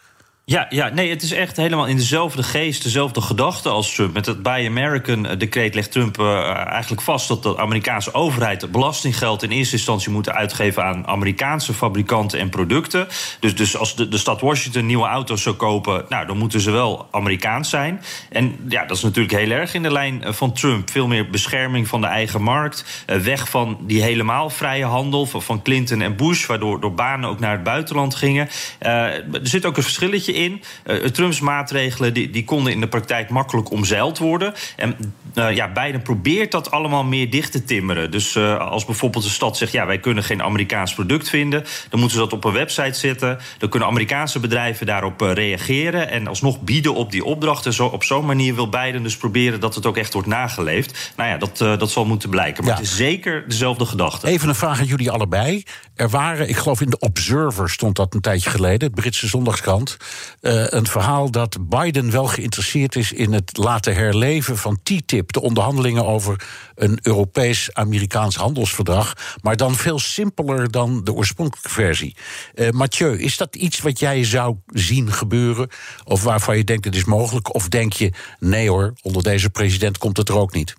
Ja, 0.51 0.67
ja, 0.69 0.89
nee, 0.89 1.11
het 1.11 1.23
is 1.23 1.33
echt 1.33 1.57
helemaal 1.57 1.87
in 1.87 1.97
dezelfde 1.97 2.43
geest, 2.43 2.83
dezelfde 2.83 3.21
gedachte 3.21 3.69
als 3.69 3.95
Trump. 3.95 4.15
Met 4.15 4.27
het 4.27 4.43
Buy 4.43 4.67
American-decreet 4.67 5.75
legt 5.75 5.93
Trump 5.93 6.19
uh, 6.19 6.67
eigenlijk 6.67 7.03
vast 7.03 7.29
dat 7.29 7.43
de 7.43 7.59
Amerikaanse 7.59 8.15
overheid 8.15 8.73
belastinggeld 8.73 9.43
in 9.43 9.51
eerste 9.51 9.77
instantie 9.77 10.11
moet 10.11 10.31
uitgeven 10.31 10.85
aan 10.85 11.07
Amerikaanse 11.07 11.75
fabrikanten 11.75 12.39
en 12.39 12.49
producten. 12.49 13.09
Dus, 13.41 13.55
dus 13.55 13.77
als 13.77 13.97
de, 13.97 14.09
de 14.09 14.19
stad 14.19 14.41
Washington 14.41 14.87
nieuwe 14.87 15.07
auto's 15.07 15.43
zou 15.43 15.57
kopen, 15.57 16.05
nou, 16.09 16.27
dan 16.27 16.39
moeten 16.39 16.61
ze 16.61 16.71
wel 16.71 17.09
Amerikaans 17.11 17.71
zijn. 17.71 18.03
En 18.31 18.57
ja, 18.69 18.85
dat 18.85 18.97
is 18.97 19.03
natuurlijk 19.03 19.35
heel 19.35 19.51
erg 19.51 19.75
in 19.75 19.83
de 19.83 19.93
lijn 19.93 20.23
van 20.27 20.53
Trump. 20.53 20.91
Veel 20.91 21.07
meer 21.07 21.31
bescherming 21.31 21.89
van 21.89 22.01
de 22.01 22.07
eigen 22.07 22.43
markt. 22.43 23.05
Weg 23.07 23.49
van 23.49 23.79
die 23.81 24.03
helemaal 24.03 24.51
vrije 24.51 24.85
handel 24.85 25.27
van, 25.27 25.43
van 25.43 25.63
Clinton 25.63 26.01
en 26.01 26.17
Bush, 26.17 26.47
waardoor 26.47 26.81
door 26.81 26.95
banen 26.95 27.31
ook 27.31 27.41
naar 27.41 27.53
het 27.53 27.63
buitenland 27.63 28.15
gingen. 28.15 28.49
Er 28.79 29.25
zit 29.43 29.67
ook 29.67 29.77
een 29.77 29.83
verschilletje 29.83 30.33
in. 30.33 30.39
Uh, 30.49 31.05
Trumps 31.05 31.41
maatregelen 31.41 32.15
die, 32.15 32.31
die 32.31 32.45
konden 32.45 32.73
in 32.73 32.81
de 32.81 32.89
praktijk 32.89 33.31
makkelijk 33.31 33.71
omzeild 33.71 34.19
worden. 34.19 34.55
En 34.77 35.15
uh, 35.35 35.55
ja, 35.55 35.73
Biden 35.73 36.03
probeert 36.03 36.51
dat 36.51 36.71
allemaal 36.71 37.05
meer 37.05 37.31
dicht 37.31 37.53
te 37.53 37.65
timmeren. 37.65 38.11
Dus 38.11 38.35
uh, 38.35 38.59
als 38.59 38.85
bijvoorbeeld 38.85 39.25
de 39.25 39.31
stad 39.31 39.57
zegt... 39.57 39.73
ja, 39.73 39.87
wij 39.87 39.99
kunnen 39.99 40.25
geen 40.25 40.43
Amerikaans 40.43 40.95
product 40.95 41.29
vinden... 41.29 41.65
dan 41.89 42.01
moeten 42.01 42.19
ze 42.19 42.25
dat 42.25 42.33
op 42.33 42.45
een 42.45 42.53
website 42.53 42.99
zetten. 42.99 43.39
Dan 43.59 43.69
kunnen 43.69 43.89
Amerikaanse 43.89 44.41
bedrijven 44.41 44.87
daarop 44.87 45.21
reageren... 45.21 46.11
en 46.11 46.27
alsnog 46.27 46.61
bieden 46.61 46.95
op 46.95 47.11
die 47.11 47.25
opdrachten. 47.25 47.73
Zo, 47.73 47.87
op 47.87 48.05
zo'n 48.05 48.27
manier 48.27 48.55
wil 48.55 48.69
Biden 48.69 49.03
dus 49.03 49.17
proberen... 49.17 49.61
dat 49.61 49.75
het 49.75 49.87
ook 49.87 49.97
echt 49.97 50.13
wordt 50.13 50.29
nageleefd. 50.29 51.13
Nou 51.17 51.31
ja, 51.31 51.37
dat, 51.37 51.59
dat 51.59 51.91
zal 51.91 52.05
moeten 52.05 52.31
blijken. 52.31 52.65
Maar 52.65 52.73
ja. 52.73 52.79
het 52.79 52.89
is 52.89 52.97
zeker 52.97 53.45
dezelfde 53.49 53.85
gedachte. 53.85 54.27
Even 54.27 54.49
een 54.49 54.55
vraag 54.55 54.79
aan 54.79 54.87
jullie 54.87 55.11
allebei. 55.11 55.65
Er 55.95 56.09
waren, 56.09 56.49
ik 56.49 56.57
geloof 56.57 56.81
in 56.81 56.91
de 56.91 56.99
Observer 56.99 57.71
stond 57.71 57.97
dat 57.97 58.15
een 58.15 58.21
tijdje 58.21 58.51
geleden... 58.51 58.79
de 58.79 59.01
Britse 59.01 59.27
zondagskrant... 59.27 59.97
eh, 60.41 60.65
een 60.67 60.87
verhaal 60.87 61.31
dat 61.31 61.69
Biden 61.69 62.11
wel 62.11 62.27
geïnteresseerd 62.27 62.97
is 62.97 63.13
in 63.13 63.33
het 63.33 63.57
laten 63.57 63.95
herleven 63.95 64.57
van 64.57 64.79
TTIP, 64.83 65.33
de 65.33 65.41
onderhandelingen 65.41 66.07
over 66.07 66.49
een 66.75 66.99
Europees-Amerikaans 67.03 68.37
handelsverdrag, 68.37 69.15
maar 69.43 69.57
dan 69.57 69.75
veel 69.75 69.99
simpeler 69.99 70.71
dan 70.71 71.05
de 71.05 71.13
oorspronkelijke 71.13 71.71
versie. 71.71 72.17
Uh, 72.55 72.71
Mathieu, 72.71 73.19
is 73.19 73.37
dat 73.37 73.57
iets 73.57 73.81
wat 73.81 73.99
jij 73.99 74.25
zou 74.25 74.57
zien 74.67 75.13
gebeuren, 75.13 75.69
of 76.05 76.23
waarvan 76.23 76.57
je 76.57 76.65
denkt 76.65 76.85
het 76.85 76.97
is 76.97 77.05
mogelijk, 77.05 77.55
of 77.55 77.69
denk 77.69 77.93
je 77.93 78.13
nee 78.39 78.69
hoor, 78.69 78.95
onder 79.03 79.23
deze 79.23 79.51
president 79.51 79.99
komt 79.99 80.17
het 80.17 80.29
er 80.29 80.39
ook 80.39 80.53
niet? 80.53 80.75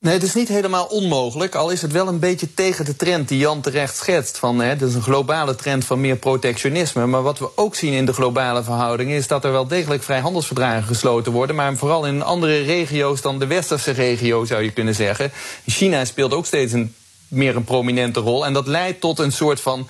Nee, 0.00 0.12
het 0.12 0.22
is 0.22 0.34
niet 0.34 0.48
helemaal 0.48 0.86
onmogelijk, 0.86 1.54
al 1.54 1.70
is 1.70 1.82
het 1.82 1.92
wel 1.92 2.08
een 2.08 2.18
beetje 2.18 2.54
tegen 2.54 2.84
de 2.84 2.96
trend 2.96 3.28
die 3.28 3.38
Jan 3.38 3.60
terecht 3.60 3.96
schetst. 3.96 4.38
Van, 4.38 4.60
hè, 4.60 4.76
dat 4.76 4.88
is 4.88 4.94
een 4.94 5.02
globale 5.02 5.54
trend 5.54 5.84
van 5.84 6.00
meer 6.00 6.16
protectionisme. 6.16 7.06
Maar 7.06 7.22
wat 7.22 7.38
we 7.38 7.50
ook 7.54 7.74
zien 7.74 7.92
in 7.92 8.06
de 8.06 8.12
globale 8.12 8.62
verhoudingen 8.62 9.16
is 9.16 9.26
dat 9.26 9.44
er 9.44 9.52
wel 9.52 9.66
degelijk 9.66 10.02
vrijhandelsverdragen 10.02 10.86
gesloten 10.86 11.32
worden, 11.32 11.56
maar 11.56 11.76
vooral 11.76 12.06
in 12.06 12.22
andere 12.22 12.62
regio's 12.62 13.20
dan 13.20 13.38
de 13.38 13.46
westerse 13.46 13.90
regio 13.90 14.44
zou 14.44 14.62
je 14.62 14.70
kunnen 14.70 14.94
zeggen. 14.94 15.32
China 15.66 16.04
speelt 16.04 16.34
ook 16.34 16.46
steeds 16.46 16.72
een 16.72 16.94
meer 17.30 17.56
een 17.56 17.64
prominente 17.64 18.20
rol. 18.20 18.46
En 18.46 18.52
dat 18.52 18.66
leidt 18.66 19.00
tot 19.00 19.18
een 19.18 19.32
soort 19.32 19.60
van 19.60 19.88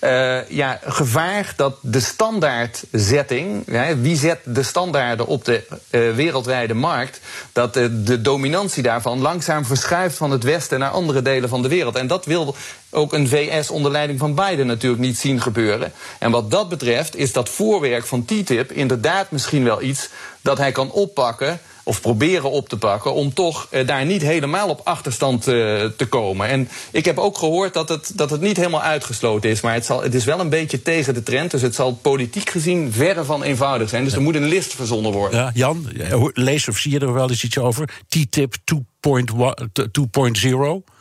uh, 0.00 0.48
ja, 0.48 0.80
gevaar 0.84 1.52
dat 1.56 1.76
de 1.80 2.00
standaardzetting, 2.00 3.64
wie 4.00 4.16
zet 4.16 4.38
de 4.44 4.62
standaarden 4.62 5.26
op 5.26 5.44
de 5.44 5.64
uh, 5.90 6.14
wereldwijde 6.14 6.74
markt, 6.74 7.20
dat 7.52 7.74
de, 7.74 8.02
de 8.02 8.20
dominantie 8.20 8.82
daarvan 8.82 9.20
langzaam 9.20 9.64
verschuift 9.64 10.16
van 10.16 10.30
het 10.30 10.42
Westen 10.42 10.78
naar 10.78 10.90
andere 10.90 11.22
delen 11.22 11.48
van 11.48 11.62
de 11.62 11.68
wereld. 11.68 11.96
En 11.96 12.06
dat 12.06 12.24
wil 12.24 12.56
ook 12.90 13.12
een 13.12 13.28
VS 13.28 13.70
onder 13.70 13.90
leiding 13.90 14.18
van 14.18 14.34
Biden 14.34 14.66
natuurlijk 14.66 15.02
niet 15.02 15.18
zien 15.18 15.40
gebeuren. 15.40 15.92
En 16.18 16.30
wat 16.30 16.50
dat 16.50 16.68
betreft 16.68 17.16
is 17.16 17.32
dat 17.32 17.48
voorwerk 17.48 18.06
van 18.06 18.24
TTIP 18.24 18.72
inderdaad 18.72 19.30
misschien 19.30 19.64
wel 19.64 19.82
iets 19.82 20.08
dat 20.42 20.58
hij 20.58 20.72
kan 20.72 20.90
oppakken 20.90 21.60
of 21.84 22.00
proberen 22.00 22.50
op 22.50 22.68
te 22.68 22.76
pakken 22.76 23.14
om 23.14 23.34
toch 23.34 23.68
uh, 23.70 23.86
daar 23.86 24.04
niet 24.04 24.22
helemaal 24.22 24.68
op 24.68 24.80
achterstand 24.84 25.48
uh, 25.48 25.54
te 25.96 26.06
komen. 26.08 26.48
En 26.48 26.68
ik 26.90 27.04
heb 27.04 27.18
ook 27.18 27.38
gehoord 27.38 27.74
dat 27.74 27.88
het, 27.88 28.12
dat 28.14 28.30
het 28.30 28.40
niet 28.40 28.56
helemaal 28.56 28.82
uitgesloten 28.82 29.50
is, 29.50 29.60
maar 29.60 29.74
het, 29.74 29.84
zal, 29.84 30.02
het 30.02 30.14
is 30.14 30.24
wel 30.24 30.40
een 30.40 30.48
beetje 30.48 30.82
tegen 30.82 31.14
de 31.14 31.22
trend. 31.22 31.50
Dus 31.50 31.62
het 31.62 31.74
zal 31.74 31.94
politiek 31.94 32.50
gezien 32.50 32.92
verre 32.92 33.24
van 33.24 33.42
eenvoudig 33.42 33.88
zijn. 33.88 34.04
Dus 34.04 34.12
er 34.12 34.22
moet 34.22 34.34
een 34.34 34.48
list 34.48 34.74
verzonnen 34.74 35.12
worden. 35.12 35.38
Ja, 35.38 35.50
Jan, 35.54 35.88
lees 36.32 36.68
of 36.68 36.78
zie 36.78 36.92
je 36.92 36.98
er 36.98 37.12
wel 37.12 37.30
eens 37.30 37.44
iets 37.44 37.58
over? 37.58 37.88
TTIP 38.08 38.56
2.0? 38.56 40.93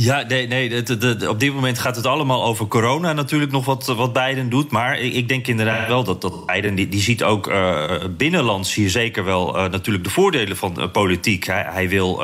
Ja, 0.00 0.24
nee, 0.28 1.28
op 1.28 1.40
dit 1.40 1.54
moment 1.54 1.78
gaat 1.78 1.96
het 1.96 2.06
allemaal 2.06 2.44
over 2.44 2.66
corona 2.66 3.12
natuurlijk 3.12 3.52
nog 3.52 3.64
wat, 3.64 3.86
wat 3.86 4.12
Biden 4.12 4.48
doet. 4.48 4.70
Maar 4.70 4.98
ik, 4.98 5.14
ik 5.14 5.28
denk 5.28 5.46
inderdaad 5.46 5.88
wel 5.88 6.04
dat, 6.04 6.20
dat 6.20 6.46
Biden, 6.46 6.74
die, 6.74 7.00
ziet 7.00 7.22
ook 7.22 7.48
uh, 7.48 7.84
binnenlands 8.16 8.74
hier 8.74 8.90
zeker 8.90 9.24
wel 9.24 9.56
uh, 9.56 9.70
natuurlijk 9.70 10.04
de 10.04 10.10
voordelen 10.10 10.56
van 10.56 10.74
uh, 10.78 10.90
politiek. 10.90 11.46
Hij, 11.46 11.66
hij 11.68 11.88
wil 11.88 12.16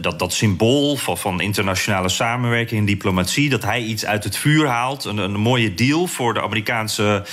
dat, 0.00 0.18
dat 0.18 0.32
symbool 0.32 0.96
van, 0.96 1.18
van 1.18 1.40
internationale 1.40 2.08
samenwerking 2.08 2.80
en 2.80 2.86
diplomatie, 2.86 3.48
dat 3.48 3.62
hij 3.62 3.82
iets 3.82 4.04
uit 4.04 4.24
het 4.24 4.36
vuur 4.36 4.66
haalt. 4.66 5.04
Een, 5.04 5.18
een 5.18 5.40
mooie 5.40 5.74
deal 5.74 6.06
voor 6.06 6.34
de 6.34 6.42
Amerikaanse 6.42 7.24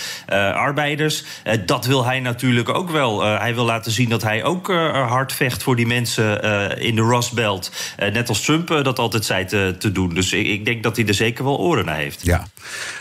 arbeiders. 0.54 1.24
dat 1.66 1.86
wil 1.86 2.06
hij 2.06 2.20
natuurlijk 2.20 2.70
ook 2.70 2.90
wel. 2.90 3.22
hij 3.24 3.56
wil 3.56 3.66
laten 3.66 3.92
zien 3.92 4.10
dat 4.10 4.22
hij 4.22 4.44
ook 4.44 4.68
hard 4.92 5.34
vecht 5.34 5.64
voor 5.64 5.76
die 5.76 5.88
mensen 5.88 6.42
in 6.80 6.96
de 6.96 7.04
Rust 7.04 7.34
Belt. 7.34 7.72
net 7.98 8.30
als 8.30 8.42
Trump 8.42 8.68
dat 8.68 9.00
altijd 9.00 9.26
zei 9.26 9.46
te 9.82 9.92
doen. 9.92 10.14
Dus 10.14 10.34
ik, 10.34 10.48
ik, 10.48 10.66
denk 10.66 10.84
dat 10.84 10.96
hij 10.96 11.06
er 11.06 11.14
zeker 11.14 11.44
wel 11.44 11.58
oren 11.58 11.86
naar 11.86 11.98
heeft. 11.98 12.26
Ja. 12.26 12.48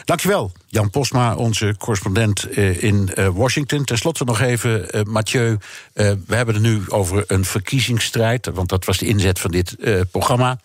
Dankjewel, 0.05 0.53
Jan 0.67 0.91
Posma, 0.91 1.35
onze 1.35 1.75
correspondent 1.79 2.59
uh, 2.59 2.83
in 2.83 3.11
uh, 3.15 3.29
Washington. 3.29 3.85
Ten 3.85 3.99
slotte 3.99 4.25
nog 4.25 4.41
even, 4.41 4.97
uh, 4.97 5.03
Mathieu. 5.03 5.59
we 5.93 6.19
hebben 6.29 6.55
het 6.55 6.63
nu 6.63 6.83
over 6.89 7.25
een 7.27 7.45
verkiezingsstrijd, 7.45 8.51
want 8.55 8.69
dat 8.69 8.85
was 8.85 8.99
de 8.99 9.07
inzet 9.07 9.39
van 9.39 9.51
dit 9.51 9.77
programma. 10.11 10.59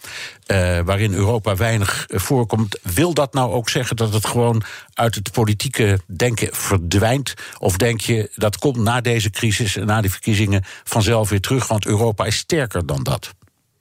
waarin 0.86 1.14
Europa 1.14 1.56
weinig 1.56 2.06
voorkomt. 2.08 2.80
Wil 2.82 3.14
dat 3.14 3.34
nou 3.34 3.54
ook 3.54 3.70
zeggen 3.70 3.96
dat 3.96 4.14
het 4.14 4.26
gewoon 4.26 4.64
uit 4.94 5.16
het 5.16 5.32
politieke 5.32 6.00
denken 6.08 6.50
verdwijnt? 6.52 7.34
Of 7.60 7.78
denk 7.78 8.02
je 8.02 8.32
dat 8.36 8.58
komt 8.58 8.78
na 8.78 9.02
deze 9.02 9.30
crisis 9.30 9.76
en 9.76 9.86
na 9.86 10.02
die 10.02 10.12
verkiezingen 10.12 10.64
vanzelf 10.84 11.30
weer 11.30 11.42
terug? 11.42 11.68
Want 11.68 11.86
Europa 11.86 12.26
is 12.26 12.36
sterker 12.36 12.86
dan 12.86 13.04
dat. 13.04 13.34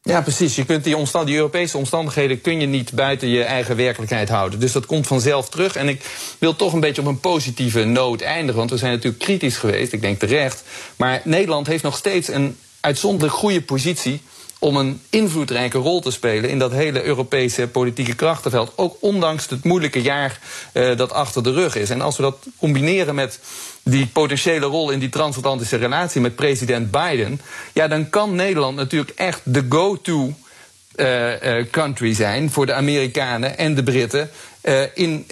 Ja, 0.06 0.22
precies. 0.22 0.56
Je 0.56 0.64
kunt 0.64 0.84
die, 0.84 0.96
omstand, 0.96 1.26
die 1.26 1.36
Europese 1.36 1.76
omstandigheden 1.76 2.40
kun 2.40 2.60
je 2.60 2.66
niet 2.66 2.92
buiten 2.92 3.28
je 3.28 3.42
eigen 3.42 3.76
werkelijkheid 3.76 4.28
houden. 4.28 4.60
Dus 4.60 4.72
dat 4.72 4.86
komt 4.86 5.06
vanzelf 5.06 5.48
terug. 5.48 5.76
En 5.76 5.88
ik 5.88 6.04
wil 6.38 6.56
toch 6.56 6.72
een 6.72 6.80
beetje 6.80 7.02
op 7.02 7.08
een 7.08 7.20
positieve 7.20 7.84
noot 7.84 8.20
eindigen. 8.20 8.56
Want 8.56 8.70
we 8.70 8.76
zijn 8.76 8.92
natuurlijk 8.92 9.22
kritisch 9.22 9.56
geweest, 9.56 9.92
ik 9.92 10.00
denk 10.00 10.18
terecht. 10.18 10.62
Maar 10.96 11.20
Nederland 11.24 11.66
heeft 11.66 11.82
nog 11.82 11.96
steeds 11.96 12.28
een 12.28 12.56
uitzonderlijk 12.80 13.32
goede 13.32 13.62
positie 13.62 14.20
om 14.64 14.76
een 14.76 15.00
invloedrijke 15.10 15.78
rol 15.78 16.00
te 16.00 16.10
spelen 16.10 16.50
in 16.50 16.58
dat 16.58 16.72
hele 16.72 17.02
Europese 17.02 17.68
politieke 17.68 18.14
krachtenveld. 18.14 18.72
Ook 18.76 18.96
ondanks 19.00 19.48
het 19.48 19.64
moeilijke 19.64 20.02
jaar 20.02 20.38
uh, 20.72 20.96
dat 20.96 21.12
achter 21.12 21.42
de 21.42 21.52
rug 21.52 21.76
is. 21.76 21.90
En 21.90 22.00
als 22.00 22.16
we 22.16 22.22
dat 22.22 22.36
combineren 22.58 23.14
met 23.14 23.40
die 23.82 24.06
potentiële 24.06 24.66
rol 24.66 24.90
in 24.90 24.98
die 24.98 25.08
transatlantische 25.08 25.76
relatie 25.76 26.20
met 26.20 26.34
president 26.34 26.90
Biden, 26.90 27.40
ja, 27.72 27.88
dan 27.88 28.10
kan 28.10 28.34
Nederland 28.34 28.76
natuurlijk 28.76 29.12
echt 29.16 29.40
de 29.44 29.66
go-to 29.68 30.34
uh, 30.96 31.42
uh, 31.42 31.64
country 31.70 32.14
zijn 32.14 32.50
voor 32.50 32.66
de 32.66 32.74
Amerikanen 32.74 33.58
en 33.58 33.74
de 33.74 33.82
Britten. 33.82 34.30
In, 34.94 35.24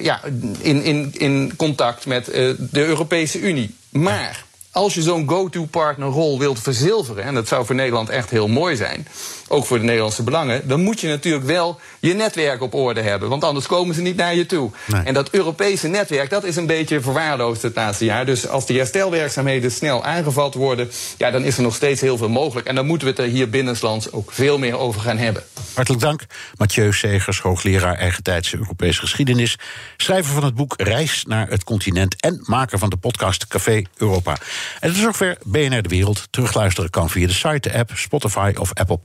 ja, 0.00 0.20
in, 0.60 0.82
in, 0.82 1.10
in 1.12 1.52
contact 1.56 2.06
met 2.06 2.24
de 2.24 2.84
Europese 2.84 3.40
Unie. 3.40 3.74
Maar 3.90 4.44
als 4.72 4.94
je 4.94 5.02
zo'n 5.02 5.28
go-to-partner-rol 5.28 6.38
wilt 6.38 6.60
verzilveren, 6.60 7.24
en 7.24 7.34
dat 7.34 7.48
zou 7.48 7.66
voor 7.66 7.74
Nederland 7.74 8.08
echt 8.08 8.30
heel 8.30 8.48
mooi 8.48 8.76
zijn, 8.76 9.06
ook 9.52 9.66
voor 9.66 9.78
de 9.78 9.84
Nederlandse 9.84 10.22
belangen, 10.22 10.68
dan 10.68 10.80
moet 10.80 11.00
je 11.00 11.08
natuurlijk 11.08 11.44
wel 11.44 11.80
je 12.00 12.14
netwerk 12.14 12.62
op 12.62 12.74
orde 12.74 13.00
hebben. 13.00 13.28
Want 13.28 13.44
anders 13.44 13.66
komen 13.66 13.94
ze 13.94 14.00
niet 14.00 14.16
naar 14.16 14.34
je 14.34 14.46
toe. 14.46 14.70
Nee. 14.86 15.02
En 15.02 15.14
dat 15.14 15.30
Europese 15.30 15.88
netwerk, 15.88 16.30
dat 16.30 16.44
is 16.44 16.56
een 16.56 16.66
beetje 16.66 17.00
verwaarloosd 17.00 17.62
het 17.62 17.74
laatste 17.74 18.04
jaar. 18.04 18.26
Dus 18.26 18.48
als 18.48 18.66
die 18.66 18.76
herstelwerkzaamheden 18.76 19.70
snel 19.70 20.04
aangevat 20.04 20.54
worden, 20.54 20.90
ja, 21.18 21.30
dan 21.30 21.44
is 21.44 21.56
er 21.56 21.62
nog 21.62 21.74
steeds 21.74 22.00
heel 22.00 22.16
veel 22.16 22.28
mogelijk. 22.28 22.66
En 22.66 22.74
dan 22.74 22.86
moeten 22.86 23.06
we 23.06 23.12
het 23.12 23.22
er 23.22 23.30
hier 23.30 23.50
binnenlands 23.50 24.12
ook 24.12 24.32
veel 24.32 24.58
meer 24.58 24.78
over 24.78 25.00
gaan 25.00 25.18
hebben. 25.18 25.42
Hartelijk 25.74 26.02
dank, 26.02 26.26
Mathieu 26.56 26.92
Segers, 26.92 27.40
hoogleraar 27.40 27.94
eigentijdse 27.94 28.56
Europese 28.56 29.00
geschiedenis, 29.00 29.58
schrijver 29.96 30.34
van 30.34 30.44
het 30.44 30.54
boek 30.54 30.74
Reis 30.76 31.24
naar 31.24 31.48
het 31.48 31.64
continent 31.64 32.20
en 32.20 32.40
maker 32.42 32.78
van 32.78 32.90
de 32.90 32.96
podcast 32.96 33.46
Café 33.46 33.82
Europa. 33.96 34.36
En 34.80 34.92
tot 34.92 35.02
zover 35.02 35.36
BNR 35.44 35.82
De 35.82 35.88
Wereld. 35.88 36.26
Terugluisteren 36.30 36.90
kan 36.90 37.10
via 37.10 37.26
de 37.26 37.32
site, 37.32 37.68
de 37.68 37.78
app, 37.78 37.90
Spotify 37.94 38.52
of 38.58 38.74
Apple 38.74 38.98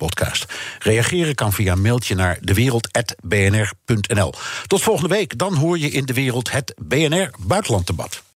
Reageren 0.80 1.36
kan 1.36 1.54
via 1.54 1.76
mailtje 1.76 2.16
naar 2.16 2.38
dewereld.bnr.nl. 2.42 4.34
Tot 4.68 4.82
volgende 4.82 5.16
week, 5.16 5.38
dan 5.38 5.56
hoor 5.56 5.80
je 5.80 5.90
in 5.90 6.06
De 6.06 6.14
Wereld 6.14 6.52
het 6.52 6.74
BNR 6.78 7.32
Buitenlanddebat. 7.40 8.26